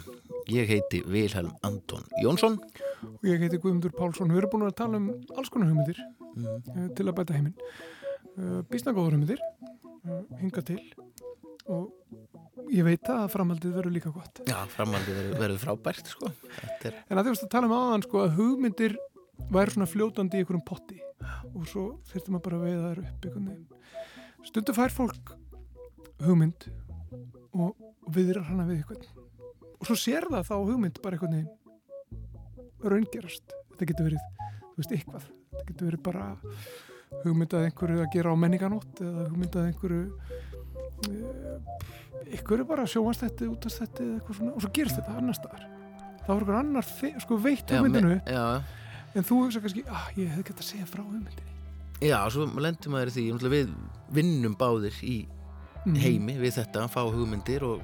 [0.49, 2.55] Ég heiti Vilhelm Anton Jónsson.
[2.57, 5.99] og ég heiti Guðmundur Pálsson við erum búin að tala um alls konar hugmyndir
[6.33, 6.87] mm.
[6.97, 10.79] til að bæta heiminn uh, býsna góður hugmyndir uh, hinga til
[11.69, 16.33] og ég veit að framhaldið verður líka gott Já, framhaldið verður, frábært, sko.
[16.81, 18.97] Er, en að því varst að tala um áðan sko, að hugmyndir
[19.53, 20.97] væri svona fljótandi í einhverjum potti
[21.53, 23.72] og svo þurftum maður bara að veiða þær upp einhvern veginn
[24.47, 25.33] stundu fær fólk
[26.23, 26.67] hugmynd
[27.53, 27.73] og,
[28.13, 29.05] viðrar hana við einhvern.
[29.79, 31.47] Og svo sér það þá hugmynd bara veginn
[32.83, 33.53] raungerast.
[33.73, 34.25] Þetta getur verið,
[34.73, 35.27] þú veist, eitthvað.
[35.53, 36.25] Þetta getur verið bara
[37.23, 40.01] hugmynd að einhverju að gera á menninganótt eða hugmynd að einhverju
[41.09, 44.53] eh, einhverju bara sjóast þetta út af þetta eða eitthvað svona.
[44.57, 45.65] Og svo gerist þetta annar staðar.
[46.23, 46.89] Þá er einhver annar
[47.23, 48.15] sko veitt já, hugmyndinu.
[48.17, 48.45] me- já,
[49.13, 51.52] en þú hugsa kannski, ah, ég hefði gett að segja frá hugmyndinni
[52.03, 53.25] já, svo lendum maður því.
[53.53, 53.73] Við
[54.13, 55.17] vinnum báðir í
[55.85, 55.95] Mhm.
[55.99, 57.81] heimi við þetta, að fá hugmyndir og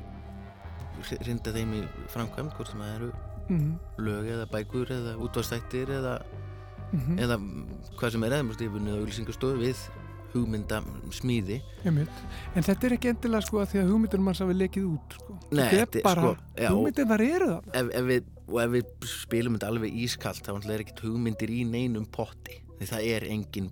[1.25, 1.81] rinda þeim í
[2.13, 3.09] framkvæmd, hvort sem það eru
[3.49, 3.71] Mhm,
[4.05, 6.21] lög eða bækur eða útvastættir eða,
[6.93, 7.63] mhm, eða mm,
[7.97, 9.77] hvað sem er eða, vunnið á auglýsingastofu við
[10.35, 11.61] hugmynda smíði.
[11.83, 12.09] einmitt.
[12.55, 15.39] en þetta er ekki endilega sko að því að hugmyndir manns hafi lekið út sko.
[15.51, 18.69] Nei, þetta er bara, sko- já, hugmyndir þar eru það ef, ef við, og ef
[18.69, 23.21] við spilum þetta alveg ískalt þá er ekkert hugmyndir í neinum potti því það er
[23.33, 23.71] engin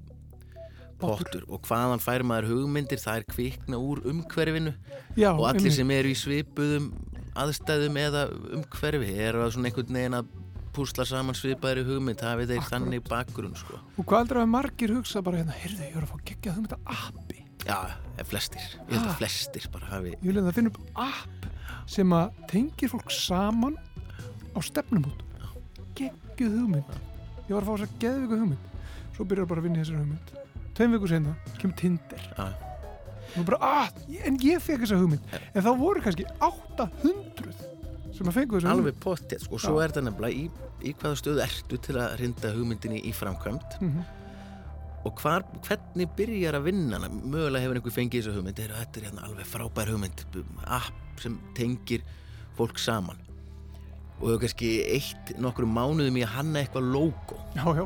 [1.01, 4.73] pottur og hvaðan fær maður hugmyndir það er kvikna úr umhverfinu.
[5.17, 6.91] Já, og allir sem eru í svipuðum
[7.37, 10.29] aðstæðum eða umhverfi eru að svona einhvern veginn að
[10.77, 13.79] púsla saman svipaðri hugmynd hafið þeir þannig bakgrunn sko.
[13.97, 16.75] og hvað heldur að margir hugsa bara hérna, heyrðu, ég er að fá geggjað hugmynd
[16.75, 17.43] að appi.
[17.67, 17.77] Já,
[18.29, 21.47] flestir, ég held að flestir bara hafi ég vil að það finna upp app
[21.89, 23.77] sem að tengir fólk saman
[24.53, 25.23] á stefnumót.
[25.97, 26.97] Geggjuð hugmynd.
[27.47, 28.83] Ég var að fá þess að geðvika hugmynd.
[29.15, 30.46] Svo byrjar bara að vinna í þessari hugmynd
[30.77, 32.23] tveim vikur senna, kemur Tinder.
[33.37, 33.89] Og bara, ah,
[34.25, 35.33] en ég fekk þessa hugmynd.
[35.53, 37.51] En þá voru kannski 800
[38.17, 39.57] sem að fengu þessa alveg pottið sko.
[39.57, 39.83] og svo Já.
[39.83, 40.45] er þetta nefnilega í,
[40.89, 44.05] í hvaða stöðu ertu til að rinda hugmyndinni í framkvæmt Mhm.
[45.05, 48.57] og hvar, hvernig byrjar að vinna mögulega hefur einhver fengið þessu hugmynd.
[48.57, 50.25] Heyrðu, þetta er hérna alveg frábær hugmynd.
[50.65, 52.01] App sem tengir
[52.57, 53.17] fólk saman.
[54.19, 57.37] Og hefur kannski eitt nokkrum mánuðum í að hanna eitthvað logo.
[57.55, 57.85] Já, já,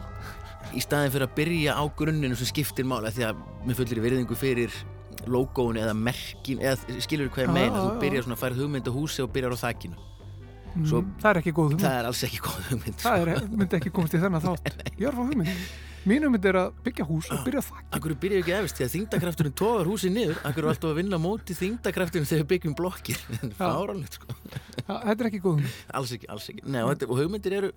[0.77, 4.37] í staðin fyrir að byrja á grunninu sem skiptir mála því að mér fullir virðingu
[4.39, 4.75] fyrir
[5.29, 8.87] logoun eða merkin eða skilur hvað ég meina, já, þú byrjar svona að færa hugmynd
[8.89, 10.07] á húsi og byrjar á þakkinu
[10.87, 11.81] Svo- Mm, það er ekki góð hugmynd.
[11.83, 13.09] Það er alls ekki góð hugmynd sko.
[13.09, 14.69] það er, myndi ekki komast í þennan þátt.
[15.01, 15.49] Ég er fá hugmynd.
[16.07, 18.93] Mín hugmynd er að byggja hús og byrja það Akkur byrjar ekki efist því að
[18.95, 20.39] þingdakrafturinn tógar húsið niður.
[20.47, 23.19] Akkur er alltaf að vinna móti þingdakrafturinn þegar við byggjum blokkir?
[23.59, 24.37] Fáránlegt sko.
[24.87, 25.75] Þetta er ekki góð hugmynd.
[25.99, 26.63] Alls ekki, alls ekki.
[26.71, 27.73] Nei, og, þetta, og hugmyndir eru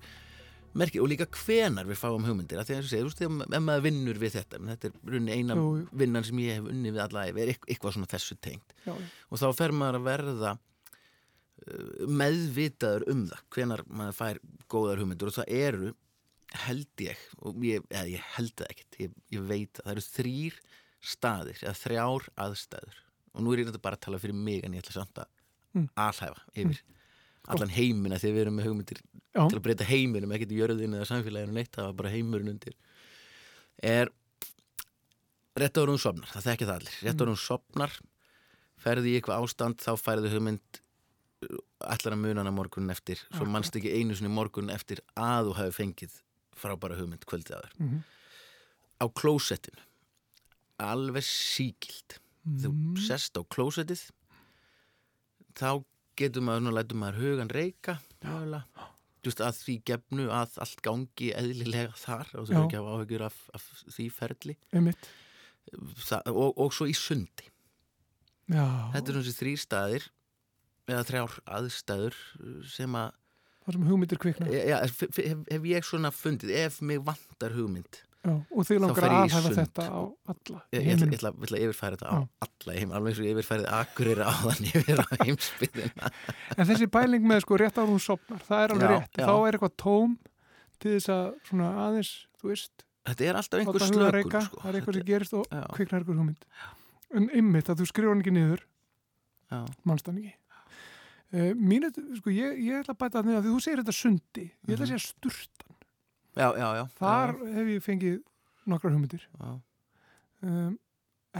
[0.75, 3.83] merkir og líka hvenar við fáum hugmyndir af því að segir, þú þegar ef maður
[3.87, 5.85] vinnur við þetta þetta er runni eina Jú, jú.
[6.01, 8.93] vinnan sem ég hef unnið við alla ef er eitthvað svona þessu tengt já.
[8.95, 14.41] og þá fer maður að verða uh, meðvitaður um það hvenar maður fær
[14.75, 15.93] góðar hugmyndur og það eru
[16.65, 20.03] held ég, og ég, eða ég held það ekkert ég, ég veit að það eru
[20.09, 20.59] þrýr
[21.05, 22.99] staðir eða þrjár aðstæður
[23.35, 25.31] og nú er ég þetta bara að tala fyrir mig en ég ætla samt að
[25.75, 25.89] Mm.
[25.99, 26.77] alhæfa yfir
[27.51, 28.99] allan heimina þegar við erum með hugmyndir
[29.35, 29.49] Já.
[29.51, 32.73] til að breyta heiminum, ekkert í jörðinu eða samfélaginu neitt, það var bara heimurinn undir
[33.83, 34.09] er
[35.59, 37.91] rétt ára hún sopnar, það þekki það allir rétt ára hún sopnar
[38.85, 40.81] ferði í eitthvað ástand, þá færðu hugmynd
[41.85, 43.51] allar að munana morgunin eftir svo Akkurat.
[43.51, 46.15] mannst ekki einu sinni morgunin eftir að þú hafi fengið
[46.55, 47.99] frábæra hugmynd kvöldið aður Mhm.
[49.03, 49.83] á klósettinu
[50.79, 52.97] alveg síkild þú Mm.
[53.07, 54.09] sest á klósettið
[55.55, 55.83] þá
[56.17, 58.63] getur maður, nú lætur maður hugan reyka mögulega
[59.25, 62.55] just að því gefnu að allt gangi eðlilega þar og Já.
[62.55, 64.57] er ekki að hafa áhyggjur af, af því ferli.
[64.75, 65.11] Einmitt.
[66.05, 67.49] Þa, og, og svo í sundi.
[68.45, 70.09] Já, þetta er þessi þrý staðir
[70.85, 72.17] eða þrjár aðstæður
[72.69, 73.15] sem að
[73.65, 74.49] það sem hugmyndir kvikna.
[74.53, 75.17] Já, hef,
[75.49, 78.03] hef ég svona fundið ef mig vantar hugmynd
[78.33, 79.99] og þið langar að aðhæfa þetta á
[80.33, 82.27] alla ég, ég, ég, ætla, að yfirfæra þetta á Já.
[82.47, 86.11] alla heim alveg eins og yfirfærið akkurir á þann yfir á heimsbyðina
[86.57, 89.25] en þessi pæling með sko rétt ára hún sopnar það er alveg Já, rétt, já.
[89.29, 90.15] þá er eitthvað tóm
[90.81, 94.61] til þess að svona aðeins þú veist, þetta er alltaf einhver slökun sko.
[94.63, 95.61] það er eitthvað sem gerist og Já.
[95.77, 96.49] kviknar eitthvað hugmynd
[97.15, 98.65] en ymmit að þú skrifa hann ekki niður
[99.53, 100.33] já, mannstann ekki
[101.35, 101.85] uh, mín,
[102.19, 104.75] sko, ég, ég ætla að bæta það niður því þú segir þetta sundi, ég ætla
[104.75, 104.91] að Mhm.
[104.91, 105.64] segja sturtan
[106.35, 106.83] já, já, já.
[106.99, 108.21] Þar hef ég fengið
[108.65, 109.27] nokkrar hugmyndir.
[109.39, 109.51] Já,
[110.45, 110.77] um,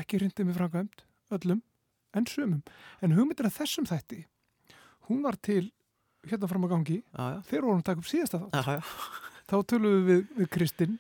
[0.02, 1.06] ekki rindið með framkvæmt
[1.36, 1.64] öllum,
[2.16, 2.62] en sömum
[3.04, 4.26] en hugmyndir af þessum þætti
[5.10, 5.72] hún var til
[6.26, 8.82] hérna fram að gangi já, já, þegar vorum að taka upp síðasta þá já, já.
[9.50, 10.96] þá tölum við við, við Kristinn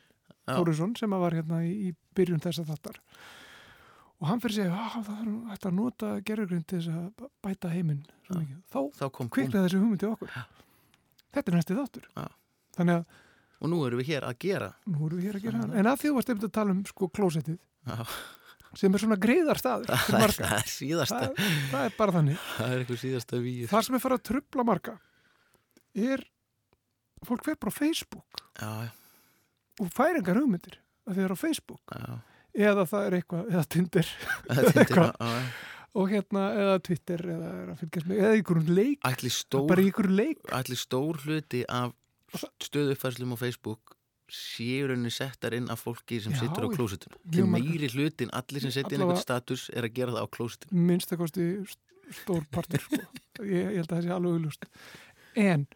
[0.45, 0.59] Já.
[0.59, 2.99] Þórisson sem var hérna í, í byrjun þessa þáttar.
[4.22, 7.72] Og hann fyrir að segja að það hægt að nota gerðugrind til þess að bæta
[7.73, 8.38] heiminn Já.
[8.72, 10.35] þá þá kviknaði þessi hugmyndi okkur.
[11.35, 12.09] Þetta er næsti þáttur.
[12.13, 12.27] Já.
[12.77, 13.17] þannig að
[13.66, 14.70] og nú erum við hér að gera.
[14.86, 15.64] Nú erum við hér að gera.
[15.82, 17.60] En að því þú varst einmitt að tala um sko klósettið
[18.76, 21.20] sem er svona greiðar staður til það það er síðasta.
[21.26, 22.40] Það, það er bara þannig.
[22.58, 24.96] Það er eitthvað síðasta víð það sem er farið að trubla marga
[25.96, 26.24] er
[27.26, 28.42] fólk fer bara á Facebook.
[28.60, 28.92] Já, já,
[29.82, 31.96] og fær engar hugmyndir að þið er á Facebook.
[31.96, 32.18] Já.
[32.56, 34.10] Eða það er eitthvað, eða Tinder.
[34.50, 35.26] Er tindir, Eitthvað.
[35.96, 39.00] og hérna, eða Twitter eða eða leik.
[39.10, 40.40] Ætli stór í einhverjum leik.
[40.56, 41.92] ætli stór hluti af
[42.64, 43.95] stöðuppfærslum á Facebook
[44.32, 47.49] séu rauninni settar inn af fólki sem sittur á klósitun margar.
[47.53, 51.48] meiri hlutin, allir sem setja inn einhvern status er að gera það á klósitun minnstakosti
[52.22, 53.02] stór partur sko.
[53.45, 54.70] ég, ég held að það sé alveg auðlust
[55.38, 55.68] en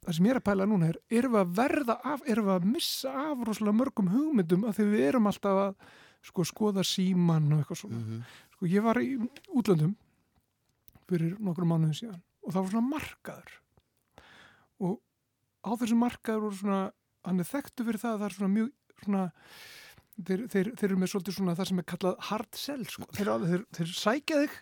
[0.00, 2.54] það sem ég er að pæla núna er erum við að verða af, erum við
[2.56, 5.74] að missa af rosalega mörgum hugmyndum af því við erum alltaf að
[6.30, 8.00] sko, skoða síman og eitthvað svona.
[8.00, 8.22] Mm
[8.60, 9.16] sko, ég var í
[9.56, 9.94] útlöndum
[11.08, 13.54] fyrir nokkrum mánuðin síðan og það var svona markaður.
[14.80, 14.98] Og
[15.60, 16.80] á þessum markaður voru svona
[17.26, 19.24] hann er þekktu fyrir það að það er svona mjög svona
[20.26, 23.06] þeir, þeir, þeir eru með svolítið svona það sem er kallað hard sell sko.
[23.16, 24.56] þeir, þeir, þeir sækja þig.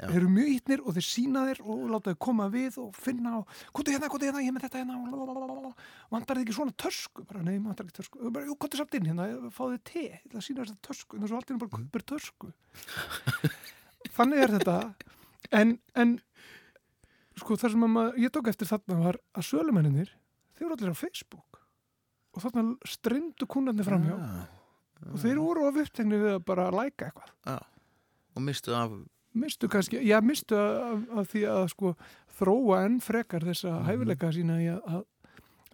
[0.00, 3.36] Þeir eru mjög ítnir og þeir sína þér og láta þau koma við og finna
[3.40, 4.98] og hvað er hérna, hvað er hérna, ég með þetta hérna.
[5.14, 7.26] Og vantar þið ekki svona tösku?
[7.30, 10.04] Bara, nei, vantar ekki tösku, bara, jú, hvað er samt inn hérna fáðu þið te,
[10.34, 11.18] það sína þess að tösku.
[11.18, 12.52] En í einu bara kupir tösku.
[14.18, 14.78] Þannig er þetta.
[15.54, 16.18] En, en
[17.40, 20.10] sko það sem að maður, ég tók eftir þarna var að sölumenninir,
[20.54, 21.60] þeir eru allir á Facebook
[22.34, 27.08] og þarna streymdu kúnarnir framhjá Já, og þeir voru of upptegni við að bara læka
[27.10, 27.58] eitthvað já.
[28.34, 28.94] og mistu af
[29.34, 31.94] mistu kannski, já mistu af, af því að sko
[32.38, 33.86] þróa enn frekar þessa Mhm.
[33.88, 35.04] hæfileika sína í að, að,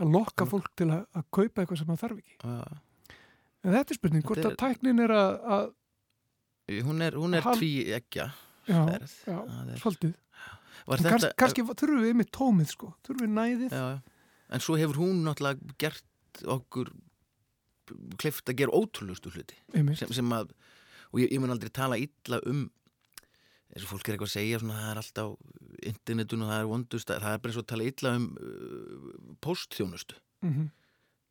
[0.01, 2.37] að lokka fólk til að, að kaupa eitthvað sem það þarf ekki.
[2.45, 2.79] uh,
[3.63, 7.43] En þetta er spurning, hvort Þetta að tæknin er að, að hún er, hún er
[7.43, 8.25] tví ekki
[8.71, 10.15] Það er- svolítið.
[10.91, 13.77] Þetta, Kans, kannski þurfum við með tómið sko, þurfum við næðið.
[13.77, 13.85] já,
[14.51, 16.91] en svo hefur hún náttúrulega gert okkur
[18.23, 19.57] klift að gera ótrúlustu hluti.
[19.99, 20.53] Sem, sem að
[21.11, 22.69] og ég, ég mun aldrei tala illa um
[23.71, 25.27] eins og fólk er eitthvað að segja svona, það er allt á
[25.91, 29.35] internetun og það er vondust það er bara eins og að tala illa um uh,
[29.43, 30.71] postþjónustu Mm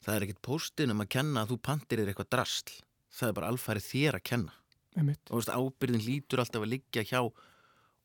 [0.05, 2.73] það er ekkit postin um að kenna að þú pantir er eitthvað drasl.
[3.19, 4.55] Það er bara alfærið þér að kenna.
[4.97, 5.21] Einmitt.
[5.29, 7.19] og veist, ábyrðin lítur alltaf að liggja hjá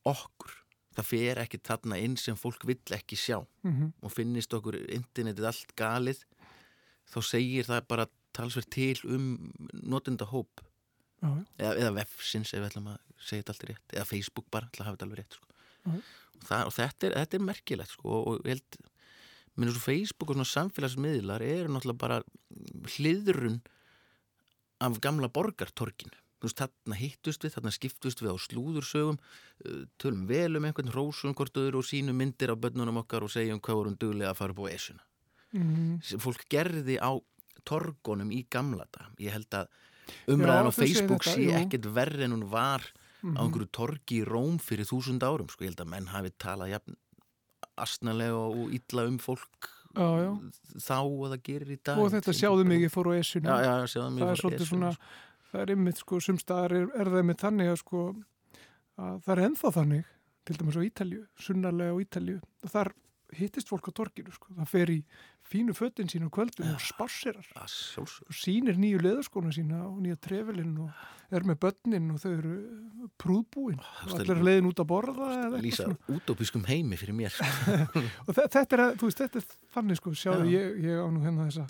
[0.05, 0.51] okkur
[0.95, 5.49] það fer ekkit þarna inn sem fólk vill ekki sjá Mm og finnist okkur internetið
[5.49, 6.25] allt galið
[7.11, 10.61] þá segir það bara talsverð til um notenda hóp
[11.23, 11.31] já.
[11.59, 14.85] eða, eða vefsins ef við ætlum að segja þetta alltaf rétt eða Facebook bara, ætla
[14.85, 15.47] að hafa þetta alveg rétt sko.
[15.85, 16.01] Mhm.
[16.35, 18.79] og, það, og þetta, er, þetta er merkilegt sko, og ég held
[19.55, 22.23] minn svo Facebook og svona samfélagsmiðlar eru náttúrulega bara
[22.97, 23.61] hliðrun
[24.83, 30.27] af gamla borgartorkin þú veist, þarna hittust við, þarna skiptust við á slúðursögum uh, tölum
[30.29, 33.75] vel um einhvern rósum hvort öðru og sínum myndir á börnunum okkar og segjum hvað
[33.81, 35.01] vorum duglega að fara á esuna
[35.55, 37.15] Mm sem fólk gerði á
[37.65, 39.09] torgunum í gamla dag.
[39.19, 39.69] Ég held að
[40.29, 42.83] umræðan Já, á Facebook sé ekkert verri en hún var
[43.25, 43.37] Mhm.
[43.39, 45.49] á einhverju torgi í Róm fyrir þúsund árum.
[45.49, 46.97] Sko, ég held að menn hafi talað jafn
[47.81, 50.31] astnalega og illa um fólk Já, já.
[50.83, 51.99] þá og það gerir í dag.
[52.03, 53.47] Og þetta sjáðu ég fór á esinu.
[53.49, 54.23] Já, já, sjáðu mig.
[54.25, 55.03] það er svolítið svona, sko.
[55.55, 58.03] Það er einmitt sko, sumstaðar er, er það einmitt þannig að sko,
[58.99, 60.13] að það er ennþá þannig,
[60.45, 62.93] til dæmis á Ítalju, sunnarlega á Ítalju, að þar
[63.35, 64.99] hittist fólk á torginu, sko, það fer í
[65.49, 68.29] fínu fötin sín á kvöldum og spássirar Það sjálfsög.
[68.31, 72.53] og sýnir nýju leðaskóna sína og nýja trefilinn og er með börnin og þau eru
[73.21, 77.35] prúðbúin og allir er leiðin út að borða eitthvað Lýsa útópiskum heimi fyrir mér.
[77.35, 77.75] sko.
[78.29, 80.55] og þe- þetta er, að- þú veist, þetta er þannig sko, sjáðu, Já.
[80.55, 81.67] ég, ég á nú hérna þessa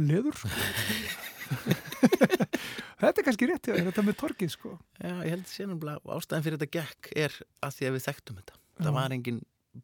[0.00, 0.54] leður sko
[3.02, 6.44] þetta er kannski rétt þér, þetta með torgið sko Já, ég held sér náttúrulega ástæðan
[6.46, 7.36] fyrir þetta gekk er
[7.66, 8.58] að því að við þekktum þetta.
[8.58, 8.82] Já.
[8.86, 9.40] Það var engin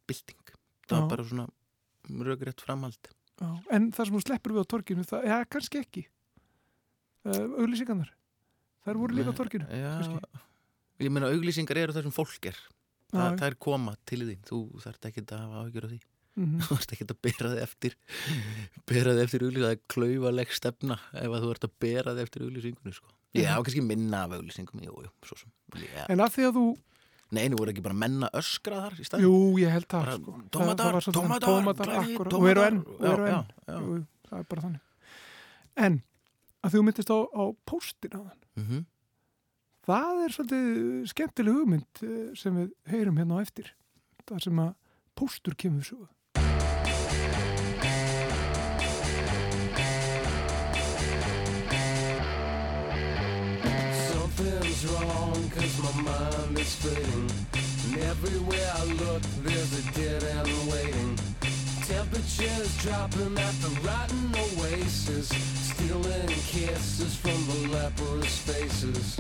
[0.09, 0.53] bylting.
[0.89, 1.01] Það Já.
[1.01, 1.49] var bara svona
[2.29, 3.11] rögrétt framhald.
[3.39, 6.05] Já, en það sem þú sleppur við á torginu, það, já, kannski ekki.
[7.29, 8.11] Uh, auglýsingarnar,
[8.87, 9.39] þær voru líka á.
[9.69, 10.43] Já, kannski.
[11.05, 12.59] ég meina auglýsingar eru það sem fólk er.
[13.09, 13.47] Já, Það, já.
[13.49, 14.41] er koma til þín.
[14.49, 16.01] Þú þarft ekki að hafa áhyggjur af því.
[16.39, 16.61] Mhm.
[16.63, 17.95] Þú þarft ekki að bera þig eftir,
[18.87, 19.69] bera þig eftir auglýsingar.
[19.69, 23.09] Það er klaufaleg stefna ef að þú ert að bera þig eftir auglýsingunni, sko.
[23.35, 25.51] Já, kannski minna af auglýsingum, jú, jú, svo sem.
[25.83, 26.07] Já.
[26.09, 26.67] En af því að þú,
[27.31, 29.27] Nei, nú voru ekki bara menna öskra þar í staðinn.
[29.27, 30.37] jú, ég held það, sko.
[30.49, 32.51] Tómatar, tómatar, tómatar, akkurat, og tómatar.
[32.55, 33.51] eru enn, og Já, eru enn.
[33.69, 34.81] jú, það er bara þannig.
[35.77, 36.03] En,
[36.65, 38.87] að þú myndist á, á póstin á þann, Mhm.
[39.89, 43.71] það er svolítið skemmtileg hugmynd eh, sem við heyrum hérna á eftir.
[44.27, 44.75] Það sem að
[45.17, 46.09] póstur kemur svo.
[54.79, 57.29] Something's my mind is fading.
[57.87, 61.19] And everywhere I look, there's a dead end waiting.
[61.85, 69.17] Temperatures dropping at the rotten oasis, stealing kisses from the leprous faces.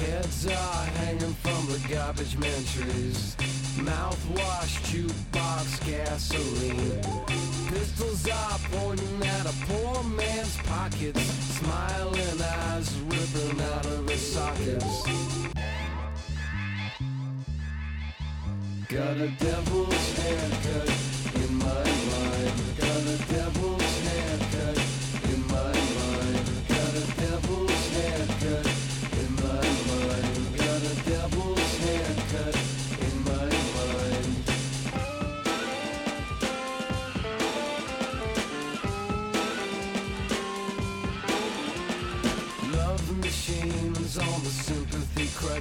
[0.00, 3.36] Heads are hanging from the garbage man trees.
[3.78, 7.00] Mouthwash, jukebox, gasoline.
[7.68, 11.20] Pistols are pointing at a poor man's pockets.
[11.58, 15.02] Smiling eyes ripping out of his sockets.
[18.88, 20.88] Got a devil's haircut
[21.34, 22.52] in my mind.
[22.76, 23.81] Got a devil's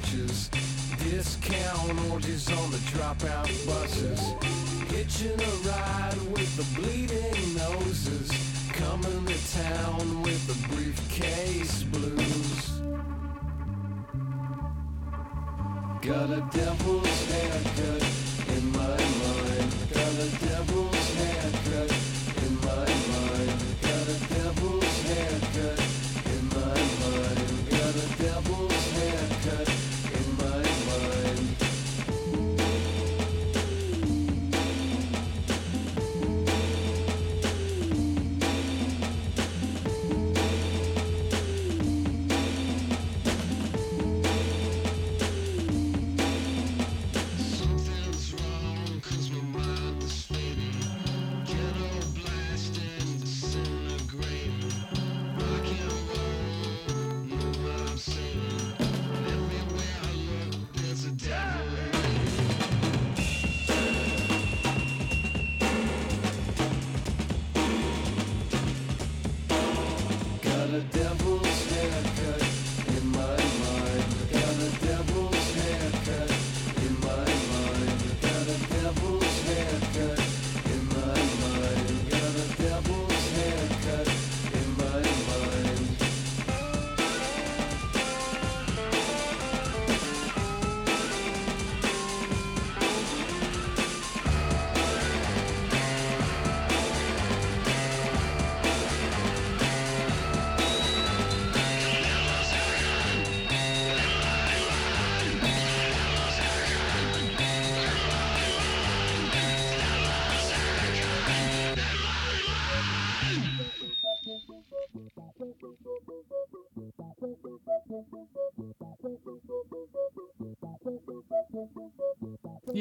[0.02, 0.50] crutches.
[1.00, 4.34] Discount orgies on the dropout buses.
[4.90, 8.32] Hitching a ride with the bleeding noses.
[8.74, 12.82] Coming to town with the briefcase blues.
[16.02, 18.04] Got a devil's haircut
[18.58, 19.76] in my mind.
[19.94, 20.91] Got a devil's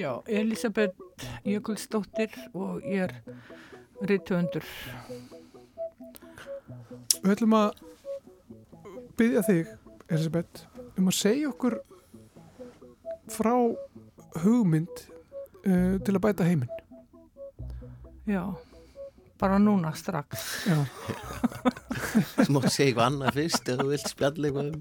[0.01, 0.97] Já, Elisabeth
[1.45, 3.11] Jökulsdóttir og ég er
[4.09, 4.65] rithöfundur.
[7.21, 7.83] Við ætlum að
[9.21, 9.75] byggja þig,
[10.09, 10.63] Elisabeth,
[10.97, 11.77] um að segja okkur
[13.29, 13.53] frá
[14.41, 15.03] hugmynd
[15.69, 16.73] uh, til að bæta heiminn.
[18.25, 18.47] Já,
[19.37, 20.47] bara núna strax.
[20.65, 20.79] Já,
[22.47, 24.81] Þú mátt segja eitthvað annað fyrst ef þú vilt spjalla eitthvað um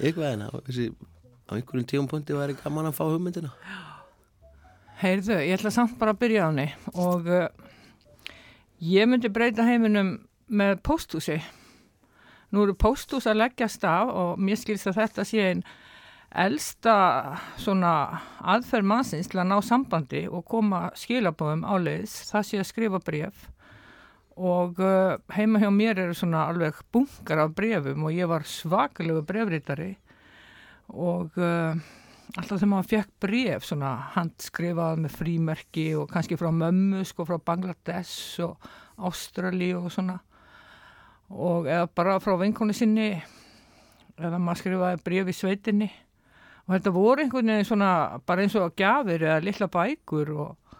[0.00, 0.90] eitthvað en á, þessi,
[1.46, 3.54] á einhverjum tíumpunkti væri gaman að fá hugmyndina
[5.00, 7.46] Heyrðu, ég ætla samt bara að byrja á henni og uh,
[8.84, 10.18] ég myndi breyta heiminum
[10.52, 11.38] með pósthúsi.
[12.52, 15.62] Nú eru pósthús að leggjast af og mér skilst að þetta sé einn
[16.44, 16.96] elsta
[17.56, 22.18] aðferð mannsins til að ná sambandi og koma skilabóðum áleiðis.
[22.28, 23.46] Það sé að skrifa bref
[24.36, 29.24] og uh, heima hjá mér eru svona alveg bunkar af brefum og ég var svakalegu
[29.24, 29.94] brefritari
[30.92, 31.72] og uh,
[32.36, 37.38] alltaf þegar maður fekk bref svona handskrifað með frímerki og kannski frá mömmu sko frá
[37.42, 38.70] Bangladesh og
[39.08, 40.18] Ástrali og svona.
[41.30, 43.12] Og eða bara frá vinkonu sinni
[44.20, 45.90] eða maður skrifaði bref í sveitinni.
[46.66, 47.92] Og þetta voru einhvern veginn svona
[48.26, 50.76] bara eins og gjafir eða litla bækur og,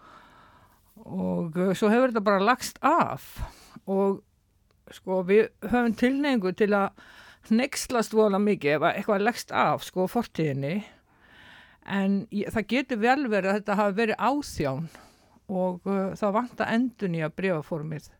[1.03, 3.27] og uh, svo hefur þetta bara lagst af.
[3.91, 4.21] Og
[4.91, 6.95] sko við höfum tilneingu til að
[7.49, 10.75] hnekslast vola mikið ef að eitthvað leggst af sko fortíðinni
[11.85, 14.89] en ég, það getur vel verið að þetta hafi verið áþján
[15.51, 18.11] og uh, það vant að endun í að brefaformið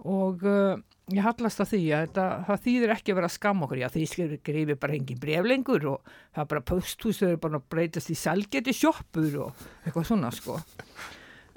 [0.00, 0.78] og uh,
[1.10, 3.88] ég hallast að því að þetta, það þýðir ekki að vera að skamma okkur, já
[3.90, 7.68] því skrifir bara engin bref lengur og það er bara posthús þau eru bara að
[7.74, 10.58] breytast í selgeti sjoppur og eitthvað svona sko.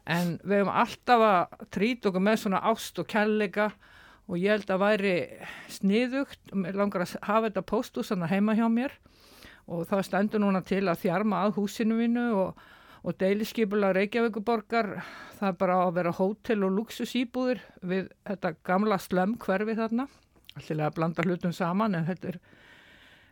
[0.10, 3.69] En við hefum alltaf að trýta okkur með svona ást og kærleika
[4.27, 5.15] og ég held að væri
[5.72, 6.41] sniðugt.
[6.52, 8.98] Langar að hafa þetta þannig heima hjá mér
[9.68, 12.64] og það stendur núna til að þjarma að húsinu mínu og,
[13.03, 14.90] og deiliskypulega Reykjavíkuborgar
[15.38, 20.07] það er bara að vera hótel og luxusýbúðir við þetta gamla slömm hverfi þarna.
[20.53, 22.40] Alltaf að blanda hlutum saman en þetta er,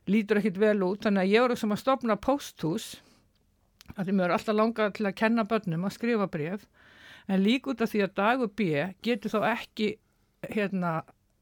[0.10, 1.03] lítur ekkit vel út.
[1.06, 2.88] Þannig að ég voru sem að stopna pósthús
[3.95, 6.68] að því mér er alltaf langað til að kenna börnum að skrifa bref
[7.28, 8.70] en líka út af því að dagur B
[9.03, 9.90] getur þá ekki
[10.48, 10.94] hérna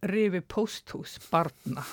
[0.10, 1.86] rifi pósthús barna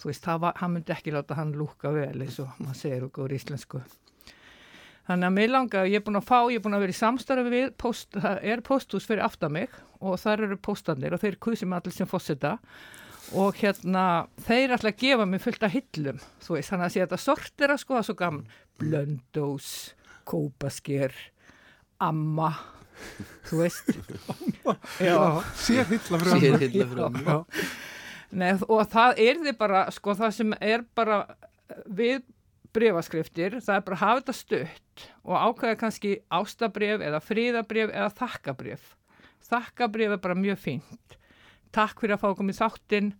[0.00, 3.08] þú veist, það var, hann myndi ekki láta hann lúka vel eins og maður segir
[3.08, 3.82] okkur úr íslensku.
[5.10, 6.98] Þannig að mér langa, ég er búin að fá ég er búin að vera í
[7.00, 11.38] samstarfi við post, það er pósthús fyrir aftan mig og þar eru póstanir og þeir
[11.42, 12.56] kusum allir sem fósita
[13.36, 14.04] og hérna
[14.46, 17.78] þeir ætla að gefa mér fullt af hillum þú veist, þannig að sé þetta sortira
[17.80, 18.46] sko, það er svo gaman.
[18.80, 19.70] Blöndós,
[20.30, 21.16] kópasker
[22.00, 22.52] amma
[23.48, 23.90] þú veist.
[25.02, 25.16] Já,
[25.58, 27.89] sér hilla fyrir Sér
[28.30, 31.24] Nei, og það er því bara, sko, það sem er bara
[31.90, 32.22] við
[32.74, 38.12] brefaskriftir, það er bara að hafa þetta stutt og ákveða kannski ástabref eða fríðabref eða
[38.20, 38.92] þakkabref.
[39.50, 41.18] Þakkabref er bara mjög fínt.
[41.74, 43.12] Takk fyrir að fá í þáttinn,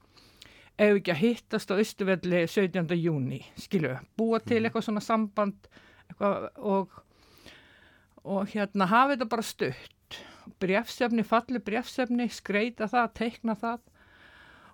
[0.78, 2.94] ef ekki að hittast á Östuvelli 17.
[2.98, 5.70] júni, skilu, búa til eitthvað svona samband
[6.08, 6.94] eitthvað, og,
[8.22, 10.20] og hérna hafa þetta bara stutt.
[10.60, 13.89] Brefsefni, falli brefsefni, skreita það, teikna það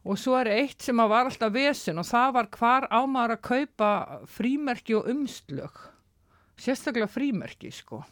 [0.06, 3.40] Og svo er eitt sem að var alltaf vesen og það var hvar ámaður að
[3.48, 3.88] kaupa
[4.30, 5.80] frímerki og umslög.
[6.62, 8.04] Sérstaklega frímerki, sko.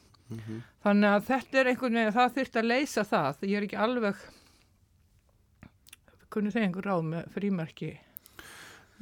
[0.85, 3.45] Þannig að þetta er einhvern veginn, það þurft að leysa það.
[3.47, 4.25] Ég er ekki alveg,
[6.35, 7.93] kunni þeir einhver ráð með frímerki?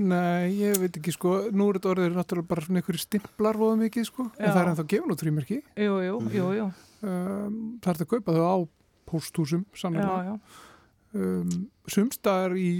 [0.03, 3.79] Nei, ég veit ekki sko, nú er þetta orðið náttúrulega bara svona einhverju stimplar voða
[3.83, 4.51] mikið sko, en Já.
[4.51, 5.59] það er ennþá gefin út frímerki.
[5.85, 6.69] Jú, jú, jú, jú.
[7.03, 8.57] Um, það er þetta að kaupa þau á
[9.13, 10.17] pósthúsum, Já, sannlega.
[10.29, 10.63] já.
[11.13, 12.73] Um, sumstaðar í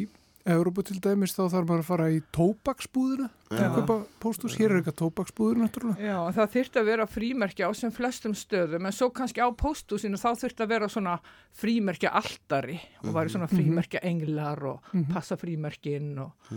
[0.49, 3.67] Európa til dæmis þá þarf maður að fara í tóbaksbúðina til Já.
[3.67, 6.03] að kaupa pósthús, hér er eitthvað tóbaksbúður náttúrulega.
[6.03, 10.19] Já, það þurfti að vera frímerki á sem flestum stöðum, en svo kannski á pósthúsinu
[10.19, 11.15] þá þurfti að vera svona
[11.61, 16.51] frímerkja altari og væri svona frímerkja englar og passa frímerkin og,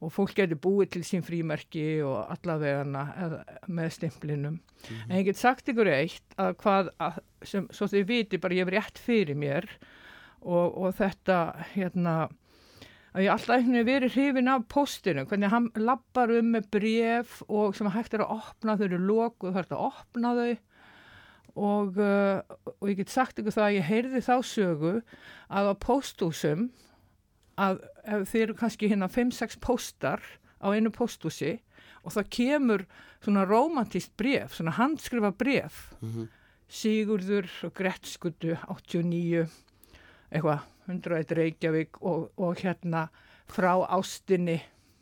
[0.00, 4.58] og fólk geti búið til sín frímerki og allavegana eða, með stimplinum.
[5.10, 8.64] En ég get sagt ykkur eitt að hvað, að, sem, svo þið viti bara ég
[8.64, 9.68] hef rétt fyrir mér
[10.42, 11.38] og, og þetta
[11.72, 12.16] hérna
[13.16, 17.38] að ég alltaf einhvern veginn verið hrifin af postinu, hvernig hann lappar um með bref
[17.48, 20.56] og sem hægt er að opna, þau eru lokuð, það er að opna þau.
[21.56, 24.90] Og, uh, og ég get sagt ykkur það að ég heyrði þá sögu
[25.48, 26.66] að á pósthúsum
[27.56, 30.20] að þið eru kannski hérna 5-6 póstar
[30.60, 31.54] á einu pósthúsi
[32.04, 32.84] og það kemur
[33.24, 35.86] svona romantist bref, svona handskrifa bref
[36.68, 39.46] Sigurður og Grettskutu 89
[40.32, 43.08] eitthvað 101 Reykjavík og, og hérna
[43.50, 44.60] frá ástinni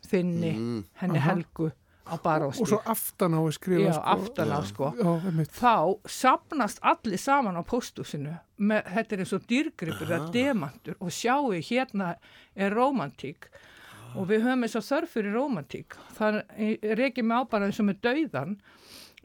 [0.09, 0.85] þinni, Mm.
[1.01, 1.31] henni Aha.
[1.35, 1.71] Helgu
[2.05, 2.61] á barásti.
[2.61, 4.03] Og svo aftan á að skrifa Já, sko.
[4.13, 4.91] aftan á sko.
[5.01, 5.45] Já.
[5.49, 5.75] Þá
[6.07, 11.53] sapnast allir saman á pósthúsinu með, þetta er eins og dýrgripur eða demantur og sjáu
[11.65, 12.15] hérna
[12.55, 13.49] er romantík
[14.15, 15.97] og við höfum þess að þörf fyrir romantík.
[16.19, 16.43] Það
[17.01, 18.59] reykir mig á bara eins og með dauðan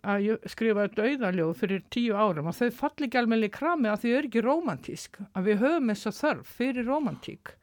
[0.04, 4.04] að ég skrifaði dauðaljóð fyrir tíu árum og þau falli ekki alveg í krami að
[4.04, 7.56] þau eru ekki romantísk að við höfum þess að þörf fyrir romantík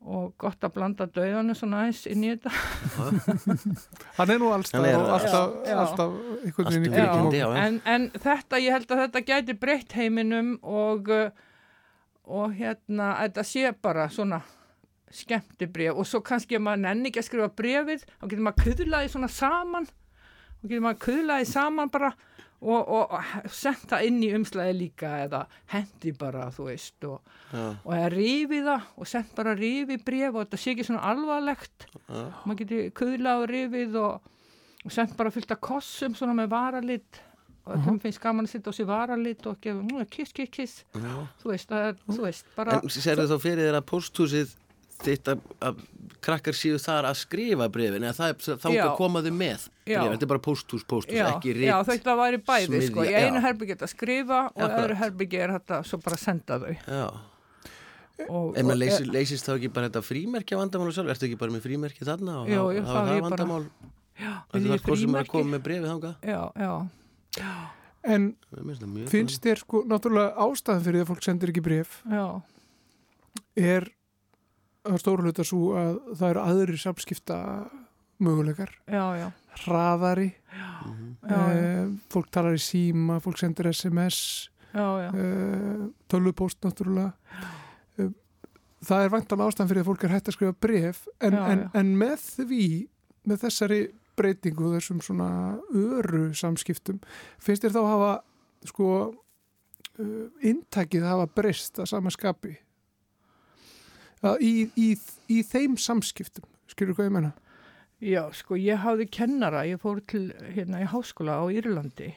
[0.00, 2.50] og gott að blanda dauðanu svona aðeins inn í þetta.
[4.16, 5.74] Hann er nú alltaf, er og alltaf, Já, já.
[5.82, 7.48] alltaf í Alltaf já, já.
[7.66, 11.12] en, en þetta, ég held að þetta gæti breytt heiminum og
[12.30, 14.40] og hérna, þetta sé bara svona
[15.10, 19.08] skemmtibref og svo kannski ef maður nenni ekki að skrifa brefið þá getur maður kuðlaði
[19.10, 19.88] svona saman
[20.62, 22.10] og getur maður kuðlaði saman bara
[22.60, 27.22] og, og, og senda inn í umslæði líka eða hendi bara, þú veist og,
[27.54, 27.62] Já.
[27.84, 31.86] og eða rífi það og send bara rífi bref og þetta sé ekki svona alvarlegt
[31.96, 32.26] Já.
[32.44, 34.28] maður getur kuðlað og rifið og,
[34.92, 37.22] send bara fullt af kossum svona með varalit
[37.70, 37.84] og Mhm.
[37.86, 41.12] þeim finnst gaman að setja á sig varalit og gefa mm, kiss, kiss, kiss Já.
[41.42, 44.54] þú veist, það, er- þú veist, bara En sérðu þá fyrir þér að pósthúsið
[45.04, 45.82] þitt að, að
[46.24, 48.82] krakkar séu þar að skrifa brefin eða það þá Já.
[48.88, 49.98] að koma þau með Já.
[50.00, 53.14] brefin, þetta er bara pósthús, pósthús, já, ekki rit já, þetta væri bæði sko, í
[53.16, 53.44] einu já.
[53.48, 56.70] herbyggi þetta skrifa og í öðru herbyggi er þetta svo bara að senda þau.
[56.76, 57.06] Já.
[58.28, 61.40] og, En og, maður leysist, leysist þá ekki bara þetta frímerkja vandamál sjálf, ertu ekki
[61.40, 63.62] bara með frímerki þarna og jú, þá það er vandamál?
[64.20, 66.26] Já, það er hvort sem er að koma með brefið þangað.
[66.28, 66.72] Já, já,
[68.00, 72.24] En Mér finnst þér sko, náttúrulega ástæðan fyrir því að fólk sendir ekki bref já,
[73.60, 73.90] er
[74.88, 77.38] að stóru hluta svo að það eru aðri samskipta
[78.20, 79.28] möguleikar, já, já,
[79.64, 80.30] hraðari.
[81.30, 87.12] Eh, fólk talar í síma, fólk sendir SMS já, já, uh, tölvupóst náttúrulega.
[87.98, 88.10] Uh,
[88.86, 91.64] það er vantan ástæðan fyrir að fólk er hægt að skrifa bref en, Já, en,
[91.64, 91.70] já.
[91.80, 92.68] en með því
[93.28, 93.80] með þessari
[94.20, 95.28] breytingu þessum svona
[95.76, 97.00] öru samskiptum
[97.40, 98.12] finnst þér þá að hafa
[98.70, 102.56] sko uh, intakið hafa breyst að sama skapi?
[104.20, 104.88] Að í, í,
[105.32, 107.32] í þeim samskiptum skilur hvað ég menna
[108.00, 112.10] já, sko, ég hafði kennara, ég fór til hérna í háskóla á Írlandi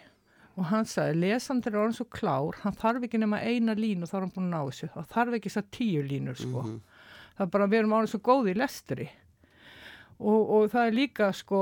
[0.53, 4.15] og hann sagði, lesandur er orðin svo klár, hann þarf ekki nema eina línu þá
[4.15, 6.63] er hann búin að ná þessu, það þarf ekki þess að tíu línur, sko.
[7.33, 9.07] Það er bara, við erum orðin svo góði í lestri.
[10.21, 11.61] Og, og það er líka, sko,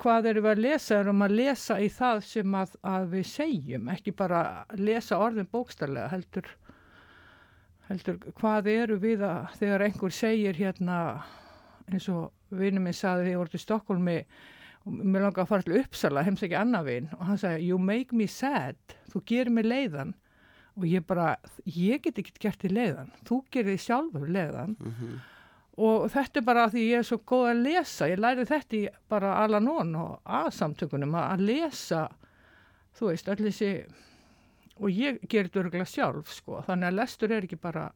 [0.00, 3.90] hvað erum við að lesa, erum að lesa í það sem að, að við segjum,
[3.92, 4.40] ekki bara
[4.80, 6.48] lesa orðin bókstarlega, heldur,
[7.90, 10.98] heldur, hvað eru við að, þegar einhver segir hérna,
[11.92, 14.18] eins og vinnum minn saði þegar ég voru til Stokkólmi
[14.84, 17.78] og mér langar að fara til Uppsala, heims ekki annað vinn og hann sagði, you
[17.80, 18.76] make me sad,
[19.12, 20.12] þú gerir mig leiðan.
[20.74, 21.36] Og ég bara,
[21.70, 24.72] ég get ekki gert þið leiðan, þú gerir þið sjálfur leiðan.
[25.74, 28.82] Og þetta er bara því ég er svo góð að lesa, ég læri þetta í
[29.10, 32.02] bara Alanon og A-samtökunum að að lesa,
[32.98, 33.70] þú veist, allir þessi,
[34.78, 37.88] og ég gerir þetta örgulega sjálf, sko, þannig að lestur er ekki bara,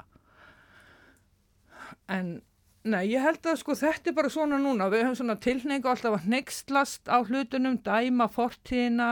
[2.08, 2.40] en
[2.88, 6.14] Nei, ég held að sko þetta er bara svona núna, við höfum svona tilningu alltaf
[6.16, 9.08] að nextlast á hlutunum, dæma fortíðina,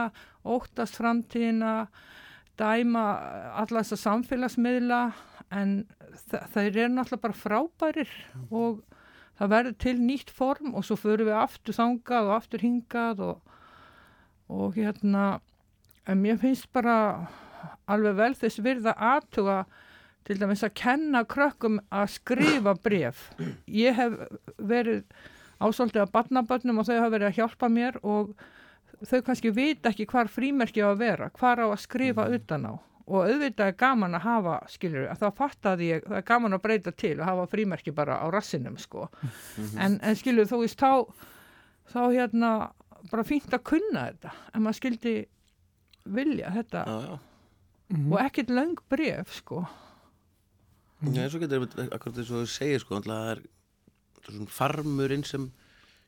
[0.47, 1.73] óttast framtíðina,
[2.57, 3.03] dæma
[3.61, 5.01] alla þessa samfélagsmiðla
[5.53, 5.75] en
[6.55, 8.13] þeir eru náttúrulega bara frábærir
[8.49, 8.81] og
[9.37, 13.57] það verður til nýtt form og svo förum við aftur þangað og aftur hingað og,
[14.49, 15.27] og hérna,
[16.09, 16.97] en mér finnst bara
[17.85, 19.65] alveg vel þess virða aðtuga
[20.27, 23.29] til dæmis að kenna krökkum að skrifa bref.
[23.71, 24.17] Ég hef
[24.59, 25.05] verið
[25.63, 28.33] ásaldið að barnabönnum og þau hafa verið að hjálpa mér og
[29.07, 32.73] þau kannski vita ekki hvar frímerki á að vera, hvar á að skrifa utan á.
[33.07, 36.57] Og auðvitað er gaman að hafa, skilur við, að þá fattaði ég, það er gaman
[36.57, 39.05] að breyta til að hafa frímerki bara á rassinum, sko.
[39.79, 41.23] En, en skilur við, þú veist, þá,
[41.93, 42.49] þá hérna,
[43.07, 45.15] bara fínt að kunna þetta, en maður skildi
[46.17, 47.15] vilja þetta Já, já.
[48.11, 49.63] og ekkert löng bref, sko.
[50.97, 53.41] Já, eins og getur akkurat eins og þú segir sko, það er
[54.25, 55.49] svona farmurinn sem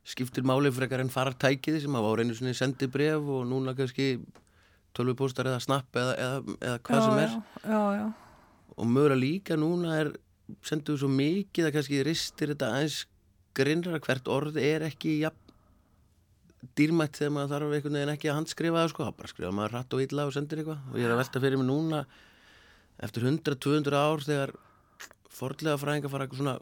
[0.10, 4.16] skiptir máli frekar en farartækið sem hafa á reynu sinni sendi bref og núna kannski
[4.98, 7.36] tölvupóstar eða snapp eða, eða, eða hvað já, sem er.
[7.62, 8.08] Já, já,
[8.80, 10.12] og mögulega líka núna er
[10.66, 13.04] sendur við svo mikið að kannski ristir þetta aðeins
[13.60, 15.46] grinnra hvert orð er ekki jafn
[16.76, 19.76] dýrmætt þegar maður þarf einhvern veginn ekki að handskrifa það sko, það bara skrifa maður
[19.78, 20.82] rætt og illa og sendir eitthvað.
[20.92, 22.02] Og ég er að velta fyrir mig núna
[23.00, 24.54] eftir 100-200 ár þegar
[25.40, 26.58] fordlega fræðingar fara eitthvað svona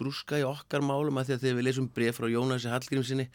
[0.00, 3.30] grúska í okkar málum að því að þegar við lesum bref frá Jónasi Hallgrímsinni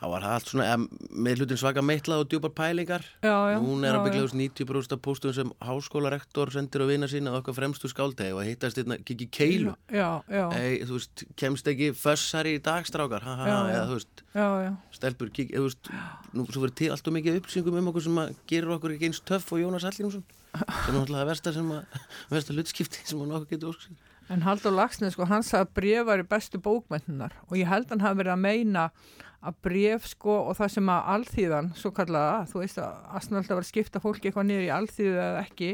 [0.00, 3.04] þá var það allt svona eða, með hlutin svaka meitlað og djúpar pælingar.
[3.20, 7.08] Já, já, Hún er að byggja úr 90% af póstum sem háskólarektor sendir á vina
[7.10, 9.76] sína og okkar fremstu skáldegi og hittast hérna kikki keilu.
[9.92, 14.24] Já, já, Ei, þú veist, kemst ekki fössari í dagstrákar ha, ha, eða þú veist,
[14.32, 14.72] já, já.
[14.96, 15.92] stelpur kikki, þú veist
[16.32, 19.10] nú svo verður til allt og mikið upplýsingum um okkur sem að gerir okkur ekki
[19.12, 21.98] eins töff og Jónas Hallgrímsson sem er náttúrulega versta sem að
[22.30, 23.98] versta hlutskipti sem hann okkur getur óskil
[24.30, 27.90] En Haldur Lagsnes, sko, hann sagði að bref var í bestu bókmyndunar og ég held
[27.90, 28.84] hann hafi verið að meina
[29.40, 33.62] að bref, sko, og það sem að alþýðan, svo kallaða, þú veist að Asnald var
[33.62, 35.70] að skipta fólki eitthvað niður í alþýðu eða ekki,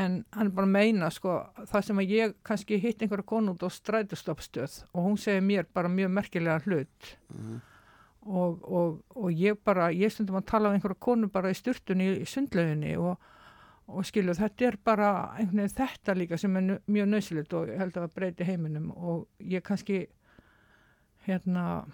[0.00, 1.36] en hann er bara að meina, sko,
[1.70, 5.70] það sem að ég kannski hitt einhverja konu út á strætustoppstöð og hún segir mér
[5.74, 7.12] bara mjög merkilega hlut.
[8.20, 12.10] Og, og, og ég bara, ég stundum að tala um einhverja konu bara í styrtunni
[12.20, 13.16] í sundlauginni og
[13.90, 17.80] og skilu þetta er bara einhvern veginn þetta líka sem er mjög nöðsilegt og ég
[17.80, 18.90] held að breyti heiminum.
[18.96, 20.04] Og ég kannski
[21.26, 21.84] hérna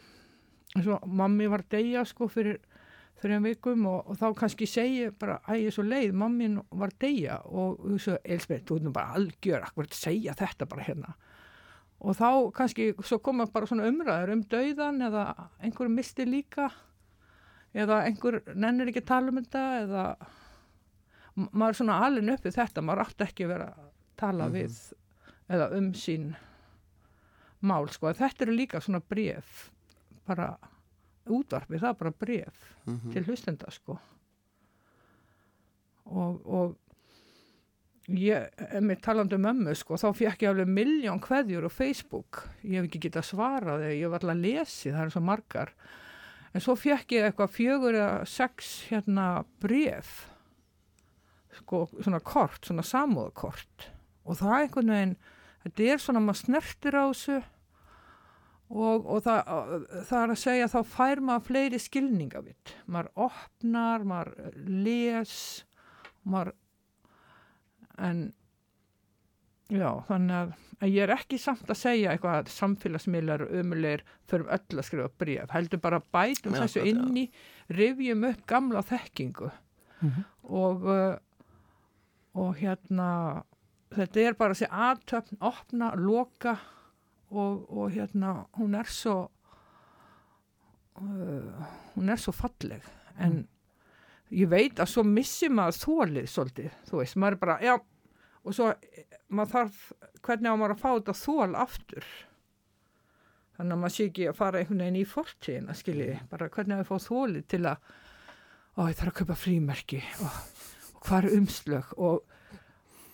[0.77, 2.59] og mammi var að deyja sko fyrir
[3.23, 6.59] þrejum vikum og, og þá kannski segi ég bara að ég er svo leið, mammin
[6.71, 7.39] var að deyja.
[7.49, 11.15] Og þú svo, Elsbeth, þú erum bara algjör akkur að segja þetta bara hérna?
[12.05, 15.31] Og þá kannski, svo koma bara svona umræður um dauðan eða
[15.65, 16.69] einhver misti líka
[17.77, 20.05] eða einhver nennir ekki að tala um þetta eða
[21.37, 24.79] maður er svona alveg uppið þetta, maður átti ekki að vera að tala við
[25.53, 26.31] eða um sín
[27.67, 29.69] mál, sko, þetta eru líka svona bref,
[30.29, 30.55] bara
[31.27, 32.67] útvarpið, það er bara bref
[33.13, 33.99] til hlustenda, sko.
[36.07, 36.77] Og, og
[38.15, 42.45] ég, ef mér talandi um ömmu, sko, þá fekk ég alveg miljón kveðjur á Facebook,
[42.63, 45.75] ég hef ekki getað svarað ég var alltaf að lesi, það er svo margar.
[46.55, 49.27] En svo fekk ég eitthvað fjögur eða sex hérna
[49.61, 50.36] bref
[51.61, 53.89] sko, svona kort, svona samúðakort
[54.27, 55.17] og það er einhvern veginn
[55.67, 57.37] þetta er svona, maður snertir á þessu
[58.67, 59.51] og, og það,
[60.09, 64.33] það er að segja þá fær maður fleiri skilningavitt maður opnar, maður
[64.67, 65.35] les
[66.27, 66.53] maður
[68.03, 68.25] en
[69.73, 74.51] já, þannig að en ég er ekki samt að segja eitthvað að samfélagsmiðlar umulegir fyrir
[74.53, 76.91] öll að skrifa bréf, heldur bara bætum þessu akkurat, já.
[76.91, 79.53] inn í rifjum upp gamla þekkingu
[79.97, 80.25] Mhm.
[80.53, 81.15] og uh,
[82.37, 83.09] og hérna
[83.95, 86.57] þetta er bara þessi aðtöfn opna, loka
[87.31, 89.17] og, og hérna hún er svo
[91.01, 92.85] uh, hún er svo falleg.
[93.17, 93.45] En
[94.35, 97.75] ég veit að svo missi maður þólið svolítið, þú veist, maður er bara já,
[98.43, 98.71] og svo
[99.29, 99.83] maður þarf
[100.27, 102.09] hvernig á maður að fá þetta þól aftur?
[103.57, 106.91] Þannig að maður sé ekki að fara einhvern veginn í fortíðina skiljiði, bara hvernig að
[106.91, 107.93] fá þólið til að
[108.77, 110.41] ó, ég þarf að kaupa frímerki og,
[111.19, 112.17] er umslög og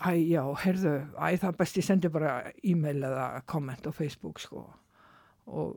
[0.03, 2.33] æ, já, heyrðu æ, það er best ég sendi bara
[2.65, 4.59] e-mail eða komment á Facebook sko.
[5.47, 5.69] Og,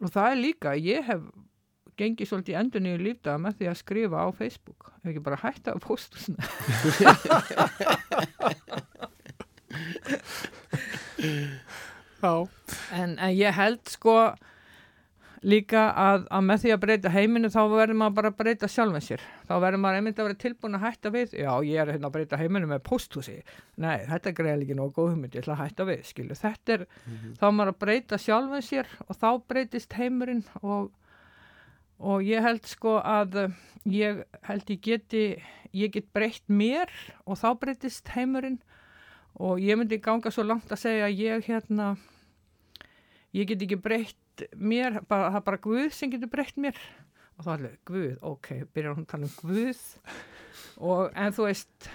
[0.00, 1.20] og það er líka ég hef
[2.00, 4.80] gengið svolítið endur niður lífdaga með því að skrifa á Facebook.
[5.02, 6.44] Ef ekki bara hætta að posta svona.
[12.22, 12.46] Já,
[12.94, 14.14] en, en ég held sko
[15.42, 19.02] líka að, að með því að breyta heiminu þá verður maður bara að breyta sjálfum
[19.02, 19.24] sér.
[19.48, 22.16] Þá verður maður einmitt að vera tilbúin að hætta við já ég er hérna að
[22.16, 23.38] breyta heiminu með posthúsi
[23.82, 26.84] nei þetta greiðlega ekki nógu góð hugmynd ég ætla að hætta við skilu þetta er
[27.38, 30.90] þá er maður að breyta sjálfum sér og þá breytist heimurinn og,
[31.98, 33.58] og ég held sko að uh,
[33.88, 35.24] ég held ég geti
[35.72, 36.92] ég get breytt mér
[37.24, 38.60] og þá breytist heimurinn
[39.40, 41.94] og ég myndi ganga svo langt að segja að ég hérna
[43.32, 44.18] ég get ekki breytt
[44.56, 46.78] mér, bara, það er bara Guð sem getur breytt mér.
[47.36, 49.82] Og þá alveg Guð, ok, byrjar hún að tala um Guð.
[50.82, 51.90] Og en þú veist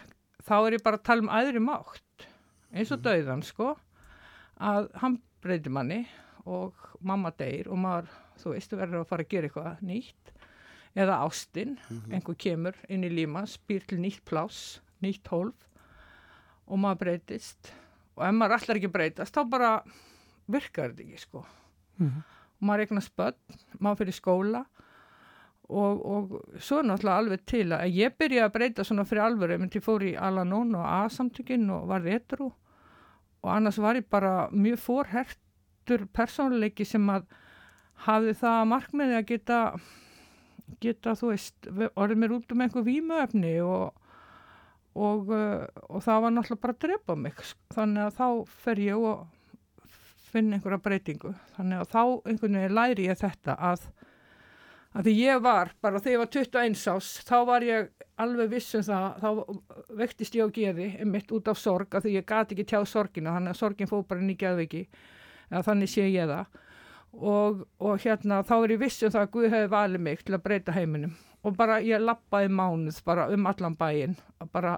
[0.48, 2.28] þá er ég bara að tala um aðri mátt.
[2.74, 3.74] Eins og dauðan sko
[4.64, 6.02] að hann breytir manni
[6.48, 8.10] og mamma deyr og maður
[8.42, 10.34] þú veist, þú verður að fara að gera eitthvað nýtt.
[10.98, 11.76] Eða ástinn,
[12.10, 15.68] einhver kemur inn í límas, býr til nýtt pláss nýtt hólf
[16.68, 17.72] og maður breytist.
[18.18, 19.72] Og ef maður allar ekki breytast þá bara
[20.50, 21.44] virkar þetta ekki sko
[21.98, 22.24] Mhm.
[22.58, 24.66] og maður eignast börn, maður fyrir skóla.
[25.68, 26.30] Og, og
[26.64, 30.06] svo náttúrulega alveg til að ég byrja að breyta svona fyrir alvöru, ég myndi fór
[30.08, 32.54] í Alanón og A-samtökin og var etru
[33.44, 37.28] og annars var ég bara mjög fórhertur persónuleiki sem að
[38.08, 39.60] hafði það að markmiði að geta
[40.84, 43.94] geta, þú veist, orðið mér út um einhver vímuefni og
[44.98, 47.42] og, uh, og það var náttúrulega bara að drepa mig.
[47.76, 48.28] Þannig að þá
[48.64, 49.26] fer ég og
[50.32, 51.34] finn einhverja breytingu.
[51.56, 53.88] Þannig að þá einhvern veginn læri ég þetta að
[54.98, 58.78] að því ég var, bara þegar ég var 21 ás þá var ég alveg viss
[58.78, 59.30] um það þá
[60.00, 63.36] vektist ég á geði mitt út af sorg, að því ég gati ekki tjáð sorgina
[63.36, 64.88] þannig að sorgin fór bara inn í geðviki
[65.52, 66.64] eða þannig sé ég það.
[67.18, 70.36] Og, og hérna þá er ég viss um það að Guð hefði valið mig til
[70.38, 71.14] að breyta heiminum.
[71.46, 74.18] Og bara ég lappaði mánuð bara um allan bæinn
[74.52, 74.76] bara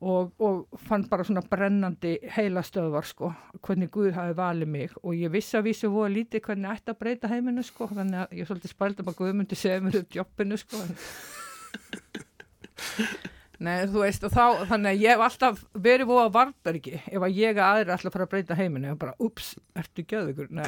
[0.00, 3.30] og, og fann bara svona brennandi heila stöðvar sko,
[3.64, 7.00] hvernig Guð hafi valið mig og ég vissi að vísu voru lítið hvernig ætti að
[7.00, 10.60] breyta heiminu sko, þannig að ég svolítið spældi bara Guð myndi segja mér upp jobbinu
[10.60, 10.84] sko.
[13.58, 17.36] Nei, þú veist, og þá, þannig að ég hef alltaf verið voða varbergi ef að
[17.38, 19.46] ég að aðri alltaf fara að breyta heiminu og bara, ups,
[19.80, 20.50] ertu gjöðugur?
[20.50, 20.66] Nei,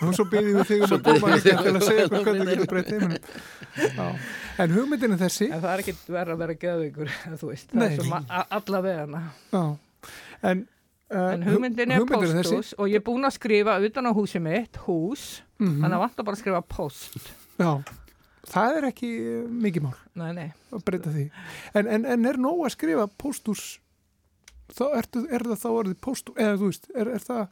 [0.00, 2.70] og svo byrðum við þig um að koma líka til að segja hvernig þú getur
[2.72, 3.18] breytt heiminum.
[3.98, 4.06] Já.
[4.64, 7.10] En hugmyndin er þessi, en það er ekki verið að vera gjöðugur,
[7.42, 7.88] þú veist, það Nei.
[7.90, 8.22] er svo
[8.60, 9.22] allavegana.
[9.52, 9.62] já,
[10.52, 10.64] en,
[11.12, 12.54] uh, En hugmyndin er hugmyndin þessi.
[12.62, 15.26] posthús og ég er búin að skrifa utan á húsið mitt, hús,
[15.60, 15.76] Mhm.
[15.84, 16.06] þannig að
[18.50, 19.10] það er ekki
[19.64, 20.46] mikið mál Nei, nei.
[20.74, 21.24] að breyta því.
[21.78, 23.64] En, en, en er nóg að skrifa póstús,
[24.74, 27.44] þá ertu, er það þá orðið póstús, eða þú veist, er, er það,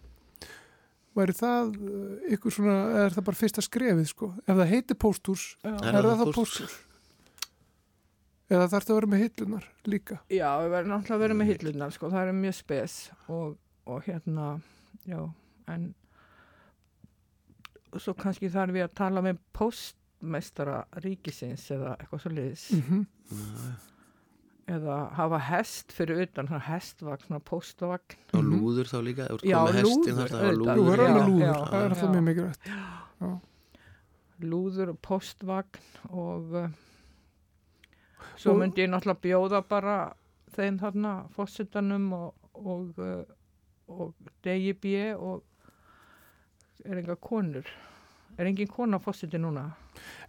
[1.19, 4.31] væri það uh, ykkur svona, eða er það bara fyrsta skrefið, sko?
[4.47, 6.79] Ef það heitir póstús, Já, er það þá póstús?
[8.53, 10.19] Eða þarf það að vera með hillunar líka?
[10.29, 12.97] Já, við verðum náttúrulega að vera með hillunar, sko, það er mjög spes
[13.33, 13.55] og,
[13.89, 14.49] og hérna,
[15.09, 15.21] já,
[15.73, 15.87] en
[18.01, 19.41] svo kannski þarf ég að tala með
[20.23, 23.07] postmestara ríkisins eða eitthvað svo liðis Mm
[24.73, 28.15] eða hafa hest fyrir utan, svona hestvagn, svona postvagn.
[28.39, 30.77] og lúður þá líka Já, lúður, auðvitað.
[30.79, 32.63] Lúður Já, lúður, já, það er alltaf mjög mikilvægt.
[34.53, 35.83] lúður og postvagn
[36.15, 36.69] og uh,
[38.39, 39.97] svo Og- myndi ég náttúrulega bjóða bara
[40.55, 43.25] þeim þarna fósitanum og, og, uh,
[43.89, 44.15] og
[44.47, 44.87] DIB
[45.19, 45.43] og
[46.87, 47.67] er enga konur
[48.39, 49.65] er engin kona fósiti núna?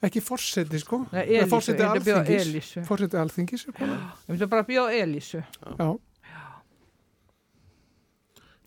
[0.04, 1.04] Ekki forseti, sko?
[1.14, 2.48] Nei, Elísu, bjóða alþingis.
[2.48, 2.84] Elísu.
[2.88, 4.00] Forseti alþingis, er kona?
[4.26, 5.44] ég myndi bara bjóða Elísu.
[5.64, 5.88] Já,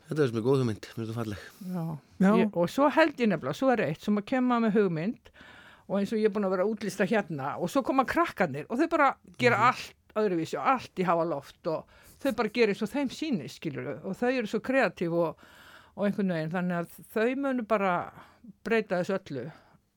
[0.06, 1.44] þetta er sem er góð hugmynd, mér finnst það falleg.
[1.66, 1.84] Já.
[2.22, 5.30] já, Ég, og svo held ég nefnilega, svo er eitt sem að kemma með hugmynd
[5.86, 8.66] og eins og ég er búin að vera að útlista hérna og svo koma krakkarnir
[8.70, 12.78] og þau bara gera allt öðruvísi og allt í hafa loft og þau bara gerir
[12.78, 15.44] svo þeim síni skilur og þau eru svo kreatív og,
[15.94, 17.92] og einhvern veginn þannig að þau munu bara
[18.66, 19.47] breyta þessu öllu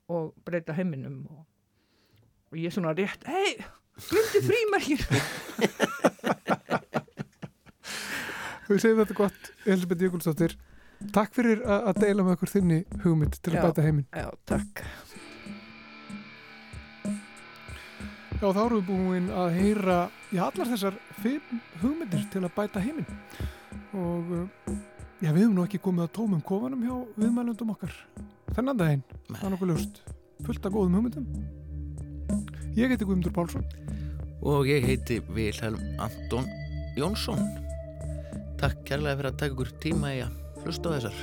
[0.10, 1.44] og breyta heiminum og,
[2.52, 3.58] og ég er svona rétt hei,
[4.10, 5.06] glimti frímerkir
[8.70, 10.52] Við segjum þetta gott, Elisabeth Jökulsdóttir.
[11.16, 13.64] Takk fyrir að að deila með okkur þinni hugmynd til að Já.
[13.66, 14.06] bæta heiminn.
[14.14, 14.84] Já, takk
[18.40, 19.96] Já, þá erum við búin að heyra
[20.32, 23.10] í allar þessar fimm hugmyndir til að bæta heiminn.
[24.00, 24.46] Og uh,
[25.20, 27.98] já, við höfum nú ekki komið að tómum kofanum hjá viðmælundum okkar.
[28.60, 30.00] Þennan daginn, það er nokkuð ljóst.
[30.44, 31.28] Fullt af góðum hugmyndum.
[32.76, 33.62] Ég heiti Guðmundur Pálsson.
[34.44, 36.50] Og ég heiti Vilhelm Anton
[37.00, 37.40] Jónsson.
[38.60, 40.34] Takk kærlega fyrir að taka ykkur tíma í að
[40.66, 41.22] hlusta á þessar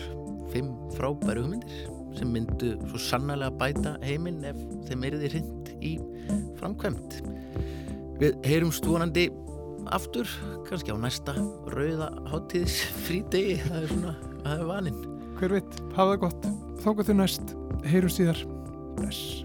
[0.54, 5.90] fimm frábæru hugmyndir sem myndu svo sannlega bæta heiminn ef þeim er þið hrind í
[6.62, 7.18] framkvæmt.
[8.22, 9.26] Við heyrum stúanandi
[9.92, 10.32] aftur,
[10.70, 11.36] kannski á næsta
[11.68, 15.15] rauða hátíðis frídegi, það er svona, það er vaninn.
[15.36, 16.46] Hver veit, hafa það gott.
[16.80, 17.52] Þóka til næst.
[17.84, 18.40] Heyrum síðar.
[18.96, 19.44] Bless.